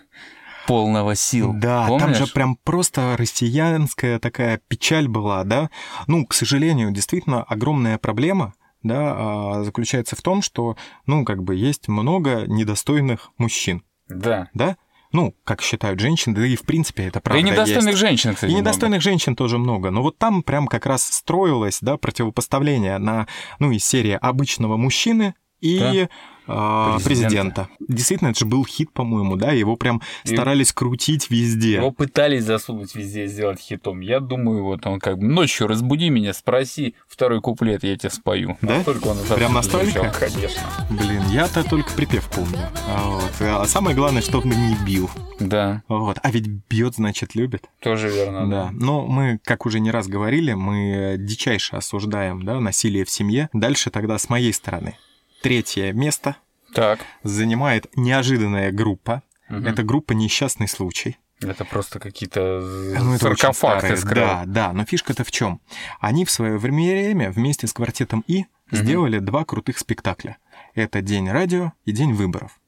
Полного 0.67 1.15
сил. 1.15 1.53
Да, 1.55 1.87
там 1.87 1.99
Помнишь? 1.99 2.17
же 2.17 2.27
прям 2.27 2.55
просто 2.63 3.15
россиянская 3.17 4.19
такая 4.19 4.59
печаль 4.67 5.07
была, 5.07 5.43
да. 5.43 5.69
Ну, 6.07 6.25
к 6.25 6.33
сожалению, 6.33 6.91
действительно 6.91 7.43
огромная 7.43 7.97
проблема, 7.97 8.53
да, 8.83 9.13
а, 9.17 9.63
заключается 9.63 10.15
в 10.15 10.21
том, 10.21 10.41
что, 10.41 10.75
ну, 11.05 11.25
как 11.25 11.43
бы 11.43 11.55
есть 11.55 11.87
много 11.87 12.45
недостойных 12.47 13.31
мужчин, 13.37 13.83
Да. 14.07 14.49
да. 14.53 14.77
Ну, 15.13 15.35
как 15.43 15.61
считают 15.61 15.99
женщины, 15.99 16.35
да 16.35 16.45
и 16.47 16.55
в 16.55 16.61
принципе 16.61 17.03
это 17.03 17.15
Да 17.15 17.21
правда 17.21 17.41
и 17.41 17.43
недостойных 17.51 17.85
есть. 17.89 17.99
женщин, 17.99 18.33
кстати, 18.33 18.49
И 18.49 18.53
много. 18.53 18.61
недостойных 18.69 19.01
женщин 19.01 19.35
тоже 19.35 19.57
много. 19.57 19.91
Но 19.91 20.01
вот 20.01 20.17
там 20.17 20.41
прям 20.41 20.67
как 20.67 20.85
раз 20.85 21.03
строилось, 21.03 21.79
да, 21.81 21.97
противопоставление 21.97 22.97
на, 22.97 23.27
ну, 23.59 23.71
из 23.71 23.83
серии 23.83 24.17
обычного 24.21 24.77
мужчины 24.77 25.35
и 25.59 25.79
а, 25.81 26.07
Президента. 26.51 27.05
президента. 27.05 27.67
Действительно, 27.79 28.29
это 28.29 28.39
же 28.39 28.45
был 28.45 28.65
хит, 28.65 28.91
по-моему, 28.91 29.35
да, 29.35 29.51
его 29.51 29.75
прям 29.75 30.01
И- 30.23 30.29
старались 30.33 30.71
крутить 30.73 31.29
везде. 31.29 31.75
Его 31.75 31.91
пытались 31.91 32.43
засунуть 32.43 32.95
везде, 32.95 33.27
сделать 33.27 33.59
хитом. 33.59 34.01
Я 34.01 34.19
думаю, 34.19 34.63
вот 34.63 34.85
он 34.85 34.99
как 34.99 35.17
бы 35.17 35.25
ночью 35.25 35.67
разбуди 35.67 36.09
меня, 36.09 36.33
спроси 36.33 36.95
второй 37.07 37.41
куплет, 37.41 37.83
я 37.83 37.95
тебе 37.97 38.09
спою. 38.09 38.57
Да? 38.61 38.77
Настолько 38.77 39.07
он 39.07 39.17
Прям 39.35 39.53
настолько? 39.53 39.85
звучал, 39.91 40.05
конечно. 40.19 40.61
Блин, 40.89 41.21
я-то 41.31 41.63
только 41.67 41.91
припев 41.93 42.27
помню. 42.29 42.59
А, 42.87 43.09
вот. 43.09 43.31
А 43.41 43.65
самое 43.65 43.95
главное, 43.95 44.21
чтобы 44.21 44.47
не 44.49 44.75
бил. 44.85 45.09
Да, 45.39 45.81
Вот. 45.87 46.19
А 46.21 46.31
ведь 46.31 46.47
бьет, 46.47 46.95
значит, 46.95 47.35
любит. 47.35 47.67
тоже 47.81 48.09
верно, 48.09 48.47
да. 48.49 48.63
да. 48.65 48.69
Но 48.73 49.05
мы, 49.07 49.39
как 49.43 49.65
уже 49.65 49.79
не 49.79 49.89
раз 49.91 50.07
говорили, 50.07 50.53
мы 50.53 51.15
дичайше 51.17 51.75
осуждаем 51.75 52.43
да, 52.45 52.59
насилие 52.59 53.05
в 53.05 53.09
семье. 53.09 53.49
Дальше 53.53 53.89
тогда 53.89 54.17
с 54.17 54.29
моей 54.29 54.53
стороны. 54.53 54.95
Третье 55.41 55.91
место 55.93 56.35
Так. 56.73 56.99
занимает 57.23 57.87
неожиданная 57.97 58.71
группа. 58.71 59.23
мгм. 59.49 59.67
Это 59.67 59.83
группа 59.83 60.13
«Несчастный 60.13 60.67
случай». 60.67 61.17
Это 61.41 61.65
просто 61.65 61.99
какие-то 61.99 62.59
Ну, 62.61 63.15
это 63.15 63.29
очень 63.29 63.37
саркофаг 63.37 63.79
старые, 63.79 63.95
ты 63.95 64.01
скрыл. 64.01 64.15
Да, 64.27 64.43
да, 64.45 64.73
но 64.73 64.85
фишка-то 64.85 65.23
в 65.23 65.31
чем? 65.31 65.59
Они 65.99 66.23
в 66.23 66.29
свое 66.31 66.57
время 66.57 67.31
вместе 67.31 67.65
с 67.67 67.73
квартетом 67.73 68.23
И 68.27 68.45
Мгм. 68.71 68.83
сделали 68.83 69.19
два 69.19 69.43
крутых 69.43 69.77
спектакля. 69.79 70.37
Это 70.75 71.01
«День 71.01 71.29
радио» 71.29 71.73
и 71.83 71.91
«День 71.91 72.13
выборов», 72.13 72.61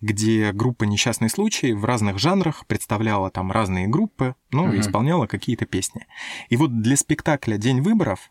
где 0.00 0.52
группа 0.52 0.84
«Несчастный 0.84 1.28
случай» 1.30 1.72
в 1.72 1.84
разных 1.84 2.18
жанрах 2.20 2.64
представляла 2.66 3.30
там 3.30 3.50
разные 3.50 3.88
группы, 3.88 4.36
ну, 4.52 4.66
и 4.66 4.76
Мгм. 4.76 4.80
исполняла 4.80 5.26
какие-то 5.26 5.66
песни. 5.66 6.06
И 6.50 6.56
вот 6.56 6.80
для 6.82 6.96
спектакля 6.96 7.56
«День 7.56 7.80
выборов» 7.80 8.30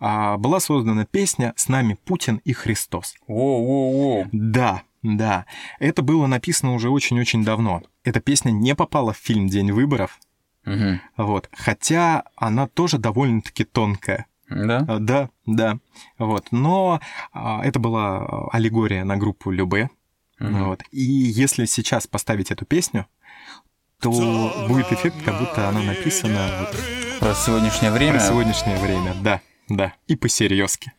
была 0.00 0.60
создана 0.60 1.04
песня 1.04 1.52
«С 1.56 1.68
нами 1.68 1.94
Путин 2.04 2.40
и 2.44 2.52
Христос». 2.52 3.14
Воу-воу-воу. 3.26 4.28
Да, 4.32 4.82
да. 5.02 5.46
Это 5.78 6.02
было 6.02 6.26
написано 6.26 6.74
уже 6.74 6.90
очень-очень 6.90 7.44
давно. 7.44 7.82
Эта 8.04 8.20
песня 8.20 8.50
не 8.50 8.74
попала 8.74 9.12
в 9.12 9.16
фильм 9.16 9.48
«День 9.48 9.72
выборов», 9.72 10.18
Мгм. 10.64 11.00
вот. 11.16 11.48
Хотя 11.52 12.24
она 12.36 12.66
тоже 12.66 12.98
довольно-таки 12.98 13.64
тонкая. 13.64 14.26
Да? 14.50 14.84
А, 14.88 14.98
Да, 14.98 15.30
да. 15.46 15.78
Вот. 16.18 16.48
Но 16.52 17.00
а, 17.32 17.64
это 17.64 17.78
была 17.78 18.18
а, 18.18 18.48
аллегория 18.52 19.04
на 19.04 19.16
группу 19.16 19.50
Любе. 19.50 19.90
Мгм. 20.38 20.64
Вот. 20.64 20.82
И 20.90 21.02
если 21.02 21.64
сейчас 21.64 22.06
поставить 22.06 22.50
эту 22.50 22.64
песню, 22.64 23.06
то 24.00 24.10
будет 24.68 24.92
эффект, 24.92 25.16
как 25.24 25.38
будто 25.40 25.68
она 25.68 25.80
написана 25.82 26.48
вот 26.60 26.76
Про 27.18 27.34
сегодняшнее 27.34 27.90
время. 27.90 28.12
про 28.18 28.20
сегодняшнее 28.20 28.78
время. 28.78 29.14
Да, 29.22 29.40
да. 29.68 29.94
И 30.06 30.16
по-серьезки. 30.16 30.92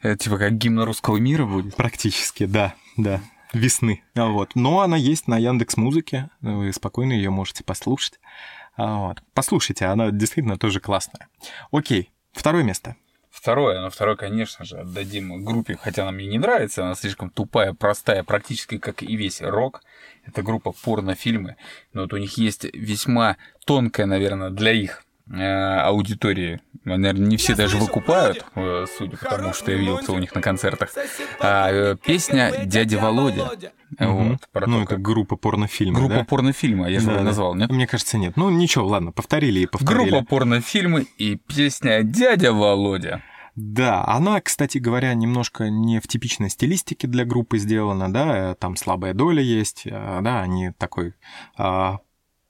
Это 0.00 0.24
типа 0.24 0.38
как 0.38 0.52
гимн 0.52 0.80
русского 0.80 1.16
мира 1.16 1.46
будет. 1.46 1.74
Практически, 1.76 2.46
да, 2.46 2.74
да. 2.96 3.20
Весны. 3.52 4.02
А 4.14 4.26
Вот. 4.26 4.54
Но 4.54 4.80
она 4.80 4.96
есть 4.96 5.28
на 5.28 5.38
Яндекс 5.38 5.76
Музыке. 5.76 6.30
Вы 6.40 6.72
спокойно 6.72 7.12
ее 7.12 7.30
можете 7.30 7.64
послушать. 7.64 8.20
А 8.76 9.08
Вот. 9.08 9.22
Послушайте, 9.34 9.86
она 9.86 10.10
действительно 10.10 10.58
тоже 10.58 10.80
классная. 10.80 11.28
Окей. 11.70 12.10
Второе 12.32 12.62
место. 12.62 12.96
Второе, 13.30 13.82
но 13.82 13.90
второе, 13.90 14.16
конечно 14.16 14.64
же, 14.64 14.78
отдадим 14.78 15.44
группе, 15.44 15.76
хотя 15.76 16.02
она 16.02 16.12
мне 16.12 16.26
не 16.26 16.38
нравится, 16.38 16.84
она 16.84 16.94
слишком 16.94 17.28
тупая, 17.28 17.74
простая, 17.74 18.24
практически 18.24 18.78
как 18.78 19.02
и 19.02 19.14
весь 19.14 19.42
рок. 19.42 19.82
Это 20.24 20.42
группа 20.42 20.72
порнофильмы, 20.72 21.56
но 21.92 22.02
вот 22.02 22.14
у 22.14 22.16
них 22.16 22.38
есть 22.38 22.64
весьма 22.72 23.36
тонкая, 23.66 24.06
наверное, 24.06 24.48
для 24.48 24.72
их 24.72 25.04
аудитории. 25.30 26.60
Наверное, 26.84 27.26
не 27.26 27.36
все 27.36 27.56
даже 27.56 27.78
выкупают, 27.78 28.44
э, 28.54 28.86
судя 28.96 29.16
по 29.16 29.24
тому, 29.24 29.52
что 29.52 29.72
я 29.72 29.76
видел, 29.76 29.98
кто 29.98 30.14
у 30.14 30.18
них 30.18 30.34
на 30.34 30.40
концертах. 30.40 30.90
А, 31.40 31.70
э, 31.72 31.96
песня 31.96 32.52
«Дядя 32.64 32.98
Володя». 32.98 33.50
Вот, 33.98 34.40
про 34.52 34.66
ну, 34.66 34.80
то, 34.82 34.86
как- 34.86 35.02
группа 35.02 35.36
порнофильмов, 35.36 36.00
Группа 36.00 36.16
да? 36.16 36.24
порнофильма, 36.24 36.88
я 36.88 37.00
же 37.00 37.06
Да, 37.06 37.22
назвал, 37.22 37.54
нет? 37.54 37.70
Мне 37.70 37.86
кажется, 37.86 38.18
нет. 38.18 38.36
Ну, 38.36 38.50
ничего, 38.50 38.86
ладно, 38.86 39.12
повторили 39.12 39.60
и 39.60 39.66
повторили. 39.66 40.10
Группа 40.10 40.24
порнофильмы 40.26 41.06
и 41.18 41.36
песня 41.36 42.02
«Дядя 42.02 42.52
Володя». 42.52 43.22
Да, 43.56 44.04
она, 44.06 44.40
кстати 44.42 44.76
говоря, 44.76 45.14
немножко 45.14 45.70
не 45.70 45.98
в 45.98 46.06
типичной 46.06 46.50
стилистике 46.50 47.06
для 47.06 47.24
группы 47.24 47.56
сделана, 47.58 48.12
да, 48.12 48.50
э, 48.50 48.54
там 48.54 48.76
слабая 48.76 49.14
доля 49.14 49.42
есть, 49.42 49.86
э, 49.86 50.18
да, 50.20 50.42
они 50.42 50.72
такой 50.76 51.14
а, 51.56 52.00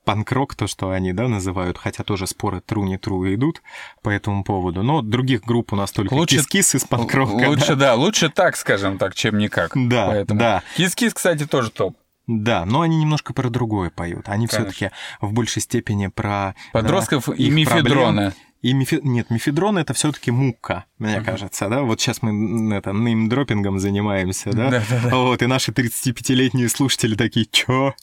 панк-рок, 0.06 0.54
то, 0.54 0.66
что 0.68 0.90
они, 0.90 1.12
да, 1.12 1.28
называют, 1.28 1.76
хотя 1.76 2.04
тоже 2.04 2.26
споры 2.26 2.62
true 2.62 2.84
не 2.84 2.96
true 2.96 3.26
идут 3.34 3.60
по 4.02 4.08
этому 4.08 4.44
поводу, 4.44 4.82
но 4.82 5.02
других 5.02 5.42
групп 5.42 5.72
у 5.72 5.76
нас 5.76 5.90
только 5.90 6.14
Лучше- 6.14 6.36
Кис-Кис 6.36 6.76
из 6.76 6.84
панк-рока, 6.84 7.32
Лучше, 7.48 7.74
да. 7.74 7.88
да, 7.88 7.94
лучше 7.96 8.30
так, 8.30 8.56
скажем 8.56 8.96
так, 8.96 9.14
чем 9.14 9.36
никак. 9.36 9.72
Да, 9.74 10.06
Поэтому... 10.06 10.40
да. 10.40 10.62
Кис-кис, 10.76 11.12
кстати, 11.12 11.44
тоже 11.44 11.70
топ. 11.70 11.96
Да, 12.28 12.64
но 12.64 12.80
они 12.80 12.96
немножко 12.96 13.32
про 13.34 13.50
другое 13.50 13.90
поют. 13.90 14.28
Они 14.28 14.46
все-таки 14.46 14.90
в 15.20 15.32
большей 15.32 15.60
степени 15.62 16.06
про 16.08 16.54
да, 16.72 16.80
Подростков 16.80 17.28
и 17.28 17.44
их 17.44 17.52
мифедрона. 17.52 18.32
проблем. 18.32 18.32
И 18.66 18.72
мефе... 18.72 18.98
Нет, 19.04 19.30
мефедрон 19.30 19.78
это 19.78 19.94
все-таки 19.94 20.32
мука, 20.32 20.86
мне 20.98 21.16
Мгм. 21.18 21.24
кажется, 21.24 21.68
да. 21.68 21.82
Вот 21.82 22.00
сейчас 22.00 22.20
мы 22.22 22.74
это 22.74 22.92
неймдропингом 22.92 23.78
занимаемся, 23.78 24.50
да. 24.50 24.70
Да-да-да. 24.70 25.14
Вот, 25.16 25.40
и 25.42 25.46
наши 25.46 25.70
35-летние 25.70 26.68
слушатели 26.68 27.14
такие, 27.14 27.46
чё? 27.46 27.94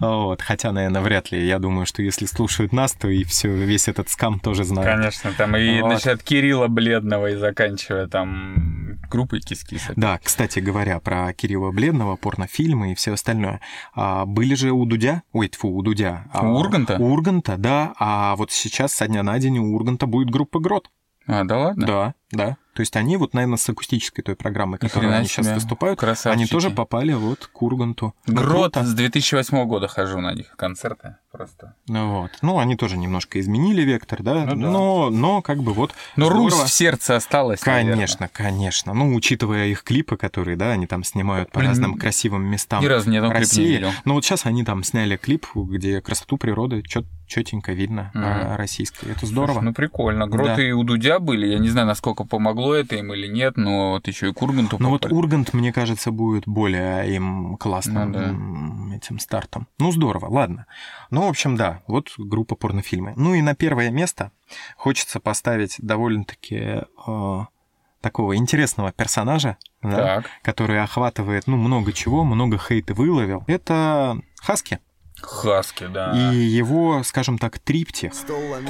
Вот, 0.00 0.42
хотя, 0.42 0.72
наверное, 0.72 1.02
вряд 1.02 1.30
ли. 1.30 1.46
Я 1.46 1.60
думаю, 1.60 1.86
что 1.86 2.02
если 2.02 2.26
слушают 2.26 2.72
нас, 2.72 2.94
то 2.94 3.08
и 3.08 3.22
все, 3.22 3.48
весь 3.54 3.86
этот 3.86 4.08
скам 4.08 4.40
тоже 4.40 4.64
знают. 4.64 4.90
Конечно, 4.96 5.32
там 5.38 5.56
и 5.56 5.80
Вот. 5.82 6.04
от 6.06 6.22
Кирилла 6.24 6.66
Бледного 6.66 7.28
и 7.30 7.36
заканчивая 7.36 8.08
там 8.08 8.98
группой 9.08 9.40
Кис-кис. 9.40 9.82
Да, 9.94 10.18
кстати 10.22 10.58
говоря, 10.58 10.98
про 10.98 11.32
Кирилла 11.32 11.70
Бледного, 11.70 12.16
порнофильмы 12.16 12.90
и 12.92 12.94
все 12.96 13.12
остальное. 13.12 13.60
А, 13.94 14.26
были 14.26 14.54
же 14.56 14.72
у 14.72 14.84
Дудя, 14.84 15.22
ой, 15.32 15.48
тьфу, 15.48 15.68
у 15.68 15.82
Дудя. 15.82 16.24
а, 16.32 16.44
У 16.46 16.56
Урганта? 16.56 16.96
У 16.98 17.04
Урганта, 17.12 17.56
да. 17.56 17.94
А 17.98 18.34
вот 18.36 18.50
сейчас 18.50 18.92
со 18.94 19.06
дня 19.06 19.22
на 19.22 19.38
день 19.38 19.58
у 19.58 19.74
Урганта 19.76 20.07
будет 20.08 20.30
группа 20.30 20.58
Грот. 20.60 20.90
А, 21.30 21.44
да 21.44 21.58
ладно? 21.58 21.86
Да, 21.86 22.14
да. 22.32 22.56
То 22.74 22.80
есть 22.80 22.96
они 22.96 23.16
вот, 23.18 23.34
наверное, 23.34 23.58
с 23.58 23.68
акустической 23.68 24.22
той 24.24 24.34
программой, 24.34 24.78
которой 24.78 25.14
они 25.14 25.26
сейчас 25.26 25.48
выступают, 25.48 25.98
Красавчики. 25.98 26.32
они 26.42 26.46
тоже 26.46 26.70
попали 26.70 27.12
вот 27.12 27.50
к 27.52 27.60
Урганту. 27.62 28.14
Ну, 28.26 28.34
Грот 28.34 28.76
с 28.76 28.94
2008 28.94 29.64
года 29.66 29.88
хожу 29.88 30.20
на 30.20 30.32
них 30.32 30.54
концерты 30.56 31.16
просто. 31.32 31.74
Ну 31.88 32.20
вот. 32.20 32.30
Ну, 32.40 32.58
они 32.58 32.76
тоже 32.76 32.96
немножко 32.96 33.40
изменили 33.40 33.82
вектор, 33.82 34.22
да, 34.22 34.44
Ну 34.44 34.46
да. 34.46 34.54
но, 34.54 35.10
но 35.10 35.42
как 35.42 35.58
бы 35.58 35.74
вот... 35.74 35.92
Но 36.16 36.26
здорово. 36.26 36.44
Русь 36.50 36.54
в 36.54 36.68
сердце 36.72 37.16
осталась, 37.16 37.66
наверное. 37.66 37.92
Конечно, 37.94 38.28
конечно. 38.32 38.94
Ну, 38.94 39.14
учитывая 39.14 39.66
их 39.66 39.82
клипы, 39.82 40.16
которые, 40.16 40.56
да, 40.56 40.70
они 40.70 40.86
там 40.86 41.04
снимают 41.04 41.50
по 41.50 41.58
Блин, 41.58 41.70
разным 41.70 41.98
красивым 41.98 42.44
местам 42.44 42.80
Ни 42.82 42.86
разу 42.86 43.10
ни 43.10 43.18
клипа 43.18 43.32
не 43.34 43.38
России. 43.40 43.66
видел. 43.66 43.90
Ну, 44.06 44.14
вот 44.14 44.24
сейчас 44.24 44.46
они 44.46 44.64
там 44.64 44.82
сняли 44.84 45.16
клип, 45.16 45.46
где 45.54 46.00
красоту 46.00 46.38
природы 46.38 46.82
четенько 47.28 47.72
видно 47.72 48.10
mm. 48.14 48.56
российское. 48.56 49.12
Это 49.12 49.26
здорово. 49.26 49.54
Слушай, 49.54 49.64
ну 49.64 49.72
прикольно. 49.74 50.26
Гроты 50.26 50.56
да. 50.56 50.68
и 50.68 50.72
у 50.72 50.82
Дудя 50.82 51.18
были. 51.20 51.46
Я 51.46 51.58
не 51.58 51.68
знаю, 51.68 51.86
насколько 51.86 52.24
помогло 52.24 52.74
это 52.74 52.96
им 52.96 53.12
или 53.12 53.28
нет, 53.28 53.56
но 53.56 53.92
вот 53.92 54.08
еще 54.08 54.30
и 54.30 54.32
к 54.32 54.42
Урганту. 54.42 54.76
Ну 54.80 54.90
вот 54.90 55.06
Ургант, 55.06 55.52
мне 55.54 55.72
кажется, 55.72 56.10
будет 56.10 56.48
более 56.48 57.14
им 57.14 57.56
классным 57.56 58.12
ну, 58.12 58.88
да. 58.90 58.96
этим 58.96 59.18
стартом. 59.18 59.68
Ну 59.78 59.92
здорово, 59.92 60.26
ладно. 60.26 60.66
Ну, 61.10 61.26
в 61.26 61.28
общем, 61.28 61.56
да, 61.56 61.82
вот 61.86 62.12
группа 62.16 62.56
порнофильмы. 62.56 63.12
Ну 63.16 63.34
и 63.34 63.42
на 63.42 63.54
первое 63.54 63.90
место 63.90 64.32
хочется 64.76 65.20
поставить 65.20 65.76
довольно-таки 65.78 66.82
э, 67.06 67.40
такого 68.00 68.36
интересного 68.36 68.92
персонажа, 68.92 69.56
да, 69.82 70.22
который 70.42 70.82
охватывает 70.82 71.46
ну, 71.46 71.56
много 71.56 71.92
чего, 71.92 72.24
много 72.24 72.58
хейта 72.58 72.94
выловил. 72.94 73.44
Это 73.46 74.20
Хаски. 74.40 74.78
Хаски, 75.20 75.86
да. 75.86 76.12
И 76.14 76.36
его, 76.36 77.02
скажем 77.04 77.38
так, 77.38 77.58
триптих. 77.58 78.12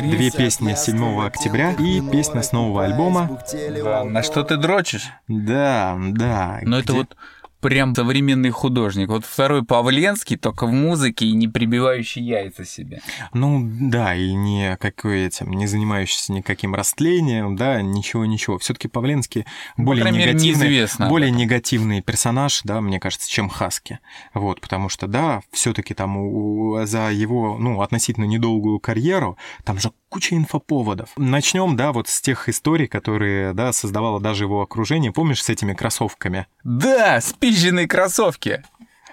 Две 0.00 0.30
песни 0.30 0.74
7 0.74 1.26
октября 1.26 1.72
и 1.72 2.00
песня 2.10 2.42
с 2.42 2.52
нового 2.52 2.84
альбома. 2.84 3.40
Да, 3.82 4.04
на 4.04 4.22
что 4.22 4.42
ты 4.42 4.56
дрочишь? 4.56 5.10
Да, 5.28 5.96
да. 5.98 6.60
Но 6.62 6.80
где... 6.80 6.84
это 6.84 6.92
вот 6.94 7.16
прям 7.60 7.94
современный 7.94 8.50
художник. 8.50 9.08
Вот 9.08 9.24
второй 9.24 9.64
Павленский, 9.64 10.36
только 10.36 10.66
в 10.66 10.72
музыке 10.72 11.26
и 11.26 11.32
не 11.32 11.48
прибивающий 11.48 12.22
яйца 12.22 12.64
себе. 12.64 13.00
Ну 13.32 13.68
да, 13.80 14.14
и 14.14 14.32
не 14.32 14.76
какой 14.76 15.26
этим, 15.26 15.50
не 15.52 15.66
занимающийся 15.66 16.32
никаким 16.32 16.74
растлением, 16.74 17.56
да, 17.56 17.82
ничего-ничего. 17.82 18.58
все 18.58 18.74
таки 18.74 18.88
Павленский 18.88 19.46
более, 19.76 20.04
ну, 20.04 20.10
негативный, 20.10 20.86
более 21.08 21.30
негативный 21.30 22.02
персонаж, 22.02 22.62
да, 22.64 22.80
мне 22.80 23.00
кажется, 23.00 23.30
чем 23.30 23.48
Хаски. 23.48 23.98
Вот, 24.34 24.60
потому 24.60 24.88
что, 24.88 25.06
да, 25.06 25.42
все 25.52 25.72
таки 25.72 25.94
там 25.94 26.16
у, 26.16 26.84
за 26.84 27.10
его, 27.10 27.56
ну, 27.58 27.80
относительно 27.80 28.24
недолгую 28.24 28.78
карьеру, 28.80 29.36
там 29.64 29.78
же 29.78 29.90
куча 30.08 30.36
инфоповодов. 30.36 31.10
Начнем, 31.16 31.76
да, 31.76 31.92
вот 31.92 32.08
с 32.08 32.20
тех 32.20 32.48
историй, 32.48 32.86
которые, 32.86 33.52
да, 33.52 33.72
создавало 33.72 34.20
даже 34.20 34.44
его 34.44 34.62
окружение. 34.62 35.12
Помнишь, 35.12 35.42
с 35.42 35.48
этими 35.48 35.74
кроссовками? 35.74 36.46
Да, 36.64 37.20
спизженные 37.48 37.88
кроссовки. 37.88 38.62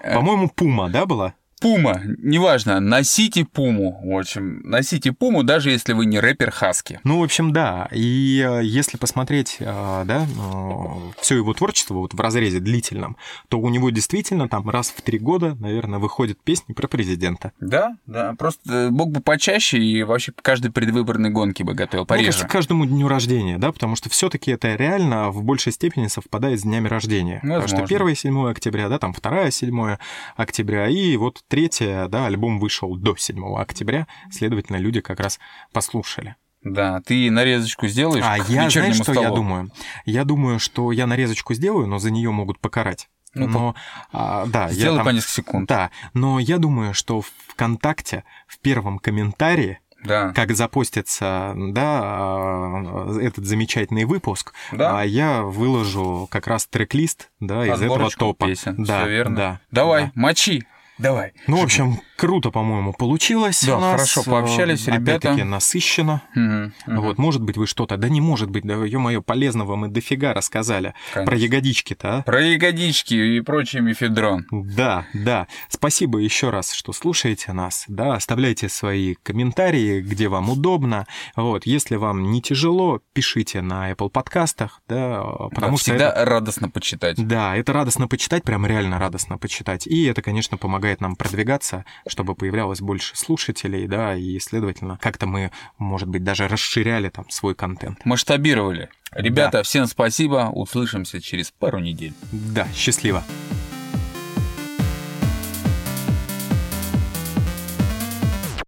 По-моему, 0.02 0.48
Пума, 0.48 0.90
да, 0.90 1.06
была? 1.06 1.34
Пума, 1.58 2.02
неважно, 2.18 2.80
носите 2.80 3.46
пуму. 3.46 3.98
В 4.04 4.18
общем, 4.18 4.60
носите 4.62 5.12
пуму, 5.12 5.42
даже 5.42 5.70
если 5.70 5.94
вы 5.94 6.04
не 6.04 6.20
рэпер 6.20 6.50
Хаски. 6.50 7.00
Ну, 7.02 7.20
в 7.20 7.22
общем, 7.22 7.50
да. 7.50 7.88
И 7.92 8.44
э, 8.46 8.60
если 8.62 8.98
посмотреть, 8.98 9.56
э, 9.60 9.64
да, 9.64 10.26
э, 10.26 11.12
все 11.18 11.36
его 11.36 11.54
творчество 11.54 11.94
вот 11.94 12.12
в 12.12 12.20
разрезе 12.20 12.60
длительном, 12.60 13.16
то 13.48 13.58
у 13.58 13.70
него 13.70 13.88
действительно 13.88 14.50
там 14.50 14.68
раз 14.68 14.90
в 14.90 15.00
три 15.00 15.18
года, 15.18 15.54
наверное, 15.54 15.98
выходят 15.98 16.38
песни 16.44 16.74
про 16.74 16.88
президента. 16.88 17.52
Да, 17.58 17.96
да. 18.04 18.34
Просто 18.38 18.90
Бог 18.90 19.10
бы 19.10 19.20
почаще 19.20 19.78
и 19.78 20.02
вообще 20.02 20.32
каждой 20.42 20.70
предвыборной 20.70 21.30
гонке 21.30 21.64
бы 21.64 21.72
готовил 21.72 22.04
пореже. 22.04 22.42
Ну, 22.42 22.48
каждому 22.50 22.84
дню 22.84 23.08
рождения, 23.08 23.56
да, 23.56 23.72
потому 23.72 23.96
что 23.96 24.10
все-таки 24.10 24.50
это 24.50 24.74
реально 24.74 25.30
в 25.30 25.42
большей 25.42 25.72
степени 25.72 26.08
совпадает 26.08 26.60
с 26.60 26.64
днями 26.64 26.86
рождения. 26.86 27.40
Возможно. 27.42 27.62
Потому 27.62 27.86
что 27.86 27.96
1 27.96 28.14
7 28.14 28.50
октября, 28.50 28.90
да, 28.90 28.98
там 28.98 29.14
2 29.14 29.50
7 29.50 29.96
октября, 30.36 30.88
и 30.88 31.16
вот 31.16 31.45
третье, 31.48 32.08
да, 32.08 32.26
альбом 32.26 32.58
вышел 32.58 32.96
до 32.96 33.16
7 33.16 33.56
октября, 33.56 34.06
следовательно, 34.30 34.76
люди 34.76 35.00
как 35.00 35.20
раз 35.20 35.38
послушали. 35.72 36.36
Да, 36.62 37.00
ты 37.02 37.30
нарезочку 37.30 37.86
сделаешь. 37.86 38.24
А 38.26 38.38
я 38.38 38.68
знаешь, 38.68 38.96
что 38.96 39.12
я 39.12 39.30
думаю? 39.30 39.70
Я 40.04 40.24
думаю, 40.24 40.58
что 40.58 40.90
я 40.90 41.06
нарезочку 41.06 41.54
сделаю, 41.54 41.86
но 41.86 41.98
за 41.98 42.10
нее 42.10 42.32
могут 42.32 42.58
покарать. 42.58 43.08
Ну, 43.34 43.48
но, 43.48 43.74
а, 44.12 44.46
да, 44.46 44.70
Сделай 44.70 44.92
я 44.92 44.96
там, 44.96 45.06
по 45.06 45.10
несколько 45.10 45.32
секунд. 45.32 45.68
Да, 45.68 45.90
но 46.14 46.38
я 46.38 46.58
думаю, 46.58 46.94
что 46.94 47.20
в 47.20 47.30
ВКонтакте 47.48 48.24
в 48.46 48.58
первом 48.58 48.98
комментарии 48.98 49.78
да. 50.02 50.32
как 50.32 50.56
запустится 50.56 51.52
да, 51.54 52.00
а, 52.02 53.18
этот 53.20 53.44
замечательный 53.44 54.04
выпуск, 54.04 54.54
да. 54.72 55.00
а 55.00 55.04
я 55.04 55.42
выложу 55.42 56.28
как 56.30 56.46
раз 56.46 56.66
трек-лист 56.66 57.30
да, 57.40 57.66
из 57.66 57.80
этого 57.80 58.10
топа. 58.10 58.46
Песен. 58.46 58.82
Да, 58.84 59.02
Все 59.02 59.10
верно. 59.10 59.36
Да, 59.36 59.60
Давай, 59.70 60.04
да. 60.06 60.12
мочи. 60.14 60.66
Давай. 60.98 61.32
Ну, 61.46 61.60
в 61.60 61.64
общем, 61.64 62.00
круто, 62.16 62.50
по-моему, 62.50 62.92
получилось. 62.92 63.62
Да, 63.64 63.76
у 63.76 63.80
нас. 63.80 63.92
хорошо 63.92 64.22
пообщались, 64.22 64.86
ребята. 64.86 65.30
Опять-таки 65.30 65.42
насыщенно. 65.42 66.22
Угу, 66.34 66.94
угу. 66.94 67.06
Вот, 67.06 67.18
может 67.18 67.42
быть, 67.42 67.56
вы 67.56 67.66
что-то... 67.66 67.96
Да 67.96 68.08
не 68.08 68.20
может 68.20 68.50
быть, 68.50 68.64
да, 68.64 68.74
ё-моё, 68.74 69.20
полезного 69.20 69.76
мы 69.76 69.88
дофига 69.88 70.32
рассказали. 70.32 70.94
Конечно. 71.12 71.30
Про 71.30 71.38
ягодички-то, 71.38 72.16
а? 72.18 72.22
Про 72.22 72.40
ягодички 72.40 73.14
и 73.14 73.40
прочий 73.40 73.80
мифедрон. 73.80 74.46
Да, 74.50 75.06
да. 75.12 75.46
Спасибо 75.68 76.18
еще 76.18 76.50
раз, 76.50 76.72
что 76.72 76.92
слушаете 76.92 77.52
нас. 77.52 77.84
Да, 77.88 78.14
оставляйте 78.14 78.68
свои 78.68 79.14
комментарии, 79.22 80.00
где 80.00 80.28
вам 80.28 80.50
удобно. 80.50 81.06
Вот, 81.36 81.66
если 81.66 81.96
вам 81.96 82.30
не 82.30 82.40
тяжело, 82.40 83.00
пишите 83.12 83.60
на 83.60 83.92
Apple 83.92 84.08
подкастах, 84.08 84.80
да, 84.88 85.22
потому 85.50 85.72
да, 85.72 85.76
что... 85.76 85.76
всегда 85.76 86.10
это... 86.10 86.24
радостно 86.24 86.70
почитать. 86.70 87.16
Да, 87.26 87.54
это 87.54 87.72
радостно 87.72 88.08
почитать, 88.08 88.44
прям 88.44 88.64
реально 88.64 88.98
радостно 88.98 89.36
почитать. 89.36 89.86
И 89.86 90.04
это, 90.04 90.22
конечно, 90.22 90.56
помогает 90.56 90.85
нам 91.00 91.16
продвигаться, 91.16 91.84
чтобы 92.06 92.34
появлялось 92.34 92.80
больше 92.80 93.16
слушателей, 93.16 93.86
да, 93.86 94.14
и, 94.14 94.38
следовательно, 94.38 94.98
как-то 95.00 95.26
мы, 95.26 95.50
может 95.78 96.08
быть, 96.08 96.24
даже 96.24 96.48
расширяли 96.48 97.08
там 97.08 97.28
свой 97.30 97.54
контент. 97.54 98.04
Масштабировали. 98.04 98.88
Ребята, 99.12 99.58
да. 99.58 99.62
всем 99.62 99.86
спасибо, 99.86 100.50
услышимся 100.52 101.20
через 101.20 101.50
пару 101.50 101.78
недель. 101.78 102.12
Да, 102.32 102.66
счастливо. 102.74 103.24